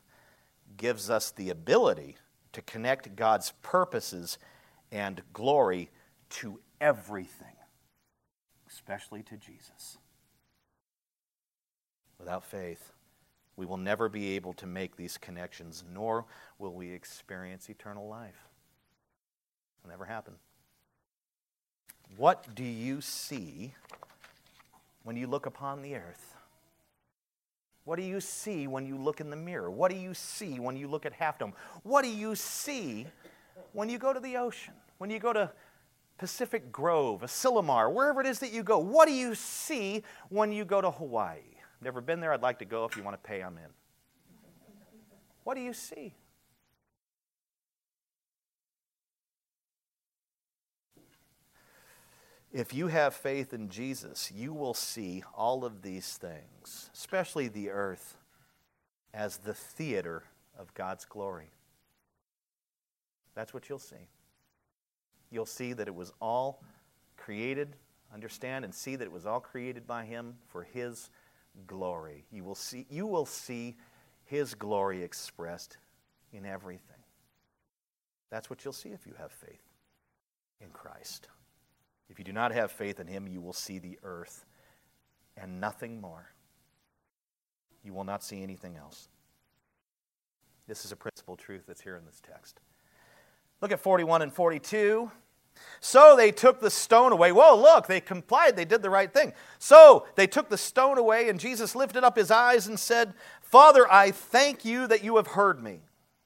gives 0.76 1.10
us 1.10 1.32
the 1.32 1.50
ability 1.50 2.16
to 2.52 2.62
connect 2.62 3.16
God's 3.16 3.52
purposes 3.62 4.38
and 4.92 5.22
glory 5.32 5.90
to 6.30 6.60
everything, 6.80 7.56
especially 8.70 9.22
to 9.24 9.36
Jesus. 9.36 9.98
Without 12.24 12.42
faith, 12.42 12.90
we 13.54 13.66
will 13.66 13.76
never 13.76 14.08
be 14.08 14.34
able 14.34 14.54
to 14.54 14.64
make 14.66 14.96
these 14.96 15.18
connections, 15.18 15.84
nor 15.92 16.24
will 16.58 16.72
we 16.72 16.90
experience 16.90 17.68
eternal 17.68 18.08
life. 18.08 18.48
It'll 19.78 19.90
never 19.90 20.06
happen. 20.06 20.32
What 22.16 22.54
do 22.54 22.64
you 22.64 23.02
see 23.02 23.74
when 25.02 25.16
you 25.16 25.26
look 25.26 25.44
upon 25.44 25.82
the 25.82 25.96
earth? 25.96 26.34
What 27.84 27.96
do 27.96 28.02
you 28.02 28.22
see 28.22 28.66
when 28.68 28.86
you 28.86 28.96
look 28.96 29.20
in 29.20 29.28
the 29.28 29.36
mirror? 29.36 29.70
What 29.70 29.90
do 29.90 29.98
you 29.98 30.14
see 30.14 30.58
when 30.58 30.78
you 30.78 30.88
look 30.88 31.04
at 31.04 31.12
Half 31.12 31.40
Dome? 31.40 31.52
What 31.82 32.04
do 32.04 32.10
you 32.10 32.34
see 32.34 33.06
when 33.74 33.90
you 33.90 33.98
go 33.98 34.14
to 34.14 34.20
the 34.20 34.38
ocean? 34.38 34.72
When 34.96 35.10
you 35.10 35.18
go 35.18 35.34
to 35.34 35.52
Pacific 36.16 36.72
Grove, 36.72 37.20
Asilomar, 37.20 37.92
wherever 37.92 38.22
it 38.22 38.26
is 38.26 38.38
that 38.38 38.50
you 38.50 38.62
go? 38.62 38.78
What 38.78 39.08
do 39.08 39.12
you 39.12 39.34
see 39.34 40.02
when 40.30 40.52
you 40.52 40.64
go 40.64 40.80
to 40.80 40.90
Hawaii? 40.90 41.53
Never 41.84 42.00
been 42.00 42.20
there. 42.20 42.32
I'd 42.32 42.40
like 42.40 42.60
to 42.60 42.64
go. 42.64 42.86
If 42.86 42.96
you 42.96 43.02
want 43.02 43.22
to 43.22 43.28
pay, 43.28 43.42
I'm 43.42 43.58
in. 43.58 43.70
What 45.44 45.54
do 45.54 45.60
you 45.60 45.74
see? 45.74 46.14
If 52.54 52.72
you 52.72 52.86
have 52.86 53.12
faith 53.12 53.52
in 53.52 53.68
Jesus, 53.68 54.32
you 54.34 54.54
will 54.54 54.72
see 54.72 55.24
all 55.36 55.62
of 55.62 55.82
these 55.82 56.16
things, 56.16 56.88
especially 56.94 57.48
the 57.48 57.68
earth, 57.68 58.16
as 59.12 59.38
the 59.38 59.52
theater 59.52 60.22
of 60.58 60.72
God's 60.72 61.04
glory. 61.04 61.50
That's 63.34 63.52
what 63.52 63.68
you'll 63.68 63.78
see. 63.78 64.08
You'll 65.30 65.44
see 65.44 65.74
that 65.74 65.86
it 65.86 65.94
was 65.94 66.14
all 66.18 66.62
created, 67.18 67.76
understand 68.14 68.64
and 68.64 68.74
see 68.74 68.96
that 68.96 69.04
it 69.04 69.12
was 69.12 69.26
all 69.26 69.40
created 69.40 69.86
by 69.86 70.04
Him 70.06 70.36
for 70.48 70.62
His 70.62 71.10
glory. 71.66 72.24
You 72.30 72.44
will 72.44 72.54
see, 72.54 72.86
you 72.88 73.06
will 73.06 73.26
see 73.26 73.76
His 74.24 74.54
glory 74.54 75.02
expressed 75.02 75.78
in 76.32 76.44
everything. 76.44 76.96
That's 78.30 78.50
what 78.50 78.64
you'll 78.64 78.72
see 78.72 78.88
if 78.88 79.06
you 79.06 79.14
have 79.18 79.30
faith 79.30 79.62
in 80.60 80.70
Christ. 80.70 81.28
If 82.08 82.18
you 82.18 82.24
do 82.24 82.32
not 82.32 82.52
have 82.52 82.70
faith 82.70 83.00
in 83.00 83.06
him, 83.06 83.26
you 83.26 83.40
will 83.40 83.52
see 83.52 83.78
the 83.78 83.98
earth 84.02 84.44
and 85.36 85.60
nothing 85.60 86.00
more. 86.00 86.30
You 87.82 87.92
will 87.92 88.04
not 88.04 88.22
see 88.22 88.42
anything 88.42 88.76
else. 88.76 89.08
This 90.66 90.84
is 90.84 90.92
a 90.92 90.96
principal 90.96 91.36
truth 91.36 91.64
that's 91.66 91.80
here 91.80 91.96
in 91.96 92.04
this 92.04 92.20
text. 92.20 92.60
Look 93.60 93.72
at 93.72 93.80
41 93.80 94.22
and 94.22 94.32
42. 94.32 95.10
So 95.80 96.16
they 96.16 96.32
took 96.32 96.60
the 96.60 96.70
stone 96.70 97.12
away. 97.12 97.30
Whoa, 97.32 97.56
look, 97.56 97.86
they 97.86 98.00
complied. 98.00 98.56
They 98.56 98.64
did 98.64 98.82
the 98.82 98.90
right 98.90 99.12
thing. 99.12 99.32
So 99.58 100.06
they 100.14 100.26
took 100.26 100.48
the 100.48 100.58
stone 100.58 100.98
away, 100.98 101.28
and 101.28 101.38
Jesus 101.38 101.74
lifted 101.74 102.04
up 102.04 102.16
his 102.16 102.30
eyes 102.30 102.66
and 102.66 102.78
said, 102.78 103.14
Father, 103.42 103.90
I 103.90 104.10
thank 104.10 104.64
you 104.64 104.86
that 104.86 105.04
you 105.04 105.16
have 105.16 105.28
heard 105.28 105.62
me. 105.62 105.80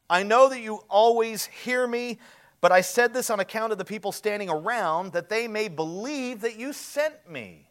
I 0.08 0.22
know 0.22 0.48
that 0.48 0.60
you 0.60 0.76
always 0.88 1.46
hear 1.46 1.86
me, 1.86 2.18
but 2.60 2.72
I 2.72 2.80
said 2.80 3.12
this 3.12 3.30
on 3.30 3.40
account 3.40 3.72
of 3.72 3.78
the 3.78 3.84
people 3.84 4.12
standing 4.12 4.48
around, 4.48 5.12
that 5.12 5.28
they 5.28 5.46
may 5.46 5.68
believe 5.68 6.40
that 6.40 6.58
you 6.58 6.72
sent 6.72 7.28
me. 7.30 7.67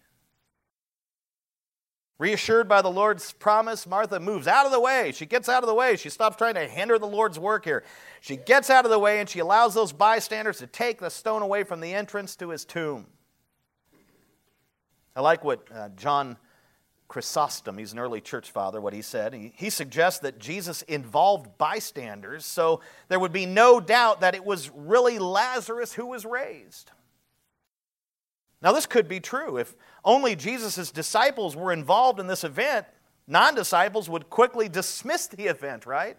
Reassured 2.19 2.67
by 2.67 2.81
the 2.81 2.89
Lord's 2.89 3.31
promise, 3.33 3.85
Martha 3.85 4.19
moves 4.19 4.47
out 4.47 4.65
of 4.65 4.71
the 4.71 4.79
way. 4.79 5.11
She 5.11 5.27
gets 5.27 5.47
out 5.47 5.61
of 5.61 5.67
the 5.67 5.75
way. 5.75 5.95
She 5.95 6.09
stops 6.09 6.35
trying 6.35 6.55
to 6.55 6.67
hinder 6.67 6.97
the 6.97 7.05
Lord's 7.05 7.37
work 7.37 7.63
here. 7.63 7.83
She 8.21 8.37
gets 8.37 8.71
out 8.71 8.85
of 8.85 8.91
the 8.91 8.97
way 8.97 9.19
and 9.19 9.29
she 9.29 9.37
allows 9.37 9.75
those 9.75 9.93
bystanders 9.93 10.57
to 10.57 10.67
take 10.67 10.99
the 10.99 11.09
stone 11.09 11.43
away 11.43 11.63
from 11.63 11.79
the 11.79 11.93
entrance 11.93 12.35
to 12.37 12.49
his 12.49 12.65
tomb. 12.65 13.05
I 15.15 15.21
like 15.21 15.43
what 15.43 15.67
uh, 15.71 15.89
John 15.95 16.37
Chrysostom, 17.07 17.77
he's 17.77 17.93
an 17.93 17.99
early 17.99 18.19
church 18.19 18.51
father, 18.51 18.81
what 18.81 18.93
he 18.93 19.01
said. 19.01 19.33
He, 19.33 19.53
he 19.55 19.69
suggests 19.69 20.19
that 20.21 20.39
Jesus 20.39 20.81
involved 20.83 21.57
bystanders, 21.57 22.45
so 22.45 22.81
there 23.07 23.19
would 23.19 23.31
be 23.31 23.45
no 23.45 23.79
doubt 23.79 24.21
that 24.21 24.35
it 24.35 24.43
was 24.43 24.69
really 24.75 25.17
Lazarus 25.19 25.93
who 25.93 26.07
was 26.07 26.25
raised. 26.25 26.91
Now, 28.61 28.71
this 28.71 28.85
could 28.85 29.07
be 29.07 29.19
true. 29.19 29.57
If 29.57 29.75
only 30.03 30.35
Jesus' 30.35 30.91
disciples 30.91 31.55
were 31.55 31.71
involved 31.71 32.19
in 32.19 32.27
this 32.27 32.43
event, 32.43 32.87
non 33.27 33.55
disciples 33.55 34.09
would 34.09 34.29
quickly 34.29 34.67
dismiss 34.67 35.27
the 35.27 35.45
event, 35.45 35.85
right? 35.85 36.17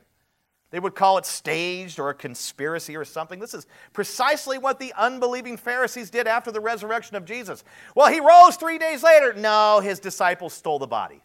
They 0.71 0.79
would 0.79 0.95
call 0.95 1.17
it 1.17 1.25
staged 1.25 1.99
or 1.99 2.11
a 2.11 2.15
conspiracy 2.15 2.95
or 2.95 3.05
something. 3.05 3.39
This 3.41 3.55
is 3.55 3.67
precisely 3.95 4.59
what 4.59 4.79
the 4.79 4.93
unbelieving 4.99 5.57
Pharisees 5.57 6.11
did 6.11 6.27
after 6.27 6.53
the 6.53 6.61
resurrection 6.61 7.17
of 7.17 7.25
Jesus. 7.25 7.65
Well, 7.95 8.13
he 8.13 8.21
rose 8.21 8.57
three 8.57 8.77
days 8.77 9.03
later. 9.03 9.33
No, 9.33 9.81
his 9.81 9.99
disciples 9.99 10.53
stole 10.53 10.79
the 10.79 10.87
body. 10.87 11.23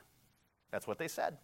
That's 0.72 0.88
what 0.88 0.98
they 0.98 1.10
said. 1.10 1.38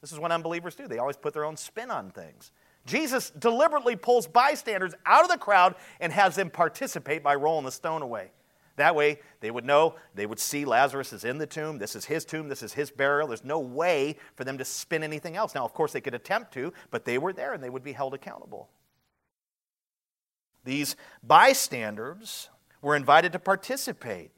This 0.00 0.12
is 0.12 0.18
what 0.18 0.30
unbelievers 0.30 0.74
do, 0.74 0.86
they 0.86 0.98
always 0.98 1.16
put 1.16 1.32
their 1.32 1.44
own 1.44 1.56
spin 1.56 1.90
on 1.90 2.10
things. 2.10 2.52
Jesus 2.86 3.30
deliberately 3.30 3.96
pulls 3.96 4.26
bystanders 4.26 4.92
out 5.06 5.24
of 5.24 5.30
the 5.30 5.38
crowd 5.38 5.74
and 5.98 6.12
has 6.12 6.36
them 6.36 6.50
participate 6.50 7.22
by 7.22 7.34
rolling 7.34 7.64
the 7.64 7.72
stone 7.72 8.02
away. 8.02 8.30
That 8.76 8.94
way, 8.96 9.20
they 9.40 9.50
would 9.50 9.64
know, 9.64 9.94
they 10.14 10.26
would 10.26 10.40
see 10.40 10.64
Lazarus 10.64 11.12
is 11.12 11.24
in 11.24 11.38
the 11.38 11.46
tomb. 11.46 11.78
This 11.78 11.94
is 11.94 12.06
his 12.06 12.24
tomb. 12.24 12.48
This 12.48 12.62
is 12.62 12.72
his 12.72 12.90
burial. 12.90 13.28
There's 13.28 13.44
no 13.44 13.60
way 13.60 14.16
for 14.34 14.44
them 14.44 14.58
to 14.58 14.64
spin 14.64 15.04
anything 15.04 15.36
else. 15.36 15.54
Now, 15.54 15.64
of 15.64 15.74
course, 15.74 15.92
they 15.92 16.00
could 16.00 16.14
attempt 16.14 16.52
to, 16.54 16.72
but 16.90 17.04
they 17.04 17.18
were 17.18 17.32
there 17.32 17.52
and 17.52 17.62
they 17.62 17.70
would 17.70 17.84
be 17.84 17.92
held 17.92 18.14
accountable. 18.14 18.68
These 20.64 20.96
bystanders 21.22 22.48
were 22.82 22.96
invited 22.96 23.32
to 23.32 23.38
participate. 23.38 24.32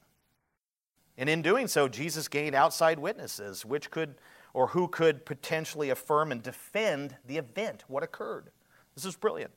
And 1.17 1.31
in 1.31 1.41
doing 1.41 1.67
so, 1.67 1.89
Jesus 1.89 2.29
gained 2.29 2.55
outside 2.55 2.99
witnesses, 2.99 3.65
which 3.65 3.91
could 3.91 4.17
or 4.53 4.69
who 4.69 4.89
could 4.89 5.27
potentially 5.27 5.91
affirm 5.91 6.33
and 6.33 6.43
defend 6.43 7.17
the 7.27 7.37
event, 7.37 7.85
what 7.89 8.03
occurred. 8.03 8.51
This 8.95 9.05
is 9.05 9.15
brilliant. 9.15 9.53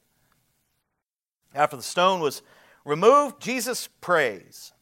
After 1.56 1.78
the 1.78 1.84
stone 1.84 2.20
was 2.20 2.42
removed, 2.90 3.40
Jesus 3.40 3.88
prays. 4.02 4.74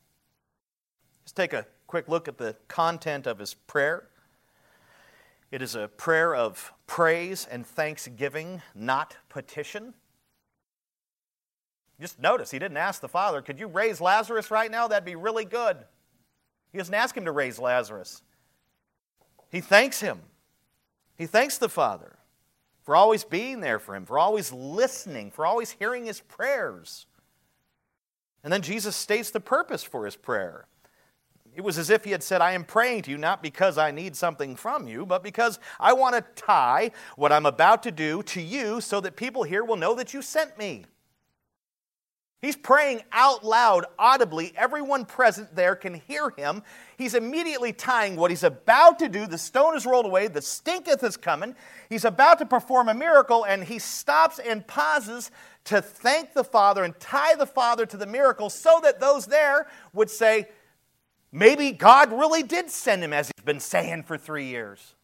Let's 1.24 1.34
take 1.34 1.52
a 1.52 1.68
quick 1.88 2.08
look 2.08 2.30
at 2.30 2.38
the 2.38 2.56
content 2.70 3.28
of 3.28 3.38
his 3.38 3.54
prayer. 3.54 4.08
It 5.52 5.62
is 5.62 5.76
a 5.76 5.90
prayer 5.90 6.34
of 6.34 6.74
praise 6.88 7.46
and 7.50 7.68
thanksgiving, 7.68 8.62
not 8.74 9.18
petition. 9.28 9.94
Just 12.00 12.20
notice, 12.20 12.52
he 12.52 12.60
didn't 12.60 12.78
ask 12.78 13.02
the 13.02 13.10
Father, 13.10 13.42
Could 13.42 13.60
you 13.60 13.68
raise 13.68 14.00
Lazarus 14.00 14.52
right 14.52 14.72
now? 14.72 14.88
That'd 14.88 15.04
be 15.04 15.16
really 15.16 15.46
good. 15.46 15.78
He 16.72 16.78
doesn't 16.78 16.94
ask 16.94 17.16
him 17.16 17.26
to 17.26 17.32
raise 17.32 17.60
Lazarus. 17.60 18.22
He 19.50 19.60
thanks 19.60 20.00
him. 20.00 20.20
He 21.18 21.26
thanks 21.26 21.58
the 21.58 21.70
Father 21.70 22.20
for 22.84 22.96
always 22.96 23.26
being 23.26 23.60
there 23.60 23.80
for 23.80 23.96
him, 23.96 24.06
for 24.06 24.18
always 24.18 24.54
listening, 24.54 25.30
for 25.32 25.46
always 25.46 25.72
hearing 25.72 26.06
his 26.06 26.22
prayers. 26.22 27.06
And 28.48 28.54
then 28.54 28.62
Jesus 28.62 28.96
states 28.96 29.30
the 29.30 29.42
purpose 29.42 29.84
for 29.84 30.06
his 30.06 30.16
prayer. 30.16 30.68
It 31.54 31.66
was 31.66 31.78
as 31.78 31.90
if 31.90 32.06
he 32.06 32.12
had 32.12 32.24
said, 32.24 32.40
I 32.40 32.54
am 32.54 32.64
praying 32.64 33.02
to 33.02 33.12
you 33.12 33.18
not 33.18 33.44
because 33.44 33.78
I 33.78 33.92
need 33.92 34.16
something 34.16 34.56
from 34.56 34.88
you, 34.88 35.06
but 35.06 35.22
because 35.22 35.60
I 35.82 35.92
want 35.92 36.16
to 36.16 36.24
tie 36.42 36.92
what 37.18 37.34
I'm 37.34 37.46
about 37.46 37.84
to 37.84 37.92
do 37.92 38.24
to 38.24 38.42
you 38.42 38.80
so 38.80 39.02
that 39.02 39.18
people 39.18 39.44
here 39.44 39.66
will 39.66 39.76
know 39.76 39.96
that 39.96 40.14
you 40.14 40.22
sent 40.22 40.58
me. 40.58 40.86
He's 42.40 42.56
praying 42.56 43.02
out 43.12 43.44
loud, 43.44 43.86
audibly. 44.00 44.54
Everyone 44.56 45.04
present 45.04 45.56
there 45.56 45.76
can 45.76 45.96
hear 45.96 46.30
him. 46.30 46.62
He's 46.96 47.16
immediately 47.16 47.74
tying 47.74 48.16
what 48.16 48.30
he's 48.30 48.44
about 48.44 49.00
to 49.00 49.10
do. 49.10 49.26
The 49.26 49.40
stone 49.40 49.76
is 49.76 49.86
rolled 49.86 50.06
away, 50.06 50.28
the 50.28 50.42
stinketh 50.42 51.04
is 51.04 51.18
coming. 51.18 51.56
He's 51.90 52.06
about 52.06 52.40
to 52.40 52.46
perform 52.46 52.88
a 52.88 52.94
miracle, 52.94 53.44
and 53.44 53.64
he 53.64 53.80
stops 53.80 54.40
and 54.40 54.66
pauses 54.66 55.32
to 55.68 55.82
thank 55.82 56.34
the 56.34 56.44
Father 56.44 56.84
and 56.84 56.98
tie 57.00 57.36
the 57.36 57.46
Father 57.46 57.86
to 57.86 57.98
the 57.98 58.06
miracle 58.06 58.50
so 58.50 58.80
that 58.84 59.00
those 59.00 59.28
there 59.28 59.68
would 59.94 60.10
say, 60.10 60.48
maybe 61.32 61.72
God 61.72 62.12
really 62.12 62.42
did 62.42 62.70
send 62.70 63.04
him 63.04 63.14
as 63.14 63.28
he's 63.28 63.46
been 63.46 63.60
saying 63.60 64.04
for 64.04 64.18
three 64.18 64.46
years. 64.46 64.96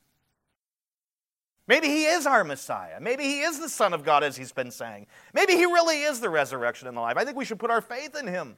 Maybe 1.67 1.87
he 1.87 2.05
is 2.05 2.25
our 2.25 2.43
Messiah. 2.43 2.99
Maybe 2.99 3.23
he 3.23 3.41
is 3.41 3.59
the 3.59 3.69
Son 3.69 3.93
of 3.93 4.03
God, 4.03 4.23
as 4.23 4.35
he's 4.35 4.51
been 4.51 4.71
saying. 4.71 5.07
Maybe 5.33 5.53
he 5.53 5.65
really 5.65 6.01
is 6.01 6.19
the 6.19 6.29
resurrection 6.29 6.87
and 6.87 6.97
the 6.97 7.01
life. 7.01 7.17
I 7.17 7.23
think 7.23 7.37
we 7.37 7.45
should 7.45 7.59
put 7.59 7.71
our 7.71 7.81
faith 7.81 8.17
in 8.17 8.27
him. 8.27 8.57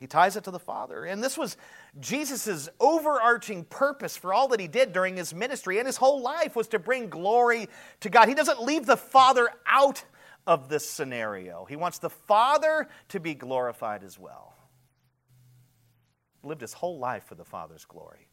He 0.00 0.06
ties 0.06 0.34
it 0.36 0.44
to 0.44 0.50
the 0.50 0.58
Father. 0.58 1.04
And 1.04 1.22
this 1.22 1.38
was 1.38 1.56
Jesus' 2.00 2.68
overarching 2.80 3.64
purpose 3.64 4.16
for 4.16 4.34
all 4.34 4.48
that 4.48 4.60
he 4.60 4.66
did 4.66 4.92
during 4.92 5.16
his 5.16 5.32
ministry 5.32 5.78
and 5.78 5.86
his 5.86 5.96
whole 5.96 6.20
life 6.20 6.56
was 6.56 6.68
to 6.68 6.78
bring 6.78 7.08
glory 7.08 7.68
to 8.00 8.10
God. 8.10 8.28
He 8.28 8.34
doesn't 8.34 8.60
leave 8.60 8.84
the 8.84 8.96
Father 8.96 9.48
out 9.66 10.04
of 10.46 10.68
this 10.68 10.88
scenario, 10.88 11.64
he 11.64 11.76
wants 11.76 11.98
the 11.98 12.10
Father 12.10 12.88
to 13.08 13.20
be 13.20 13.34
glorified 13.34 14.02
as 14.02 14.18
well. 14.18 14.54
Lived 16.42 16.60
his 16.60 16.72
whole 16.72 16.98
life 16.98 17.24
for 17.24 17.34
the 17.34 17.44
Father's 17.44 17.84
glory. 17.84 18.28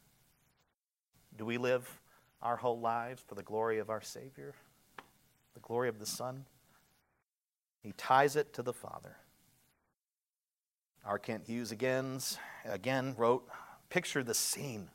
Do 1.38 1.46
we 1.46 1.58
live 1.58 2.00
our 2.42 2.56
whole 2.56 2.80
lives 2.80 3.22
for 3.28 3.36
the 3.36 3.44
glory 3.44 3.80
of 3.80 3.90
our 3.90 4.02
Savior, 4.02 4.54
the 5.54 5.60
glory 5.60 5.90
of 5.90 6.00
the 6.00 6.06
Son. 6.06 6.46
He 7.82 7.94
ties 7.94 8.36
it 8.36 8.54
to 8.54 8.64
the 8.64 8.74
Father. 8.74 9.18
R. 11.06 11.20
Kent 11.20 11.48
Hughes 11.48 11.72
again, 11.72 12.20
again 12.66 13.16
wrote, 13.18 13.48
Picture 13.90 14.24
the 14.24 14.34
scene. 14.34 14.90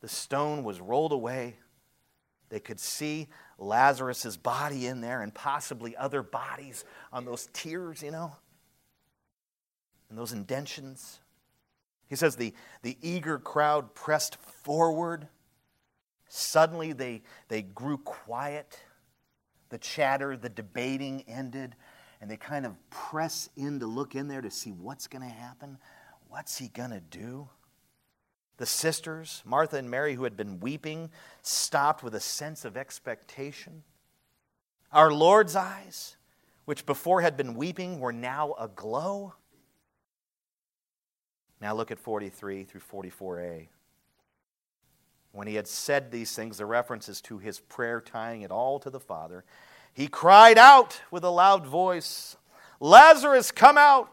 The 0.00 0.08
stone 0.08 0.64
was 0.64 0.80
rolled 0.80 1.12
away. 1.12 1.56
They 2.52 2.60
could 2.60 2.78
see 2.78 3.26
Lazarus' 3.58 4.36
body 4.36 4.86
in 4.86 5.00
there 5.00 5.22
and 5.22 5.34
possibly 5.34 5.96
other 5.96 6.22
bodies 6.22 6.84
on 7.12 7.24
those 7.24 7.48
tiers, 7.52 8.04
you 8.04 8.12
know, 8.12 8.36
and 10.08 10.16
those 10.16 10.32
indentions. 10.32 11.18
He 12.06 12.14
says 12.14 12.36
the, 12.36 12.54
the 12.82 12.96
eager 13.02 13.40
crowd 13.40 13.94
pressed 13.96 14.36
forward 14.36 15.26
Suddenly 16.34 16.94
they, 16.94 17.20
they 17.48 17.60
grew 17.60 17.98
quiet. 17.98 18.78
The 19.68 19.76
chatter, 19.76 20.34
the 20.34 20.48
debating 20.48 21.24
ended, 21.28 21.76
and 22.22 22.30
they 22.30 22.38
kind 22.38 22.64
of 22.64 22.74
press 22.88 23.50
in 23.54 23.80
to 23.80 23.86
look 23.86 24.14
in 24.14 24.28
there 24.28 24.40
to 24.40 24.50
see 24.50 24.70
what's 24.70 25.06
going 25.06 25.20
to 25.20 25.28
happen. 25.28 25.76
What's 26.28 26.56
he 26.56 26.68
going 26.68 26.88
to 26.88 27.00
do? 27.00 27.50
The 28.58 28.66
sisters, 28.66 29.42
Martha 29.44 29.76
and 29.76 29.90
Mary, 29.90 30.14
who 30.14 30.24
had 30.24 30.36
been 30.36 30.60
weeping, 30.60 31.10
stopped 31.42 32.02
with 32.02 32.14
a 32.14 32.20
sense 32.20 32.64
of 32.64 32.76
expectation. 32.76 33.82
Our 34.92 35.12
Lord's 35.12 35.56
eyes, 35.56 36.16
which 36.64 36.86
before 36.86 37.22
had 37.22 37.36
been 37.36 37.54
weeping, 37.54 37.98
were 37.98 38.12
now 38.12 38.54
aglow. 38.58 39.34
Now 41.60 41.74
look 41.74 41.90
at 41.90 41.98
43 41.98 42.64
through 42.64 42.80
44a. 42.80 43.68
When 45.32 45.46
he 45.46 45.54
had 45.54 45.66
said 45.66 46.10
these 46.10 46.34
things, 46.36 46.58
the 46.58 46.66
references 46.66 47.20
to 47.22 47.38
his 47.38 47.58
prayer 47.58 48.00
tying 48.00 48.42
it 48.42 48.50
all 48.50 48.78
to 48.80 48.90
the 48.90 49.00
Father, 49.00 49.44
he 49.94 50.08
cried 50.08 50.58
out 50.58 51.00
with 51.10 51.24
a 51.24 51.30
loud 51.30 51.66
voice, 51.66 52.36
Lazarus, 52.80 53.50
come 53.50 53.78
out! 53.78 54.10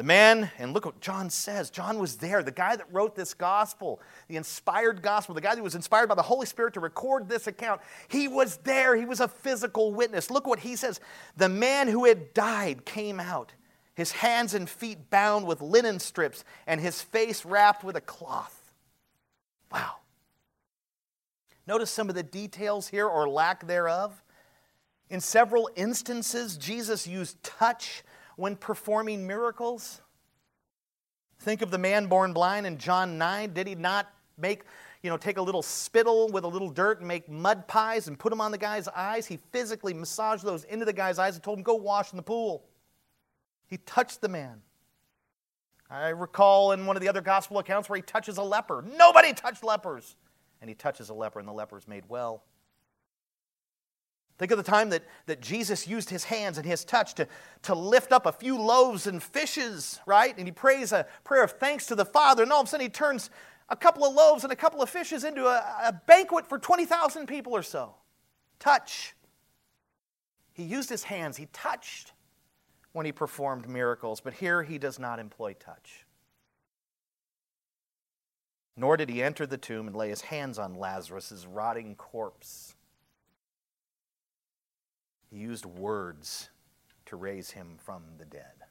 The 0.00 0.04
man, 0.04 0.50
and 0.56 0.72
look 0.72 0.86
what 0.86 1.02
John 1.02 1.28
says. 1.28 1.68
John 1.68 1.98
was 1.98 2.16
there, 2.16 2.42
the 2.42 2.50
guy 2.50 2.74
that 2.74 2.90
wrote 2.90 3.14
this 3.14 3.34
gospel, 3.34 4.00
the 4.28 4.36
inspired 4.36 5.02
gospel, 5.02 5.34
the 5.34 5.42
guy 5.42 5.54
that 5.54 5.62
was 5.62 5.74
inspired 5.74 6.08
by 6.08 6.14
the 6.14 6.22
Holy 6.22 6.46
Spirit 6.46 6.72
to 6.72 6.80
record 6.80 7.28
this 7.28 7.46
account. 7.46 7.82
He 8.08 8.26
was 8.26 8.56
there, 8.64 8.96
he 8.96 9.04
was 9.04 9.20
a 9.20 9.28
physical 9.28 9.92
witness. 9.92 10.30
Look 10.30 10.46
what 10.46 10.60
he 10.60 10.74
says. 10.74 11.00
The 11.36 11.50
man 11.50 11.86
who 11.86 12.06
had 12.06 12.32
died 12.32 12.86
came 12.86 13.20
out, 13.20 13.52
his 13.94 14.10
hands 14.10 14.54
and 14.54 14.70
feet 14.70 15.10
bound 15.10 15.46
with 15.46 15.60
linen 15.60 15.98
strips, 15.98 16.44
and 16.66 16.80
his 16.80 17.02
face 17.02 17.44
wrapped 17.44 17.84
with 17.84 17.94
a 17.94 18.00
cloth. 18.00 18.72
Wow. 19.70 19.96
Notice 21.66 21.90
some 21.90 22.08
of 22.08 22.14
the 22.14 22.22
details 22.22 22.88
here 22.88 23.06
or 23.06 23.28
lack 23.28 23.66
thereof. 23.66 24.22
In 25.10 25.20
several 25.20 25.68
instances, 25.76 26.56
Jesus 26.56 27.06
used 27.06 27.42
touch 27.42 28.02
when 28.40 28.56
performing 28.56 29.26
miracles? 29.26 30.00
Think 31.40 31.60
of 31.62 31.70
the 31.70 31.78
man 31.78 32.06
born 32.06 32.32
blind 32.32 32.66
in 32.66 32.78
John 32.78 33.18
9. 33.18 33.52
Did 33.52 33.66
he 33.66 33.74
not 33.74 34.10
make, 34.38 34.62
you 35.02 35.10
know, 35.10 35.18
take 35.18 35.36
a 35.36 35.42
little 35.42 35.62
spittle 35.62 36.28
with 36.28 36.44
a 36.44 36.48
little 36.48 36.70
dirt 36.70 37.00
and 37.00 37.08
make 37.08 37.28
mud 37.28 37.68
pies 37.68 38.08
and 38.08 38.18
put 38.18 38.30
them 38.30 38.40
on 38.40 38.50
the 38.50 38.58
guy's 38.58 38.88
eyes? 38.88 39.26
He 39.26 39.38
physically 39.52 39.92
massaged 39.92 40.42
those 40.42 40.64
into 40.64 40.86
the 40.86 40.92
guy's 40.92 41.18
eyes 41.18 41.34
and 41.34 41.44
told 41.44 41.58
him, 41.58 41.62
go 41.62 41.74
wash 41.74 42.12
in 42.12 42.16
the 42.16 42.22
pool. 42.22 42.64
He 43.66 43.76
touched 43.76 44.22
the 44.22 44.28
man. 44.28 44.62
I 45.90 46.08
recall 46.08 46.72
in 46.72 46.86
one 46.86 46.96
of 46.96 47.02
the 47.02 47.08
other 47.08 47.20
gospel 47.20 47.58
accounts 47.58 47.88
where 47.88 47.96
he 47.96 48.02
touches 48.02 48.38
a 48.38 48.42
leper. 48.42 48.84
Nobody 48.96 49.34
touched 49.34 49.62
lepers. 49.62 50.16
And 50.62 50.68
he 50.68 50.74
touches 50.74 51.08
a 51.08 51.14
leper, 51.14 51.38
and 51.38 51.48
the 51.48 51.52
leper 51.52 51.78
is 51.78 51.88
made 51.88 52.04
well. 52.08 52.42
Think 54.40 54.52
of 54.52 54.56
the 54.56 54.64
time 54.64 54.88
that, 54.88 55.02
that 55.26 55.42
Jesus 55.42 55.86
used 55.86 56.08
his 56.08 56.24
hands 56.24 56.56
and 56.56 56.66
his 56.66 56.82
touch 56.82 57.12
to, 57.16 57.28
to 57.64 57.74
lift 57.74 58.10
up 58.10 58.24
a 58.24 58.32
few 58.32 58.58
loaves 58.58 59.06
and 59.06 59.22
fishes, 59.22 60.00
right? 60.06 60.34
And 60.34 60.48
he 60.48 60.50
prays 60.50 60.92
a 60.92 61.04
prayer 61.24 61.44
of 61.44 61.50
thanks 61.50 61.84
to 61.88 61.94
the 61.94 62.06
Father, 62.06 62.42
and 62.42 62.50
all 62.50 62.62
of 62.62 62.66
a 62.66 62.70
sudden 62.70 62.86
he 62.86 62.88
turns 62.88 63.28
a 63.68 63.76
couple 63.76 64.02
of 64.02 64.14
loaves 64.14 64.42
and 64.42 64.50
a 64.50 64.56
couple 64.56 64.80
of 64.80 64.88
fishes 64.88 65.24
into 65.24 65.44
a, 65.44 65.58
a 65.84 65.92
banquet 66.06 66.48
for 66.48 66.58
20,000 66.58 67.26
people 67.26 67.52
or 67.52 67.62
so. 67.62 67.96
Touch. 68.58 69.14
He 70.54 70.62
used 70.62 70.88
his 70.88 71.02
hands, 71.02 71.36
he 71.36 71.46
touched 71.52 72.14
when 72.92 73.04
he 73.04 73.12
performed 73.12 73.68
miracles, 73.68 74.22
but 74.22 74.32
here 74.32 74.62
he 74.62 74.78
does 74.78 74.98
not 74.98 75.18
employ 75.18 75.52
touch. 75.52 76.06
Nor 78.74 78.96
did 78.96 79.10
he 79.10 79.22
enter 79.22 79.46
the 79.46 79.58
tomb 79.58 79.86
and 79.86 79.94
lay 79.94 80.08
his 80.08 80.22
hands 80.22 80.58
on 80.58 80.76
Lazarus' 80.76 81.46
rotting 81.46 81.94
corpse. 81.94 82.74
He 85.30 85.38
used 85.38 85.64
words 85.64 86.50
to 87.06 87.16
raise 87.16 87.50
him 87.50 87.76
from 87.78 88.02
the 88.18 88.24
dead. 88.24 88.64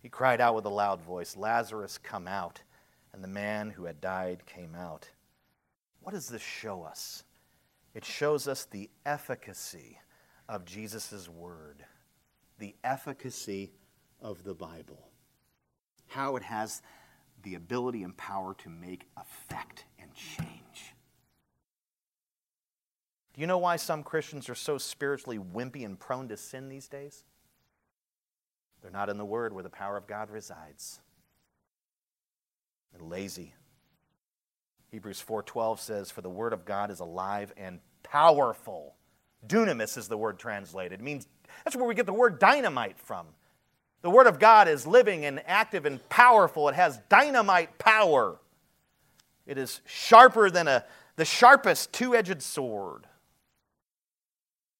He 0.00 0.08
cried 0.08 0.40
out 0.40 0.54
with 0.54 0.64
a 0.64 0.70
loud 0.70 1.00
voice, 1.00 1.36
Lazarus, 1.36 1.98
come 1.98 2.26
out. 2.26 2.62
And 3.12 3.22
the 3.22 3.28
man 3.28 3.70
who 3.70 3.84
had 3.84 4.00
died 4.00 4.46
came 4.46 4.74
out. 4.74 5.10
What 6.00 6.12
does 6.12 6.28
this 6.28 6.42
show 6.42 6.82
us? 6.82 7.24
It 7.94 8.04
shows 8.04 8.48
us 8.48 8.64
the 8.64 8.88
efficacy 9.04 9.98
of 10.48 10.64
Jesus' 10.64 11.28
word, 11.28 11.84
the 12.58 12.74
efficacy 12.82 13.72
of 14.20 14.44
the 14.44 14.54
Bible, 14.54 15.10
how 16.06 16.36
it 16.36 16.42
has 16.42 16.80
the 17.42 17.54
ability 17.54 18.02
and 18.02 18.16
power 18.16 18.54
to 18.54 18.70
make 18.70 19.08
effect 19.16 19.84
and 20.00 20.12
change. 20.14 20.61
Do 23.34 23.40
you 23.40 23.46
know 23.46 23.58
why 23.58 23.76
some 23.76 24.02
Christians 24.02 24.48
are 24.48 24.54
so 24.54 24.78
spiritually 24.78 25.38
wimpy 25.38 25.84
and 25.84 25.98
prone 25.98 26.28
to 26.28 26.36
sin 26.36 26.68
these 26.68 26.88
days? 26.88 27.24
They're 28.82 28.90
not 28.90 29.08
in 29.08 29.16
the 29.16 29.24
Word 29.24 29.52
where 29.52 29.62
the 29.62 29.70
power 29.70 29.96
of 29.96 30.06
God 30.06 30.30
resides. 30.30 31.00
They're 32.92 33.06
lazy. 33.06 33.54
Hebrews 34.90 35.20
4:12 35.20 35.80
says, 35.80 36.10
"For 36.10 36.20
the 36.20 36.28
word 36.28 36.52
of 36.52 36.66
God 36.66 36.90
is 36.90 37.00
alive 37.00 37.52
and 37.56 37.80
powerful." 38.02 38.96
Dunamis 39.46 39.96
is 39.96 40.08
the 40.08 40.18
word 40.18 40.38
translated. 40.38 41.00
It 41.00 41.02
means 41.02 41.26
that's 41.64 41.74
where 41.74 41.86
we 41.86 41.94
get 41.94 42.06
the 42.06 42.12
word 42.12 42.38
dynamite 42.38 42.98
from. 42.98 43.34
The 44.02 44.10
word 44.10 44.26
of 44.26 44.38
God 44.38 44.68
is 44.68 44.86
living 44.86 45.24
and 45.24 45.42
active 45.46 45.86
and 45.86 46.06
powerful. 46.08 46.68
It 46.68 46.74
has 46.74 46.98
dynamite 47.08 47.78
power. 47.78 48.38
It 49.46 49.56
is 49.56 49.80
sharper 49.86 50.50
than 50.50 50.68
a, 50.68 50.84
the 51.16 51.24
sharpest 51.24 51.92
two-edged 51.92 52.42
sword. 52.42 53.06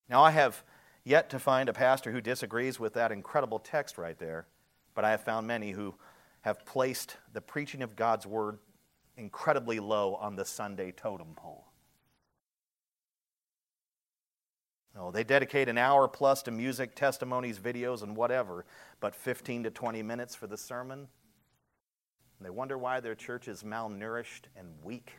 Now, 0.08 0.22
I 0.22 0.30
have 0.30 0.62
yet 1.04 1.30
to 1.30 1.38
find 1.38 1.68
a 1.68 1.72
pastor 1.72 2.12
who 2.12 2.20
disagrees 2.20 2.78
with 2.78 2.94
that 2.94 3.12
incredible 3.12 3.58
text 3.58 3.98
right 3.98 4.18
there, 4.18 4.46
but 4.94 5.04
I 5.04 5.10
have 5.10 5.22
found 5.22 5.46
many 5.46 5.72
who 5.72 5.94
have 6.42 6.64
placed 6.64 7.16
the 7.32 7.40
preaching 7.40 7.82
of 7.82 7.96
God's 7.96 8.26
word 8.26 8.58
incredibly 9.16 9.80
low 9.80 10.14
on 10.16 10.36
the 10.36 10.44
Sunday 10.44 10.92
totem 10.92 11.34
pole. 11.34 11.66
No, 14.94 15.10
they 15.10 15.24
dedicate 15.24 15.68
an 15.68 15.78
hour 15.78 16.06
plus 16.06 16.42
to 16.42 16.50
music, 16.50 16.94
testimonies, 16.94 17.58
videos, 17.58 18.02
and 18.02 18.14
whatever, 18.14 18.66
but 19.00 19.14
15 19.14 19.64
to 19.64 19.70
20 19.70 20.02
minutes 20.02 20.34
for 20.34 20.46
the 20.46 20.58
sermon. 20.58 21.08
And 22.38 22.46
they 22.46 22.50
wonder 22.50 22.76
why 22.76 23.00
their 23.00 23.14
church 23.14 23.48
is 23.48 23.62
malnourished 23.62 24.48
and 24.56 24.68
weak. 24.82 25.12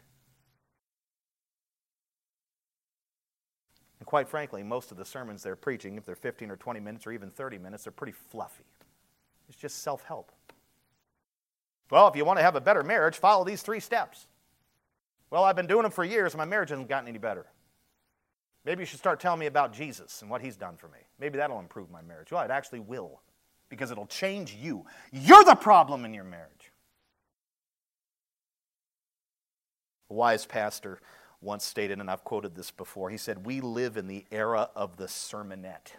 And 4.04 4.06
quite 4.06 4.28
frankly, 4.28 4.64
most 4.64 4.92
of 4.92 4.98
the 4.98 5.06
sermons 5.06 5.44
they're 5.44 5.56
preaching, 5.56 5.96
if 5.96 6.06
they're 6.06 6.14
15 6.14 6.52
or 6.52 6.58
20 6.58 6.82
minutes 6.82 7.08
or 7.08 7.14
even 7.14 7.32
30 7.32 7.58
minutes, 7.58 7.86
they're 7.86 7.92
pretty 7.94 8.12
fluffy. 8.12 8.66
It's 9.48 9.58
just 9.58 9.82
self 9.82 10.04
help. 10.04 10.30
Well, 11.90 12.10
if 12.10 12.16
you 12.18 12.26
want 12.26 12.38
to 12.38 12.44
have 12.44 12.58
a 12.58 12.60
better 12.60 12.84
marriage, 12.84 13.16
follow 13.16 13.46
these 13.46 13.62
three 13.62 13.80
steps. 13.80 14.28
Well, 15.30 15.46
I've 15.46 15.56
been 15.56 15.68
doing 15.68 15.84
them 15.84 15.92
for 15.92 16.04
years, 16.04 16.34
and 16.34 16.40
my 16.40 16.44
marriage 16.44 16.68
hasn't 16.68 16.90
gotten 16.90 17.08
any 17.08 17.18
better. 17.18 17.46
Maybe 18.66 18.82
you 18.82 18.86
should 18.86 19.00
start 19.00 19.22
telling 19.22 19.40
me 19.40 19.46
about 19.46 19.72
Jesus 19.72 20.22
and 20.22 20.30
what 20.30 20.42
he's 20.42 20.58
done 20.58 20.76
for 20.76 20.90
me. 20.90 21.00
Maybe 21.18 21.38
that'll 21.38 21.62
improve 21.62 21.90
my 21.90 22.02
marriage. 22.02 22.30
Well, 22.30 22.44
it 22.44 22.52
actually 22.52 22.82
will, 22.82 23.22
because 23.70 23.90
it'll 23.90 24.08
change 24.08 24.54
you. 24.54 24.86
You're 25.14 25.46
the 25.46 25.56
problem 25.56 26.04
in 26.04 26.14
your 26.14 26.26
marriage. 26.26 26.74
A 30.10 30.14
wise 30.14 30.46
pastor 30.46 31.00
once 31.44 31.66
stated, 31.66 32.00
and 32.00 32.10
I've 32.10 32.24
quoted 32.24 32.56
this 32.56 32.72
before, 32.72 33.10
he 33.10 33.18
said, 33.18 33.46
We 33.46 33.62
live 33.62 33.98
in 33.98 34.08
the 34.08 34.26
era 34.32 34.70
of 34.76 34.98
the 34.98 35.06
sermonette. 35.06 35.92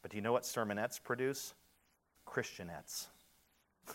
But 0.00 0.10
do 0.10 0.16
you 0.16 0.22
know 0.22 0.32
what 0.32 0.44
sermonettes 0.44 1.02
produce? 1.02 1.54
Christianettes. 2.26 3.08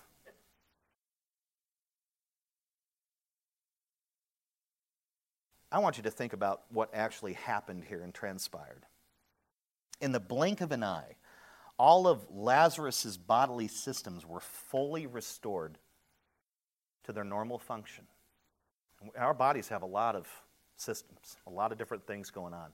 I 5.72 5.80
want 5.80 5.98
you 5.98 6.04
to 6.04 6.12
think 6.12 6.34
about 6.34 6.64
what 6.70 6.90
actually 6.94 7.34
happened 7.34 7.86
here 7.86 8.02
and 8.02 8.14
transpired. 8.14 8.86
In 10.02 10.12
the 10.12 10.20
blink 10.20 10.62
of 10.62 10.72
an 10.72 10.84
eye, 10.84 11.16
all 11.78 12.08
of 12.08 12.26
Lazarus's 12.30 13.18
bodily 13.18 13.68
systems 13.70 14.26
were 14.26 14.42
fully 14.42 15.08
restored 15.08 15.78
to 17.04 17.14
their 17.14 17.24
normal 17.24 17.58
function. 17.58 18.06
Our 19.18 19.34
bodies 19.34 19.68
have 19.70 19.82
a 19.82 19.88
lot 19.88 20.16
of 20.16 20.28
systems, 20.76 21.38
a 21.48 21.50
lot 21.50 21.72
of 21.72 21.78
different 21.78 22.06
things 22.06 22.30
going 22.30 22.54
on. 22.54 22.70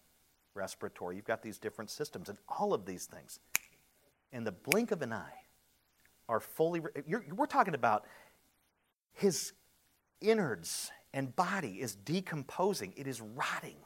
Respiratory, 0.54 1.16
you've 1.16 1.26
got 1.26 1.42
these 1.42 1.58
different 1.58 1.90
systems, 1.90 2.30
and 2.30 2.38
all 2.48 2.74
of 2.74 2.86
these 2.86 3.06
things, 3.06 3.40
in 4.32 4.44
the 4.44 4.52
blink 4.52 4.92
of 4.92 5.02
an 5.02 5.14
eye, 5.14 5.34
are 6.28 6.40
fully. 6.40 6.82
we're 7.08 7.46
talking 7.46 7.76
about 7.76 8.06
his 9.14 9.54
innards 10.22 10.92
and 11.14 11.36
body 11.36 11.80
is 11.80 11.96
decomposing, 11.96 12.94
it 12.98 13.08
is 13.08 13.22
rotting. 13.22 13.78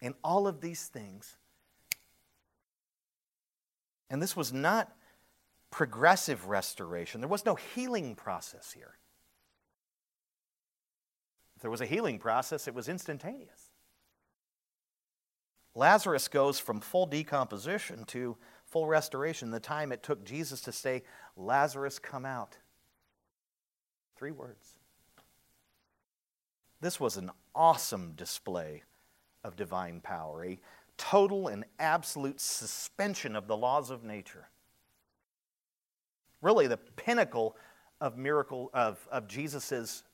And 0.00 0.14
all 0.22 0.46
of 0.46 0.60
these 0.60 0.86
things. 0.86 1.36
And 4.08 4.22
this 4.22 4.36
was 4.36 4.52
not 4.52 4.90
progressive 5.70 6.48
restoration, 6.48 7.20
there 7.20 7.28
was 7.28 7.44
no 7.44 7.56
healing 7.56 8.14
process 8.14 8.72
here. 8.72 8.94
If 11.58 11.62
there 11.62 11.72
was 11.72 11.80
a 11.80 11.86
healing 11.86 12.20
process, 12.20 12.68
it 12.68 12.74
was 12.74 12.88
instantaneous. 12.88 13.72
Lazarus 15.74 16.28
goes 16.28 16.60
from 16.60 16.80
full 16.80 17.04
decomposition 17.04 18.04
to 18.04 18.36
full 18.64 18.86
restoration 18.86 19.50
the 19.50 19.58
time 19.58 19.90
it 19.90 20.04
took 20.04 20.24
Jesus 20.24 20.60
to 20.60 20.70
say, 20.70 21.02
Lazarus, 21.36 21.98
come 21.98 22.24
out. 22.24 22.58
Three 24.16 24.30
words. 24.30 24.76
This 26.80 27.00
was 27.00 27.16
an 27.16 27.32
awesome 27.56 28.12
display 28.14 28.84
of 29.42 29.56
divine 29.56 30.00
power, 30.00 30.44
a 30.44 30.60
total 30.96 31.48
and 31.48 31.64
absolute 31.80 32.40
suspension 32.40 33.34
of 33.34 33.48
the 33.48 33.56
laws 33.56 33.90
of 33.90 34.04
nature. 34.04 34.48
Really, 36.40 36.68
the 36.68 36.76
pinnacle 36.76 37.56
of 38.00 38.16
miracle 38.16 38.70
of, 38.72 39.08
of 39.10 39.26
Jesus' 39.26 40.04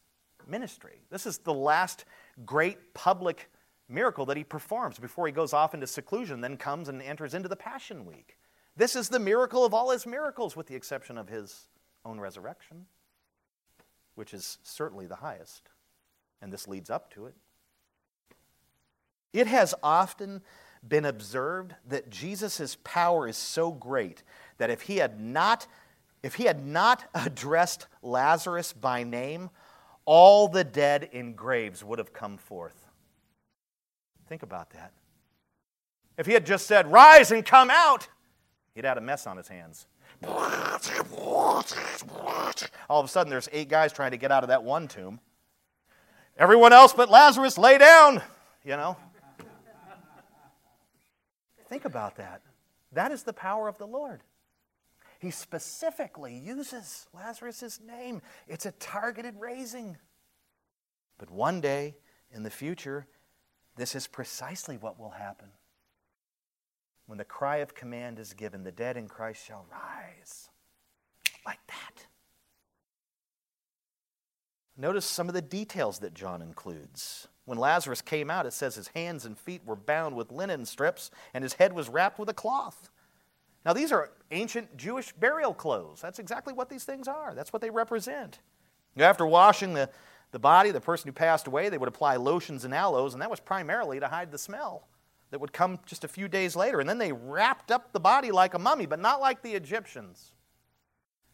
ministry. 0.49 1.03
This 1.11 1.27
is 1.27 1.39
the 1.39 1.55
last 1.55 2.05
great 2.45 2.95
public 2.95 3.51
miracle 3.89 4.27
that 4.27 4.37
he 4.37 4.45
performs 4.45 4.99
before 4.99 5.27
he 5.27 5.33
goes 5.33 5.53
off 5.53 5.75
into 5.75 5.87
seclusion, 5.87 6.41
then 6.41 6.57
comes 6.57 6.89
and 6.89 7.03
enters 7.03 7.35
into 7.35 7.49
the 7.49 7.57
Passion 7.57 8.07
Week. 8.07 8.39
This 8.77 8.97
is 8.97 9.09
the 9.09 9.19
miracle 9.19 9.65
of 9.65 9.73
all 9.73 9.91
his 9.91 10.07
miracles, 10.07 10.57
with 10.57 10.67
the 10.67 10.75
exception 10.75 11.17
of 11.19 11.29
his 11.29 11.69
own 12.05 12.19
resurrection, 12.19 12.87
which 14.15 14.35
is 14.35 14.59
certainly 14.63 15.07
the 15.07 15.17
highest. 15.17 15.69
And 16.43 16.53
this 16.53 16.67
leads 16.67 16.91
up 16.91 17.13
to 17.15 17.27
it. 17.27 17.35
It 19.33 19.47
has 19.47 19.75
often 19.83 20.43
been 20.87 21.05
observed 21.05 21.75
that 21.89 22.11
Jesus' 22.11 22.77
power 22.85 23.27
is 23.27 23.37
so 23.37 23.71
great 23.73 24.23
that 24.59 24.71
if 24.71 24.83
he 24.83 24.97
had 24.99 25.21
not 25.21 25.67
if 26.23 26.37
he 26.37 26.45
had 26.45 26.65
not 26.65 27.05
addressed 27.15 27.87
Lazarus 28.03 28.73
by 28.73 29.05
name, 29.05 29.51
all 30.05 30.49
the 30.49 30.65
dead 30.65 31.09
in 31.13 31.35
graves 31.35 31.83
would 31.83 31.99
have 31.99 32.13
come 32.13 32.37
forth. 32.37 32.87
Think 34.29 34.43
about 34.43 34.71
that. 34.71 34.93
If 36.17 36.27
he 36.27 36.33
had 36.33 36.47
just 36.47 36.67
said, 36.67 36.91
Rise 36.91 37.31
and 37.31 37.45
come 37.45 37.71
out, 37.71 38.09
he'd 38.75 38.85
had 38.85 38.99
a 38.99 39.01
mess 39.01 39.27
on 39.27 39.37
his 39.37 39.49
hands. 39.49 39.87
All 42.89 43.01
of 43.01 43.05
a 43.05 43.09
sudden, 43.09 43.31
there's 43.31 43.49
eight 43.53 43.69
guys 43.69 43.93
trying 43.93 44.13
to 44.13 44.17
get 44.17 44.31
out 44.31 44.45
of 44.45 44.49
that 44.49 44.63
one 44.63 44.89
tomb. 44.89 45.21
Everyone 46.37 46.73
else 46.73 46.93
but 46.93 47.11
Lazarus, 47.11 47.59
lay 47.59 47.79
down, 47.79 48.23
you 48.65 48.77
know. 48.77 48.97
Think 51.69 51.85
about 51.85 52.17
that. 52.17 52.43
That 52.93 53.11
is 53.11 53.23
the 53.23 53.33
power 53.33 53.69
of 53.69 53.79
the 53.79 53.87
Lord. 53.87 54.21
He 55.19 55.31
specifically 55.31 56.37
uses 56.37 57.07
Lazarus' 57.15 57.81
name. 57.85 58.23
It's 58.47 58.67
a 58.67 58.73
targeted 58.73 59.35
raising. 59.39 59.97
But 61.19 61.31
one 61.31 61.61
day 61.61 61.97
in 62.31 62.43
the 62.43 62.51
future, 62.51 63.07
this 63.77 63.95
is 63.95 64.07
precisely 64.07 64.77
what 64.77 64.99
will 64.99 65.11
happen. 65.11 65.49
When 67.07 67.19
the 67.19 67.25
cry 67.25 67.59
of 67.59 67.75
command 67.75 68.19
is 68.19 68.33
given, 68.33 68.65
the 68.65 68.73
dead 68.73 68.97
in 68.97 69.09
Christ 69.09 69.45
shall 69.45 69.67
rise. 69.71 70.49
Like 71.45 71.65
that. 71.69 72.07
Notice 74.77 75.05
some 75.05 75.29
of 75.29 75.35
the 75.35 75.43
details 75.43 76.01
that 76.01 76.15
John 76.15 76.43
includes. 76.43 77.29
When 77.45 77.59
Lazarus 77.59 78.01
came 78.01 78.31
out, 78.31 78.47
it 78.47 78.53
says 78.53 78.75
his 78.75 78.89
hands 78.89 79.25
and 79.25 79.39
feet 79.39 79.63
were 79.65 79.77
bound 79.77 80.17
with 80.17 80.33
linen 80.33 80.65
strips 80.65 81.11
and 81.35 81.45
his 81.45 81.55
head 81.55 81.73
was 81.73 81.89
wrapped 81.89 82.19
with 82.19 82.29
a 82.29 82.35
cloth. 82.35 82.91
Now, 83.65 83.73
these 83.73 83.93
are 83.93 84.11
ancient 84.31 84.77
Jewish 84.77 85.13
burial 85.13 85.55
clothes. 85.55 86.01
That's 86.01 86.19
exactly 86.19 86.53
what 86.53 86.69
these 86.69 86.85
things 86.85 87.09
are, 87.09 87.35
that's 87.35 87.53
what 87.53 87.63
they 87.63 87.71
represent. 87.71 88.41
After 88.97 89.27
washing 89.27 89.75
the, 89.75 89.91
the 90.31 90.39
body, 90.39 90.71
the 90.71 90.81
person 90.81 91.09
who 91.09 91.13
passed 91.13 91.47
away, 91.47 91.69
they 91.69 91.79
would 91.79 91.89
apply 91.89 92.17
lotions 92.17 92.65
and 92.65 92.73
aloes, 92.75 93.13
and 93.13 93.23
that 93.23 93.31
was 93.31 93.41
primarily 93.41 93.99
to 93.99 94.07
hide 94.07 94.31
the 94.31 94.39
smell 94.39 94.87
that 95.35 95.41
would 95.41 95.53
come 95.53 95.81
just 95.85 96.05
a 96.05 96.09
few 96.09 96.29
days 96.29 96.55
later. 96.55 96.79
And 96.79 96.89
then 96.89 96.99
they 96.99 97.11
wrapped 97.11 97.73
up 97.73 97.93
the 97.93 97.99
body 97.99 98.31
like 98.31 98.55
a 98.55 98.59
mummy, 98.59 98.87
but 98.87 99.01
not 99.01 99.21
like 99.21 99.43
the 99.43 99.55
Egyptians. 99.55 100.31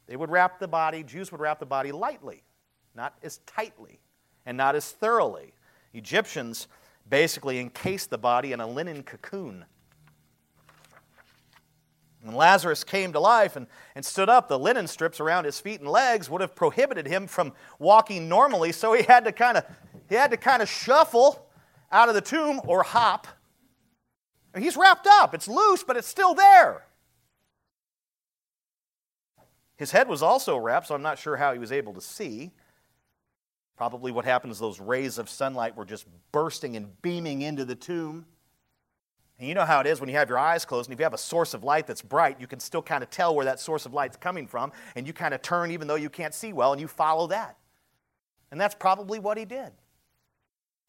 They 0.06 0.16
would 0.16 0.30
wrap 0.30 0.58
the 0.58 0.68
body, 0.68 1.02
Jews 1.02 1.30
would 1.30 1.40
wrap 1.40 1.60
the 1.60 1.66
body 1.66 1.92
lightly, 1.92 2.42
not 2.94 3.14
as 3.22 3.40
tightly, 3.46 4.00
and 4.46 4.56
not 4.56 4.74
as 4.74 4.90
thoroughly. 4.90 5.52
Egyptians 5.92 6.66
basically 7.10 7.58
encased 7.58 8.08
the 8.08 8.16
body 8.16 8.52
in 8.52 8.60
a 8.60 8.66
linen 8.66 9.02
cocoon. 9.02 9.66
When 12.22 12.34
Lazarus 12.34 12.84
came 12.84 13.12
to 13.12 13.20
life 13.20 13.56
and, 13.56 13.66
and 13.94 14.04
stood 14.04 14.28
up, 14.28 14.48
the 14.48 14.58
linen 14.58 14.86
strips 14.86 15.20
around 15.20 15.44
his 15.44 15.58
feet 15.58 15.80
and 15.80 15.88
legs 15.88 16.28
would 16.28 16.42
have 16.42 16.54
prohibited 16.54 17.06
him 17.06 17.26
from 17.26 17.54
walking 17.78 18.28
normally, 18.28 18.72
so 18.72 18.92
he 18.92 19.02
had 19.02 19.24
to 19.24 19.32
kind 19.32 19.56
of 19.56 19.64
he 20.08 20.16
had 20.16 20.30
to 20.32 20.36
kind 20.36 20.60
of 20.60 20.68
shuffle 20.68 21.46
out 21.90 22.08
of 22.08 22.14
the 22.14 22.20
tomb 22.20 22.60
or 22.66 22.82
hop. 22.82 23.26
He's 24.58 24.76
wrapped 24.76 25.06
up. 25.06 25.34
It's 25.34 25.48
loose, 25.48 25.84
but 25.84 25.96
it's 25.96 26.08
still 26.08 26.34
there. 26.34 26.84
His 29.76 29.92
head 29.92 30.08
was 30.08 30.22
also 30.22 30.58
wrapped, 30.58 30.88
so 30.88 30.94
I'm 30.94 31.02
not 31.02 31.18
sure 31.18 31.36
how 31.36 31.52
he 31.52 31.58
was 31.58 31.72
able 31.72 31.94
to 31.94 32.00
see. 32.00 32.50
Probably 33.76 34.12
what 34.12 34.26
happened 34.26 34.52
is 34.52 34.58
those 34.58 34.78
rays 34.78 35.16
of 35.16 35.30
sunlight 35.30 35.74
were 35.74 35.86
just 35.86 36.06
bursting 36.32 36.76
and 36.76 37.00
beaming 37.00 37.40
into 37.40 37.64
the 37.64 37.76
tomb. 37.76 38.26
And 39.40 39.48
you 39.48 39.54
know 39.54 39.64
how 39.64 39.80
it 39.80 39.86
is 39.86 40.00
when 40.00 40.10
you 40.10 40.16
have 40.16 40.28
your 40.28 40.38
eyes 40.38 40.66
closed, 40.66 40.90
and 40.90 40.92
if 40.92 41.00
you 41.00 41.04
have 41.04 41.14
a 41.14 41.18
source 41.18 41.54
of 41.54 41.64
light 41.64 41.86
that's 41.86 42.02
bright, 42.02 42.38
you 42.38 42.46
can 42.46 42.60
still 42.60 42.82
kind 42.82 43.02
of 43.02 43.08
tell 43.08 43.34
where 43.34 43.46
that 43.46 43.58
source 43.58 43.86
of 43.86 43.94
light's 43.94 44.18
coming 44.18 44.46
from, 44.46 44.70
and 44.94 45.06
you 45.06 45.14
kind 45.14 45.32
of 45.32 45.40
turn 45.40 45.70
even 45.70 45.88
though 45.88 45.94
you 45.94 46.10
can't 46.10 46.34
see 46.34 46.52
well, 46.52 46.72
and 46.72 46.80
you 46.80 46.86
follow 46.86 47.26
that. 47.28 47.56
And 48.50 48.60
that's 48.60 48.74
probably 48.74 49.18
what 49.18 49.38
he 49.38 49.46
did. 49.46 49.72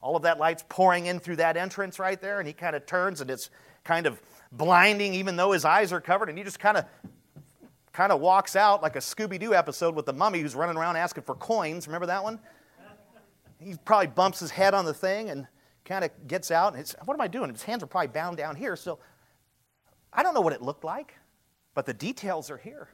All 0.01 0.17
of 0.17 0.23
that 0.23 0.37
light's 0.37 0.65
pouring 0.67 1.05
in 1.05 1.21
through 1.21 1.37
that 1.37 1.55
entrance 1.55 1.97
right 1.97 2.19
there, 2.19 2.39
and 2.39 2.47
he 2.47 2.53
kind 2.53 2.75
of 2.75 2.85
turns, 2.85 3.21
and 3.21 3.31
it's 3.31 3.51
kind 3.85 4.05
of 4.05 4.21
blinding 4.51 5.13
even 5.13 5.37
though 5.37 5.53
his 5.53 5.63
eyes 5.63 5.93
are 5.93 6.01
covered, 6.01 6.27
and 6.27 6.37
he 6.37 6.43
just 6.43 6.59
kind 6.59 6.75
of 6.75 6.83
kind 7.93 8.11
of 8.11 8.19
walks 8.19 8.57
out 8.57 8.81
like 8.81 8.97
a 8.97 8.99
Scooby-Doo 8.99 9.53
episode 9.53 9.95
with 9.95 10.05
the 10.05 10.13
mummy 10.13 10.41
who's 10.41 10.55
running 10.55 10.75
around 10.75 10.97
asking 10.97 11.23
for 11.23 11.35
coins. 11.35 11.87
Remember 11.87 12.07
that 12.07 12.21
one? 12.21 12.37
He 13.59 13.75
probably 13.85 14.07
bumps 14.07 14.41
his 14.41 14.51
head 14.51 14.73
on 14.73 14.83
the 14.83 14.93
thing 14.93 15.29
and 15.29 15.47
kind 15.85 16.03
of 16.03 16.27
gets 16.27 16.51
out. 16.51 16.73
And 16.73 16.81
it's, 16.81 16.95
what 17.05 17.13
am 17.13 17.21
I 17.21 17.27
doing? 17.27 17.49
His 17.51 17.63
hands 17.63 17.83
are 17.83 17.87
probably 17.87 18.07
bound 18.07 18.37
down 18.37 18.55
here. 18.55 18.75
So 18.75 18.99
I 20.13 20.23
don't 20.23 20.33
know 20.33 20.41
what 20.41 20.53
it 20.53 20.61
looked 20.61 20.83
like, 20.83 21.15
but 21.73 21.85
the 21.85 21.93
details 21.93 22.49
are 22.49 22.57
here. 22.57 22.89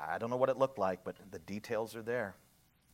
I 0.00 0.18
don't 0.18 0.30
know 0.30 0.36
what 0.36 0.48
it 0.48 0.58
looked 0.58 0.78
like, 0.78 1.02
but 1.04 1.16
the 1.30 1.40
details 1.40 1.96
are 1.96 2.02
there. 2.02 2.36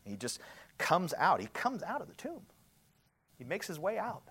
He 0.05 0.17
just 0.17 0.41
comes 0.79 1.13
out. 1.19 1.41
He 1.41 1.49
comes 1.49 1.83
out 1.83 2.01
of 2.01 2.09
the 2.09 2.15
tomb. 2.15 2.43
He 3.39 3.45
makes 3.45 3.67
his 3.67 3.79
way 3.79 3.99
out. 3.99 4.23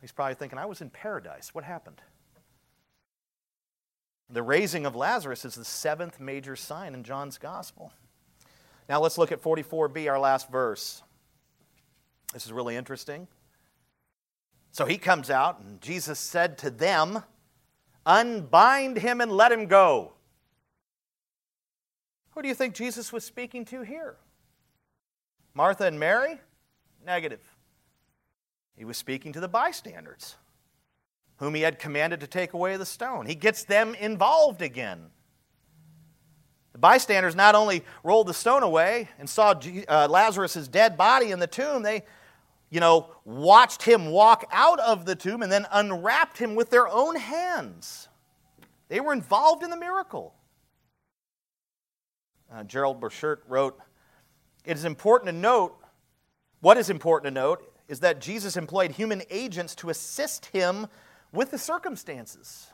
He's 0.00 0.12
probably 0.12 0.34
thinking, 0.34 0.58
I 0.58 0.66
was 0.66 0.80
in 0.80 0.90
paradise. 0.90 1.54
What 1.54 1.64
happened? 1.64 2.00
The 4.30 4.42
raising 4.42 4.86
of 4.86 4.96
Lazarus 4.96 5.44
is 5.44 5.54
the 5.54 5.64
seventh 5.64 6.18
major 6.18 6.56
sign 6.56 6.94
in 6.94 7.04
John's 7.04 7.38
gospel. 7.38 7.92
Now 8.92 9.00
let's 9.00 9.16
look 9.16 9.32
at 9.32 9.40
44b, 9.40 10.06
our 10.10 10.18
last 10.18 10.50
verse. 10.50 11.02
This 12.34 12.44
is 12.44 12.52
really 12.52 12.76
interesting. 12.76 13.26
So 14.70 14.84
he 14.84 14.98
comes 14.98 15.30
out, 15.30 15.60
and 15.60 15.80
Jesus 15.80 16.18
said 16.18 16.58
to 16.58 16.70
them, 16.70 17.22
Unbind 18.04 18.98
him 18.98 19.22
and 19.22 19.32
let 19.32 19.50
him 19.50 19.64
go. 19.64 20.12
Who 22.32 22.42
do 22.42 22.48
you 22.48 22.54
think 22.54 22.74
Jesus 22.74 23.14
was 23.14 23.24
speaking 23.24 23.64
to 23.64 23.80
here? 23.80 24.16
Martha 25.54 25.86
and 25.86 25.98
Mary? 25.98 26.38
Negative. 27.02 27.40
He 28.76 28.84
was 28.84 28.98
speaking 28.98 29.32
to 29.32 29.40
the 29.40 29.48
bystanders, 29.48 30.36
whom 31.38 31.54
he 31.54 31.62
had 31.62 31.78
commanded 31.78 32.20
to 32.20 32.26
take 32.26 32.52
away 32.52 32.76
the 32.76 32.84
stone. 32.84 33.24
He 33.24 33.36
gets 33.36 33.64
them 33.64 33.94
involved 33.94 34.60
again. 34.60 35.12
The 36.72 36.78
bystanders 36.78 37.36
not 37.36 37.54
only 37.54 37.84
rolled 38.02 38.28
the 38.28 38.34
stone 38.34 38.62
away 38.62 39.08
and 39.18 39.28
saw 39.28 39.54
uh, 39.88 40.08
Lazarus' 40.08 40.68
dead 40.68 40.96
body 40.96 41.30
in 41.30 41.38
the 41.38 41.46
tomb, 41.46 41.82
they, 41.82 42.02
you 42.70 42.80
know, 42.80 43.14
watched 43.24 43.82
him 43.82 44.10
walk 44.10 44.44
out 44.50 44.80
of 44.80 45.04
the 45.04 45.14
tomb 45.14 45.42
and 45.42 45.52
then 45.52 45.66
unwrapped 45.70 46.38
him 46.38 46.54
with 46.54 46.70
their 46.70 46.88
own 46.88 47.16
hands. 47.16 48.08
They 48.88 49.00
were 49.00 49.12
involved 49.12 49.62
in 49.62 49.70
the 49.70 49.76
miracle. 49.76 50.34
Uh, 52.52 52.64
Gerald 52.64 53.00
Borchert 53.00 53.38
wrote, 53.48 53.78
It 54.64 54.76
is 54.76 54.84
important 54.84 55.28
to 55.28 55.32
note, 55.32 55.76
what 56.60 56.76
is 56.76 56.90
important 56.90 57.34
to 57.34 57.40
note 57.40 57.68
is 57.88 58.00
that 58.00 58.20
Jesus 58.20 58.56
employed 58.56 58.92
human 58.92 59.22
agents 59.28 59.74
to 59.76 59.90
assist 59.90 60.46
him 60.46 60.86
with 61.32 61.50
the 61.50 61.58
circumstances. 61.58 62.68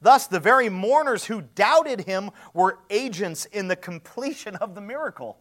Thus, 0.00 0.26
the 0.26 0.40
very 0.40 0.68
mourners 0.68 1.24
who 1.24 1.42
doubted 1.42 2.02
him 2.02 2.30
were 2.54 2.78
agents 2.88 3.46
in 3.46 3.68
the 3.68 3.76
completion 3.76 4.54
of 4.56 4.74
the 4.74 4.80
miracle. 4.80 5.38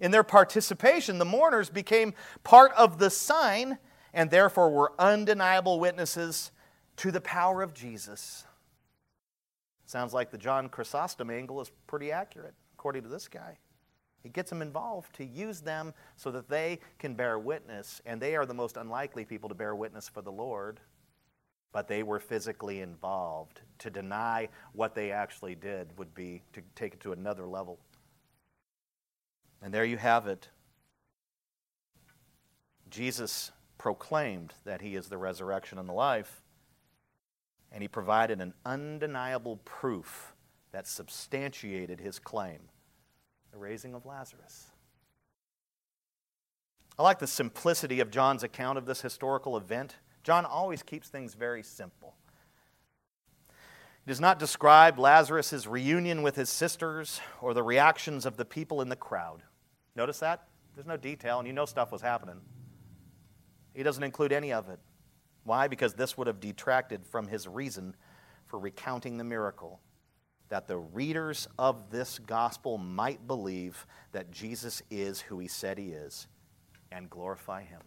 In 0.00 0.10
their 0.10 0.22
participation, 0.22 1.18
the 1.18 1.24
mourners 1.24 1.70
became 1.70 2.14
part 2.44 2.72
of 2.72 2.98
the 2.98 3.10
sign 3.10 3.78
and 4.12 4.30
therefore 4.30 4.70
were 4.70 4.92
undeniable 4.98 5.80
witnesses 5.80 6.50
to 6.96 7.10
the 7.10 7.20
power 7.20 7.62
of 7.62 7.74
Jesus. 7.74 8.44
Sounds 9.86 10.12
like 10.12 10.30
the 10.30 10.38
John 10.38 10.68
Chrysostom 10.68 11.30
angle 11.30 11.60
is 11.60 11.70
pretty 11.86 12.12
accurate, 12.12 12.54
according 12.74 13.02
to 13.02 13.08
this 13.08 13.28
guy. 13.28 13.56
He 14.22 14.28
gets 14.28 14.50
them 14.50 14.60
involved 14.60 15.14
to 15.16 15.24
use 15.24 15.60
them 15.60 15.94
so 16.16 16.30
that 16.32 16.48
they 16.48 16.80
can 16.98 17.14
bear 17.14 17.38
witness, 17.38 18.02
and 18.04 18.20
they 18.20 18.36
are 18.36 18.44
the 18.44 18.52
most 18.52 18.76
unlikely 18.76 19.24
people 19.24 19.48
to 19.48 19.54
bear 19.54 19.74
witness 19.74 20.08
for 20.08 20.20
the 20.20 20.32
Lord 20.32 20.80
but 21.72 21.88
they 21.88 22.02
were 22.02 22.20
physically 22.20 22.80
involved. 22.80 23.60
To 23.80 23.90
deny 23.90 24.48
what 24.72 24.94
they 24.94 25.12
actually 25.12 25.54
did 25.54 25.96
would 25.98 26.14
be 26.14 26.42
to 26.52 26.62
take 26.74 26.94
it 26.94 27.00
to 27.00 27.12
another 27.12 27.46
level. 27.46 27.78
And 29.62 29.72
there 29.72 29.84
you 29.84 29.96
have 29.96 30.26
it. 30.26 30.48
Jesus 32.90 33.52
proclaimed 33.76 34.54
that 34.64 34.80
he 34.80 34.96
is 34.96 35.08
the 35.08 35.18
resurrection 35.18 35.78
and 35.78 35.88
the 35.88 35.92
life, 35.92 36.42
and 37.70 37.82
he 37.82 37.88
provided 37.88 38.40
an 38.40 38.54
undeniable 38.64 39.58
proof 39.64 40.34
that 40.72 40.86
substantiated 40.86 42.00
his 42.00 42.18
claim 42.18 42.60
the 43.52 43.58
raising 43.58 43.94
of 43.94 44.04
Lazarus. 44.04 44.66
I 46.98 47.02
like 47.02 47.18
the 47.18 47.26
simplicity 47.26 48.00
of 48.00 48.10
John's 48.10 48.42
account 48.42 48.76
of 48.76 48.84
this 48.84 49.00
historical 49.00 49.56
event. 49.56 49.96
John 50.22 50.44
always 50.44 50.82
keeps 50.82 51.08
things 51.08 51.34
very 51.34 51.62
simple. 51.62 52.14
He 54.04 54.10
does 54.10 54.20
not 54.20 54.38
describe 54.38 54.98
Lazarus' 54.98 55.66
reunion 55.66 56.22
with 56.22 56.36
his 56.36 56.48
sisters 56.48 57.20
or 57.40 57.54
the 57.54 57.62
reactions 57.62 58.26
of 58.26 58.36
the 58.36 58.44
people 58.44 58.80
in 58.80 58.88
the 58.88 58.96
crowd. 58.96 59.42
Notice 59.94 60.18
that? 60.20 60.48
There's 60.74 60.86
no 60.86 60.96
detail, 60.96 61.38
and 61.38 61.46
you 61.46 61.52
know 61.52 61.66
stuff 61.66 61.92
was 61.92 62.02
happening. 62.02 62.40
He 63.74 63.82
doesn't 63.82 64.02
include 64.02 64.32
any 64.32 64.52
of 64.52 64.68
it. 64.68 64.78
Why? 65.44 65.68
Because 65.68 65.94
this 65.94 66.16
would 66.16 66.26
have 66.26 66.40
detracted 66.40 67.06
from 67.06 67.26
his 67.26 67.48
reason 67.48 67.94
for 68.46 68.58
recounting 68.58 69.18
the 69.18 69.24
miracle. 69.24 69.80
That 70.48 70.66
the 70.66 70.78
readers 70.78 71.46
of 71.58 71.90
this 71.90 72.18
gospel 72.18 72.78
might 72.78 73.26
believe 73.26 73.86
that 74.12 74.30
Jesus 74.30 74.82
is 74.90 75.20
who 75.20 75.38
he 75.38 75.48
said 75.48 75.78
he 75.78 75.88
is 75.90 76.26
and 76.90 77.10
glorify 77.10 77.62
Him. 77.62 77.80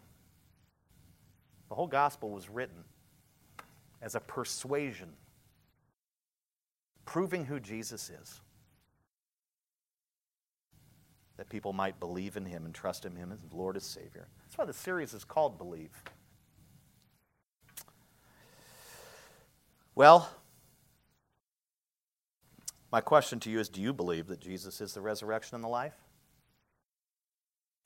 The 1.72 1.76
whole 1.76 1.86
gospel 1.86 2.28
was 2.28 2.50
written 2.50 2.84
as 4.02 4.14
a 4.14 4.20
persuasion, 4.20 5.08
proving 7.06 7.46
who 7.46 7.58
Jesus 7.58 8.10
is, 8.10 8.42
that 11.38 11.48
people 11.48 11.72
might 11.72 11.98
believe 11.98 12.36
in 12.36 12.44
Him 12.44 12.66
and 12.66 12.74
trust 12.74 13.06
in 13.06 13.16
Him 13.16 13.32
as 13.32 13.38
Lord 13.54 13.76
and 13.76 13.82
Savior. 13.82 14.28
That's 14.44 14.58
why 14.58 14.66
the 14.66 14.74
series 14.74 15.14
is 15.14 15.24
called 15.24 15.56
Believe. 15.56 16.02
Well, 19.94 20.28
my 22.92 23.00
question 23.00 23.40
to 23.40 23.50
you 23.50 23.60
is 23.60 23.70
do 23.70 23.80
you 23.80 23.94
believe 23.94 24.26
that 24.26 24.40
Jesus 24.40 24.82
is 24.82 24.92
the 24.92 25.00
resurrection 25.00 25.54
and 25.54 25.64
the 25.64 25.68
life? 25.68 25.96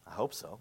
I 0.05 0.11
hope 0.11 0.35
so. 0.35 0.59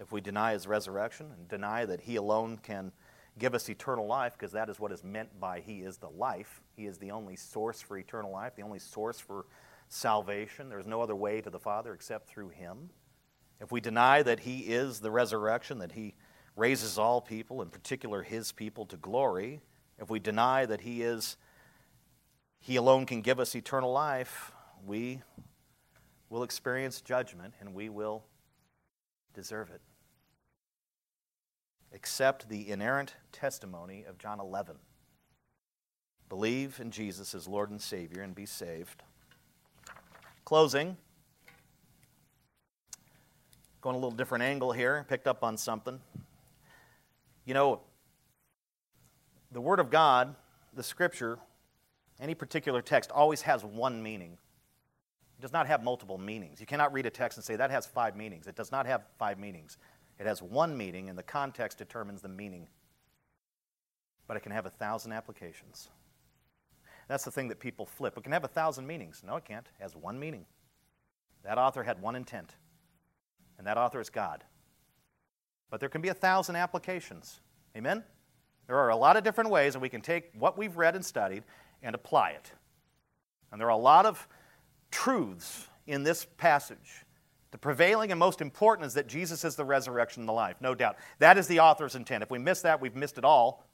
If 0.00 0.12
we 0.12 0.22
deny 0.22 0.54
his 0.54 0.66
resurrection 0.66 1.30
and 1.36 1.46
deny 1.46 1.84
that 1.84 2.00
he 2.00 2.16
alone 2.16 2.58
can 2.62 2.90
give 3.38 3.54
us 3.54 3.68
eternal 3.68 4.06
life, 4.06 4.32
because 4.32 4.52
that 4.52 4.70
is 4.70 4.80
what 4.80 4.92
is 4.92 5.04
meant 5.04 5.38
by 5.38 5.60
he 5.60 5.80
is 5.80 5.98
the 5.98 6.08
life, 6.08 6.62
he 6.74 6.86
is 6.86 6.96
the 6.96 7.10
only 7.10 7.36
source 7.36 7.82
for 7.82 7.98
eternal 7.98 8.32
life, 8.32 8.56
the 8.56 8.62
only 8.62 8.78
source 8.78 9.20
for 9.20 9.44
salvation. 9.88 10.70
There's 10.70 10.86
no 10.86 11.02
other 11.02 11.14
way 11.14 11.42
to 11.42 11.50
the 11.50 11.58
Father 11.58 11.92
except 11.92 12.28
through 12.28 12.48
him. 12.48 12.88
If 13.60 13.70
we 13.70 13.80
deny 13.82 14.22
that 14.22 14.40
he 14.40 14.60
is 14.60 15.00
the 15.00 15.10
resurrection, 15.10 15.78
that 15.78 15.92
he 15.92 16.14
raises 16.56 16.96
all 16.96 17.20
people, 17.20 17.60
in 17.60 17.68
particular 17.68 18.22
his 18.22 18.52
people, 18.52 18.86
to 18.86 18.96
glory, 18.96 19.60
if 19.98 20.08
we 20.08 20.18
deny 20.18 20.64
that 20.64 20.80
he 20.80 21.02
is 21.02 21.36
he 22.58 22.76
alone 22.76 23.06
can 23.06 23.20
give 23.20 23.38
us 23.38 23.54
eternal 23.54 23.92
life, 23.92 24.52
we 24.84 25.22
will 26.28 26.42
experience 26.42 27.00
judgment 27.00 27.54
and 27.60 27.74
we 27.74 27.88
will 27.88 28.24
deserve 29.34 29.70
it. 29.70 29.80
Accept 31.94 32.48
the 32.48 32.70
inerrant 32.70 33.14
testimony 33.32 34.04
of 34.08 34.18
John 34.18 34.40
11. 34.40 34.76
Believe 36.28 36.78
in 36.80 36.92
Jesus 36.92 37.34
as 37.34 37.48
Lord 37.48 37.70
and 37.70 37.80
Savior 37.80 38.22
and 38.22 38.34
be 38.34 38.46
saved. 38.46 39.02
Closing. 40.44 40.96
Going 43.80 43.96
a 43.96 43.98
little 43.98 44.10
different 44.12 44.44
angle 44.44 44.72
here, 44.72 45.04
picked 45.08 45.26
up 45.26 45.42
on 45.42 45.56
something. 45.56 45.98
You 47.44 47.54
know, 47.54 47.80
the 49.50 49.60
Word 49.60 49.80
of 49.80 49.90
God, 49.90 50.36
the 50.74 50.82
Scripture, 50.82 51.38
any 52.20 52.34
particular 52.34 52.82
text 52.82 53.10
always 53.10 53.42
has 53.42 53.64
one 53.64 54.02
meaning. 54.02 54.38
It 55.38 55.42
does 55.42 55.52
not 55.52 55.66
have 55.66 55.82
multiple 55.82 56.18
meanings. 56.18 56.60
You 56.60 56.66
cannot 56.66 56.92
read 56.92 57.06
a 57.06 57.10
text 57.10 57.38
and 57.38 57.44
say 57.44 57.56
that 57.56 57.70
has 57.70 57.86
five 57.86 58.14
meanings. 58.14 58.46
It 58.46 58.54
does 58.54 58.70
not 58.70 58.86
have 58.86 59.02
five 59.18 59.38
meanings. 59.38 59.78
It 60.20 60.26
has 60.26 60.42
one 60.42 60.76
meaning, 60.76 61.08
and 61.08 61.18
the 61.18 61.22
context 61.22 61.78
determines 61.78 62.20
the 62.20 62.28
meaning. 62.28 62.68
But 64.26 64.36
it 64.36 64.40
can 64.40 64.52
have 64.52 64.66
a 64.66 64.70
thousand 64.70 65.12
applications. 65.12 65.88
That's 67.08 67.24
the 67.24 67.30
thing 67.30 67.48
that 67.48 67.58
people 67.58 67.86
flip. 67.86 68.18
It 68.18 68.22
can 68.22 68.32
have 68.32 68.44
a 68.44 68.48
thousand 68.48 68.86
meanings. 68.86 69.22
No, 69.26 69.36
it 69.36 69.46
can't. 69.46 69.66
It 69.66 69.82
has 69.82 69.96
one 69.96 70.20
meaning. 70.20 70.44
That 71.42 71.56
author 71.56 71.82
had 71.82 72.02
one 72.02 72.16
intent, 72.16 72.54
and 73.56 73.66
that 73.66 73.78
author 73.78 73.98
is 73.98 74.10
God. 74.10 74.44
But 75.70 75.80
there 75.80 75.88
can 75.88 76.02
be 76.02 76.10
a 76.10 76.14
thousand 76.14 76.54
applications. 76.56 77.40
Amen? 77.74 78.04
There 78.66 78.76
are 78.76 78.90
a 78.90 78.96
lot 78.96 79.16
of 79.16 79.24
different 79.24 79.48
ways 79.48 79.72
that 79.72 79.80
we 79.80 79.88
can 79.88 80.02
take 80.02 80.32
what 80.38 80.58
we've 80.58 80.76
read 80.76 80.94
and 80.96 81.04
studied 81.04 81.44
and 81.82 81.94
apply 81.94 82.30
it. 82.32 82.52
And 83.50 83.58
there 83.58 83.68
are 83.68 83.70
a 83.70 83.76
lot 83.76 84.04
of 84.04 84.28
truths 84.90 85.66
in 85.86 86.02
this 86.02 86.26
passage. 86.36 87.06
The 87.50 87.58
prevailing 87.58 88.12
and 88.12 88.18
most 88.18 88.40
important 88.40 88.86
is 88.86 88.94
that 88.94 89.08
Jesus 89.08 89.44
is 89.44 89.56
the 89.56 89.64
resurrection 89.64 90.22
and 90.22 90.28
the 90.28 90.32
life, 90.32 90.56
no 90.60 90.74
doubt. 90.74 90.96
That 91.18 91.36
is 91.36 91.48
the 91.48 91.60
author's 91.60 91.96
intent. 91.96 92.22
If 92.22 92.30
we 92.30 92.38
miss 92.38 92.62
that, 92.62 92.80
we've 92.80 92.94
missed 92.94 93.18
it 93.18 93.24
all. 93.24 93.66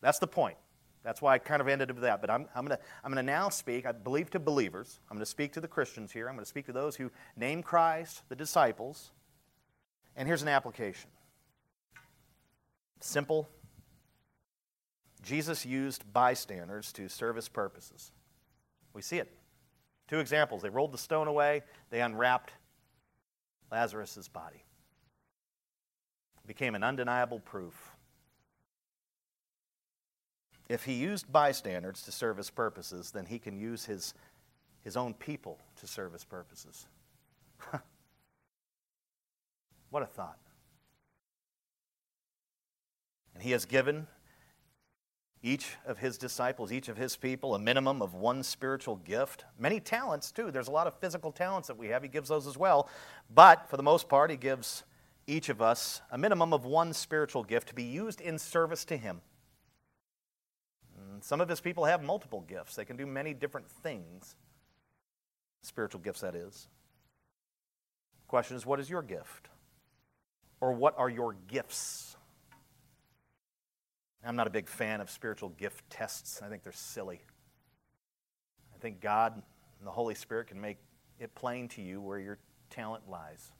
That's 0.00 0.18
the 0.18 0.26
point. 0.26 0.56
That's 1.02 1.22
why 1.22 1.34
I 1.34 1.38
kind 1.38 1.60
of 1.60 1.68
ended 1.68 1.90
with 1.90 2.02
that. 2.02 2.20
But 2.20 2.30
I'm, 2.30 2.46
I'm 2.54 2.66
going 2.66 2.76
to 2.76 2.84
I'm 3.04 3.12
going 3.12 3.24
to 3.24 3.30
now 3.30 3.48
speak, 3.48 3.86
I 3.86 3.92
believe, 3.92 4.30
to 4.30 4.38
believers. 4.38 5.00
I'm 5.10 5.16
going 5.16 5.24
to 5.24 5.30
speak 5.30 5.52
to 5.54 5.60
the 5.60 5.68
Christians 5.68 6.12
here. 6.12 6.28
I'm 6.28 6.34
going 6.34 6.44
to 6.44 6.48
speak 6.48 6.66
to 6.66 6.72
those 6.72 6.96
who 6.96 7.10
name 7.36 7.62
Christ, 7.62 8.22
the 8.28 8.36
disciples. 8.36 9.10
And 10.16 10.26
here's 10.26 10.42
an 10.42 10.48
application 10.48 11.10
simple 13.00 13.48
Jesus 15.22 15.66
used 15.66 16.10
bystanders 16.12 16.92
to 16.92 17.08
serve 17.08 17.36
his 17.36 17.48
purposes. 17.48 18.12
We 18.92 19.02
see 19.02 19.18
it. 19.18 19.30
Two 20.08 20.18
examples. 20.18 20.62
They 20.62 20.70
rolled 20.70 20.92
the 20.92 20.98
stone 20.98 21.28
away, 21.28 21.62
they 21.90 22.00
unwrapped 22.00 22.52
Lazarus' 23.70 24.28
body. 24.28 24.64
Became 26.46 26.74
an 26.74 26.82
undeniable 26.82 27.40
proof. 27.40 27.92
If 30.68 30.84
he 30.84 30.94
used 30.94 31.32
bystanders 31.32 32.02
to 32.02 32.12
serve 32.12 32.36
his 32.36 32.50
purposes, 32.50 33.10
then 33.10 33.26
he 33.26 33.38
can 33.38 33.58
use 33.58 33.84
his, 33.84 34.14
his 34.82 34.96
own 34.96 35.14
people 35.14 35.58
to 35.80 35.86
serve 35.86 36.12
his 36.12 36.24
purposes. 36.24 36.86
what 39.90 40.02
a 40.02 40.06
thought. 40.06 40.38
And 43.34 43.42
he 43.42 43.50
has 43.52 43.64
given 43.64 44.06
each 45.42 45.76
of 45.86 45.98
his 45.98 46.18
disciples, 46.18 46.70
each 46.70 46.88
of 46.88 46.96
his 46.96 47.16
people, 47.16 47.54
a 47.54 47.58
minimum 47.58 48.02
of 48.02 48.14
one 48.14 48.42
spiritual 48.42 48.96
gift. 48.96 49.44
Many 49.58 49.80
talents, 49.80 50.30
too. 50.30 50.50
There's 50.50 50.68
a 50.68 50.72
lot 50.72 50.86
of 50.86 50.94
physical 50.94 51.32
talents 51.32 51.68
that 51.68 51.78
we 51.78 51.88
have. 51.88 52.02
He 52.02 52.08
gives 52.08 52.28
those 52.28 52.46
as 52.46 52.58
well. 52.58 52.88
But 53.34 53.68
for 53.70 53.76
the 53.76 53.82
most 53.82 54.08
part, 54.08 54.30
he 54.30 54.36
gives 54.36 54.84
each 55.26 55.48
of 55.48 55.62
us 55.62 56.02
a 56.10 56.18
minimum 56.18 56.52
of 56.52 56.64
one 56.64 56.92
spiritual 56.92 57.42
gift 57.42 57.68
to 57.68 57.74
be 57.74 57.84
used 57.84 58.20
in 58.20 58.38
service 58.38 58.84
to 58.86 58.96
him. 58.96 59.22
some 61.22 61.40
of 61.40 61.48
his 61.48 61.60
people 61.60 61.84
have 61.84 62.02
multiple 62.02 62.40
gifts, 62.40 62.76
they 62.76 62.84
can 62.84 62.96
do 62.96 63.06
many 63.06 63.34
different 63.34 63.68
things. 63.68 64.36
Spiritual 65.62 66.00
gifts, 66.00 66.20
that 66.20 66.34
is. 66.34 66.68
Question 68.26 68.56
is, 68.56 68.64
what 68.64 68.80
is 68.80 68.88
your 68.88 69.02
gift? 69.02 69.48
Or 70.60 70.72
what 70.72 70.94
are 70.98 71.08
your 71.08 71.34
gifts? 71.48 72.16
I'm 74.24 74.36
not 74.36 74.46
a 74.46 74.50
big 74.50 74.68
fan 74.68 75.00
of 75.00 75.10
spiritual 75.10 75.48
gift 75.50 75.88
tests. 75.88 76.40
I 76.42 76.48
think 76.48 76.62
they're 76.62 76.72
silly. 76.72 77.20
I 78.74 78.78
think 78.78 79.00
God 79.00 79.34
and 79.34 79.86
the 79.86 79.90
Holy 79.90 80.14
Spirit 80.14 80.48
can 80.48 80.60
make 80.60 80.78
it 81.18 81.34
plain 81.34 81.68
to 81.68 81.82
you 81.82 82.00
where 82.00 82.18
your 82.18 82.38
talent 82.68 83.08
lies. 83.08 83.52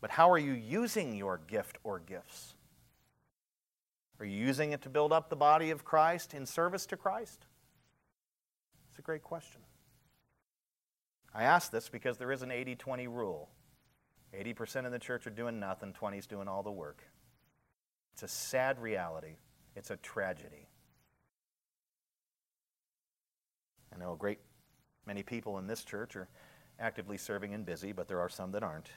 But 0.00 0.10
how 0.10 0.30
are 0.30 0.38
you 0.38 0.52
using 0.52 1.14
your 1.14 1.38
gift 1.46 1.78
or 1.84 1.98
gifts? 1.98 2.54
Are 4.20 4.26
you 4.26 4.36
using 4.36 4.72
it 4.72 4.82
to 4.82 4.88
build 4.88 5.12
up 5.12 5.28
the 5.28 5.36
body 5.36 5.70
of 5.70 5.84
Christ 5.84 6.34
in 6.34 6.46
service 6.46 6.86
to 6.86 6.96
Christ? 6.96 7.46
It's 8.90 8.98
a 8.98 9.02
great 9.02 9.22
question. 9.22 9.60
I 11.34 11.44
ask 11.44 11.70
this 11.70 11.88
because 11.88 12.16
there 12.16 12.30
is 12.32 12.42
an 12.42 12.50
80 12.50 12.76
20 12.76 13.08
rule 13.08 13.48
80% 14.34 14.86
of 14.86 14.92
the 14.92 14.98
church 14.98 15.26
are 15.26 15.30
doing 15.30 15.60
nothing, 15.60 15.92
20 15.92 16.18
is 16.18 16.26
doing 16.26 16.48
all 16.48 16.62
the 16.62 16.70
work. 16.70 17.02
It's 18.14 18.22
a 18.22 18.28
sad 18.28 18.80
reality. 18.80 19.38
It's 19.74 19.90
a 19.90 19.96
tragedy. 19.96 20.68
I 23.92 23.98
know 23.98 24.12
a 24.12 24.16
great 24.16 24.38
many 25.04 25.24
people 25.24 25.58
in 25.58 25.66
this 25.66 25.82
church 25.82 26.14
are 26.14 26.28
actively 26.78 27.16
serving 27.16 27.54
and 27.54 27.66
busy, 27.66 27.90
but 27.90 28.06
there 28.06 28.20
are 28.20 28.28
some 28.28 28.52
that 28.52 28.62
aren't. 28.62 28.90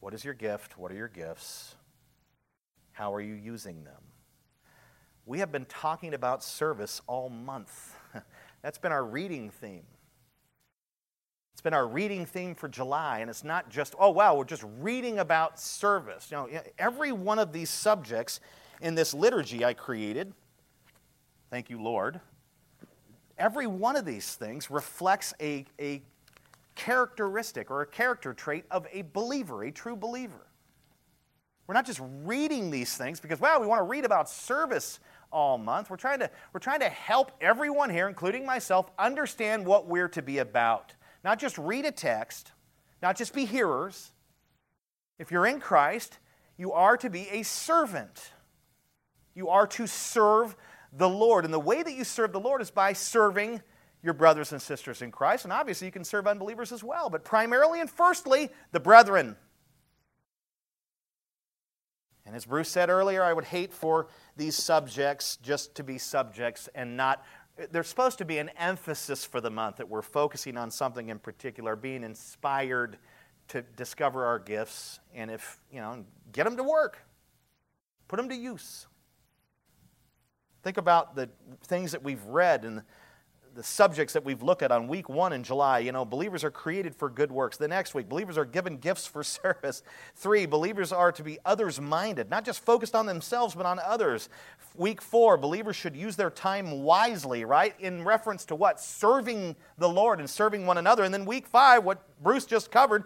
What 0.00 0.12
is 0.12 0.22
your 0.22 0.34
gift? 0.34 0.76
What 0.76 0.92
are 0.92 0.94
your 0.94 1.08
gifts? 1.08 1.76
How 2.92 3.14
are 3.14 3.22
you 3.22 3.32
using 3.32 3.84
them? 3.84 4.02
We 5.24 5.38
have 5.38 5.50
been 5.50 5.64
talking 5.64 6.12
about 6.12 6.44
service 6.44 7.00
all 7.06 7.30
month. 7.30 7.94
That's 8.62 8.76
been 8.76 8.92
our 8.92 9.04
reading 9.04 9.48
theme. 9.48 9.86
It's 11.62 11.64
been 11.64 11.74
our 11.74 11.86
reading 11.86 12.26
theme 12.26 12.56
for 12.56 12.66
July, 12.66 13.20
and 13.20 13.30
it's 13.30 13.44
not 13.44 13.68
just, 13.68 13.94
oh, 13.96 14.10
wow, 14.10 14.34
we're 14.34 14.42
just 14.42 14.64
reading 14.80 15.20
about 15.20 15.60
service. 15.60 16.26
You 16.28 16.36
know, 16.38 16.48
every 16.76 17.12
one 17.12 17.38
of 17.38 17.52
these 17.52 17.70
subjects 17.70 18.40
in 18.80 18.96
this 18.96 19.14
liturgy 19.14 19.64
I 19.64 19.72
created, 19.72 20.32
thank 21.52 21.70
you, 21.70 21.80
Lord, 21.80 22.20
every 23.38 23.68
one 23.68 23.94
of 23.94 24.04
these 24.04 24.34
things 24.34 24.72
reflects 24.72 25.34
a, 25.40 25.64
a 25.80 26.02
characteristic 26.74 27.70
or 27.70 27.82
a 27.82 27.86
character 27.86 28.34
trait 28.34 28.64
of 28.68 28.88
a 28.92 29.02
believer, 29.12 29.62
a 29.62 29.70
true 29.70 29.94
believer. 29.94 30.48
We're 31.68 31.74
not 31.74 31.86
just 31.86 32.00
reading 32.24 32.72
these 32.72 32.96
things 32.96 33.20
because, 33.20 33.38
wow, 33.38 33.60
we 33.60 33.68
want 33.68 33.78
to 33.78 33.84
read 33.84 34.04
about 34.04 34.28
service 34.28 34.98
all 35.30 35.58
month. 35.58 35.90
We're 35.90 35.96
trying 35.96 36.18
to, 36.18 36.30
we're 36.52 36.58
trying 36.58 36.80
to 36.80 36.88
help 36.88 37.30
everyone 37.40 37.88
here, 37.88 38.08
including 38.08 38.44
myself, 38.44 38.90
understand 38.98 39.64
what 39.64 39.86
we're 39.86 40.08
to 40.08 40.22
be 40.22 40.38
about. 40.38 40.94
Not 41.24 41.38
just 41.38 41.58
read 41.58 41.84
a 41.84 41.92
text, 41.92 42.52
not 43.00 43.16
just 43.16 43.34
be 43.34 43.44
hearers. 43.44 44.12
If 45.18 45.30
you're 45.30 45.46
in 45.46 45.60
Christ, 45.60 46.18
you 46.56 46.72
are 46.72 46.96
to 46.96 47.10
be 47.10 47.28
a 47.30 47.42
servant. 47.42 48.32
You 49.34 49.48
are 49.48 49.66
to 49.68 49.86
serve 49.86 50.56
the 50.92 51.08
Lord. 51.08 51.44
And 51.44 51.54
the 51.54 51.60
way 51.60 51.82
that 51.82 51.94
you 51.94 52.04
serve 52.04 52.32
the 52.32 52.40
Lord 52.40 52.60
is 52.60 52.70
by 52.70 52.92
serving 52.92 53.62
your 54.02 54.14
brothers 54.14 54.52
and 54.52 54.60
sisters 54.60 55.00
in 55.00 55.12
Christ, 55.12 55.44
and 55.44 55.52
obviously 55.52 55.86
you 55.86 55.92
can 55.92 56.04
serve 56.04 56.26
unbelievers 56.26 56.72
as 56.72 56.82
well, 56.82 57.08
but 57.08 57.24
primarily 57.24 57.80
and 57.80 57.88
firstly, 57.88 58.50
the 58.72 58.80
brethren. 58.80 59.36
And 62.26 62.34
as 62.34 62.44
Bruce 62.44 62.68
said 62.68 62.90
earlier, 62.90 63.22
I 63.22 63.32
would 63.32 63.44
hate 63.44 63.72
for 63.72 64.08
these 64.36 64.56
subjects 64.56 65.36
just 65.36 65.74
to 65.76 65.84
be 65.84 65.98
subjects 65.98 66.68
and 66.74 66.96
not. 66.96 67.24
There's 67.70 67.88
supposed 67.88 68.18
to 68.18 68.24
be 68.24 68.38
an 68.38 68.50
emphasis 68.58 69.24
for 69.24 69.40
the 69.40 69.50
month 69.50 69.76
that 69.76 69.88
we're 69.88 70.02
focusing 70.02 70.56
on 70.56 70.70
something 70.70 71.10
in 71.10 71.18
particular, 71.18 71.76
being 71.76 72.02
inspired 72.02 72.98
to 73.48 73.62
discover 73.62 74.24
our 74.24 74.38
gifts, 74.38 75.00
and 75.14 75.30
if, 75.30 75.60
you 75.70 75.80
know, 75.80 76.04
get 76.32 76.44
them 76.44 76.56
to 76.56 76.62
work, 76.62 76.98
put 78.08 78.16
them 78.16 78.28
to 78.30 78.34
use. 78.34 78.86
Think 80.62 80.78
about 80.78 81.14
the 81.16 81.28
things 81.64 81.92
that 81.92 82.02
we've 82.02 82.24
read 82.24 82.64
and 82.64 82.82
the 83.54 83.62
subjects 83.62 84.14
that 84.14 84.24
we've 84.24 84.42
looked 84.42 84.62
at 84.62 84.72
on 84.72 84.88
week 84.88 85.08
one 85.08 85.32
in 85.32 85.42
July. 85.42 85.80
You 85.80 85.92
know, 85.92 86.04
believers 86.04 86.44
are 86.44 86.50
created 86.50 86.94
for 86.94 87.10
good 87.10 87.30
works. 87.30 87.56
The 87.56 87.68
next 87.68 87.94
week, 87.94 88.08
believers 88.08 88.38
are 88.38 88.44
given 88.44 88.78
gifts 88.78 89.06
for 89.06 89.22
service. 89.22 89.82
Three, 90.14 90.46
believers 90.46 90.92
are 90.92 91.12
to 91.12 91.22
be 91.22 91.38
others 91.44 91.80
minded, 91.80 92.30
not 92.30 92.44
just 92.44 92.64
focused 92.64 92.94
on 92.94 93.06
themselves, 93.06 93.54
but 93.54 93.66
on 93.66 93.78
others. 93.78 94.28
Week 94.74 95.02
four, 95.02 95.36
believers 95.36 95.76
should 95.76 95.96
use 95.96 96.16
their 96.16 96.30
time 96.30 96.82
wisely, 96.82 97.44
right? 97.44 97.74
In 97.78 98.04
reference 98.04 98.44
to 98.46 98.54
what? 98.54 98.80
Serving 98.80 99.56
the 99.78 99.88
Lord 99.88 100.18
and 100.18 100.28
serving 100.28 100.66
one 100.66 100.78
another. 100.78 101.04
And 101.04 101.12
then 101.12 101.24
week 101.24 101.46
five, 101.46 101.84
what 101.84 102.02
Bruce 102.22 102.46
just 102.46 102.70
covered, 102.70 103.04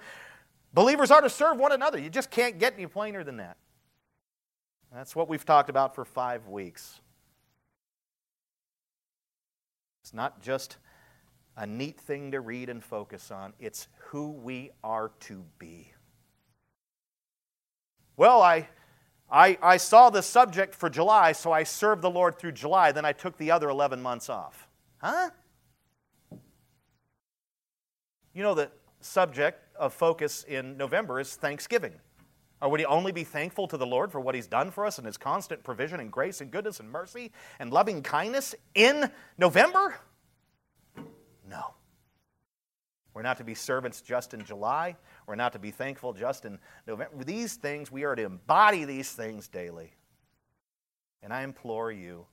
believers 0.73 1.11
are 1.11 1.21
to 1.21 1.31
serve 1.31 1.59
one 1.59 1.73
another. 1.73 1.99
You 1.99 2.11
just 2.11 2.31
can't 2.31 2.59
get 2.59 2.75
any 2.75 2.87
plainer 2.87 3.25
than 3.25 3.39
that. 3.39 3.57
That's 4.95 5.17
what 5.17 5.29
we've 5.29 5.45
talked 5.45 5.69
about 5.69 5.95
for 5.95 6.05
five 6.05 6.47
weeks. 6.47 7.01
It's 10.07 10.15
not 10.15 10.41
just 10.41 10.77
a 11.57 11.67
neat 11.67 11.99
thing 11.99 12.31
to 12.31 12.41
read 12.41 12.69
and 12.69 12.81
focus 12.81 13.33
on, 13.33 13.55
it's 13.59 13.89
who 14.11 14.31
we 14.31 14.71
are 14.85 15.11
to 15.19 15.45
be. 15.59 15.93
Well, 18.17 18.41
I, 18.41 18.69
I, 19.29 19.59
I 19.61 19.77
saw 19.79 20.11
the 20.11 20.23
subject 20.23 20.77
for 20.77 20.89
July, 20.89 21.33
so 21.33 21.51
I 21.51 21.65
served 21.65 22.03
the 22.03 22.11
Lord 22.11 22.39
through 22.39 22.53
July, 22.53 22.93
then 22.93 23.05
I 23.05 23.13
took 23.13 23.37
the 23.37 23.51
other 23.51 23.69
11 23.69 24.01
months 24.01 24.31
off. 24.31 24.69
Huh? 24.99 25.31
You 28.33 28.45
know, 28.45 28.55
the 28.55 28.71
subject 29.01 29.75
of 29.75 29.93
focus 29.93 30.45
in 30.47 30.77
November 30.77 31.19
is 31.19 31.35
Thanksgiving. 31.35 31.95
Or 32.61 32.71
would 32.71 32.81
he 32.81 32.87
only 32.87 33.13
be 33.13 33.25
thankful 33.25 33.69
to 33.69 33.77
the 33.77 33.87
Lord 33.87 34.11
for 34.11 34.21
what 34.21 34.35
he's 34.35 34.47
done 34.47 34.71
for 34.71 34.87
us 34.87 34.99
and 34.99 35.07
his 35.07 35.19
constant 35.19 35.63
provision 35.63 36.01
and 36.01 36.11
grace 36.11 36.41
and 36.41 36.51
goodness 36.51 36.81
and 36.81 36.91
mercy 36.91 37.33
and 37.59 37.71
loving 37.71 38.03
kindness 38.03 38.55
in 38.75 39.11
November? 39.37 39.95
No. 41.49 41.75
We're 43.13 43.23
not 43.23 43.39
to 43.39 43.45
be 43.45 43.55
servants 43.55 44.01
just 44.01 44.35
in 44.35 44.45
July. 44.45 44.97
We're 45.27 45.37
not 45.37 45.53
to 45.53 45.59
be 45.59 45.71
thankful 45.71 46.13
just 46.13 46.45
in 46.45 46.59
November. 46.87 47.25
These 47.25 47.57
things, 47.57 47.91
we 47.91 48.05
are 48.05 48.15
to 48.15 48.25
embody 48.25 48.85
these 48.85 49.13
things 49.13 49.49
daily. 49.49 49.95
And 51.23 51.33
I 51.33 51.43
implore 51.43 51.91
you 51.91 52.27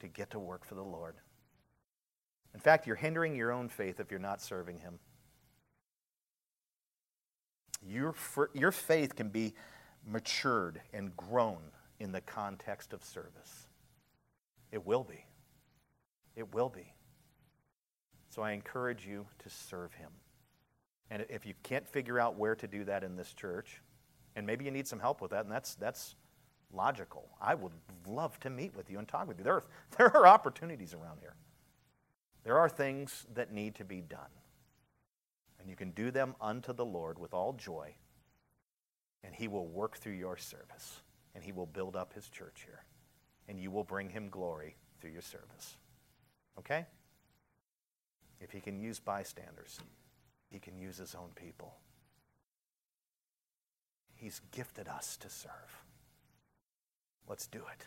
to 0.00 0.08
get 0.08 0.30
to 0.30 0.38
work 0.38 0.64
for 0.64 0.74
the 0.74 0.82
Lord. 0.82 1.16
In 2.54 2.60
fact, 2.60 2.86
you're 2.86 2.96
hindering 2.96 3.34
your 3.34 3.52
own 3.52 3.68
faith 3.68 4.00
if 4.00 4.10
you're 4.10 4.20
not 4.20 4.40
serving 4.40 4.78
Him. 4.78 4.98
Your, 7.86 8.14
your 8.52 8.72
faith 8.72 9.16
can 9.16 9.28
be 9.28 9.54
matured 10.06 10.80
and 10.92 11.16
grown 11.16 11.58
in 11.98 12.12
the 12.12 12.20
context 12.20 12.92
of 12.92 13.04
service. 13.04 13.68
It 14.72 14.86
will 14.86 15.04
be. 15.04 15.24
It 16.36 16.54
will 16.54 16.68
be. 16.68 16.94
So 18.28 18.42
I 18.42 18.52
encourage 18.52 19.06
you 19.06 19.26
to 19.40 19.50
serve 19.50 19.92
Him. 19.94 20.10
And 21.10 21.26
if 21.28 21.44
you 21.44 21.54
can't 21.62 21.86
figure 21.86 22.20
out 22.20 22.36
where 22.36 22.54
to 22.54 22.68
do 22.68 22.84
that 22.84 23.02
in 23.02 23.16
this 23.16 23.32
church, 23.32 23.82
and 24.36 24.46
maybe 24.46 24.64
you 24.64 24.70
need 24.70 24.86
some 24.86 25.00
help 25.00 25.20
with 25.20 25.32
that, 25.32 25.44
and 25.44 25.52
that's, 25.52 25.74
that's 25.74 26.14
logical, 26.72 27.28
I 27.40 27.54
would 27.56 27.72
love 28.06 28.38
to 28.40 28.50
meet 28.50 28.76
with 28.76 28.88
you 28.90 28.98
and 28.98 29.08
talk 29.08 29.26
with 29.26 29.38
you. 29.38 29.44
There 29.44 29.54
are, 29.54 29.64
there 29.98 30.16
are 30.16 30.26
opportunities 30.26 30.94
around 30.94 31.18
here. 31.20 31.34
There 32.44 32.58
are 32.58 32.68
things 32.68 33.26
that 33.34 33.52
need 33.52 33.74
to 33.76 33.84
be 33.84 34.00
done. 34.00 34.30
You 35.70 35.76
can 35.76 35.92
do 35.92 36.10
them 36.10 36.34
unto 36.40 36.72
the 36.72 36.84
Lord 36.84 37.16
with 37.16 37.32
all 37.32 37.52
joy, 37.52 37.94
and 39.22 39.32
He 39.32 39.46
will 39.46 39.68
work 39.68 39.96
through 39.96 40.14
your 40.14 40.36
service, 40.36 41.00
and 41.32 41.44
He 41.44 41.52
will 41.52 41.66
build 41.66 41.94
up 41.94 42.12
His 42.12 42.28
church 42.28 42.64
here, 42.66 42.82
and 43.46 43.60
you 43.60 43.70
will 43.70 43.84
bring 43.84 44.10
Him 44.10 44.30
glory 44.30 44.74
through 45.00 45.12
your 45.12 45.22
service. 45.22 45.76
Okay? 46.58 46.86
If 48.40 48.50
He 48.50 48.58
can 48.58 48.80
use 48.80 48.98
bystanders, 48.98 49.78
He 50.50 50.58
can 50.58 50.76
use 50.76 50.98
His 50.98 51.14
own 51.14 51.28
people. 51.36 51.76
He's 54.16 54.40
gifted 54.50 54.88
us 54.88 55.16
to 55.18 55.30
serve. 55.30 55.84
Let's 57.28 57.46
do 57.46 57.60
it. 57.60 57.86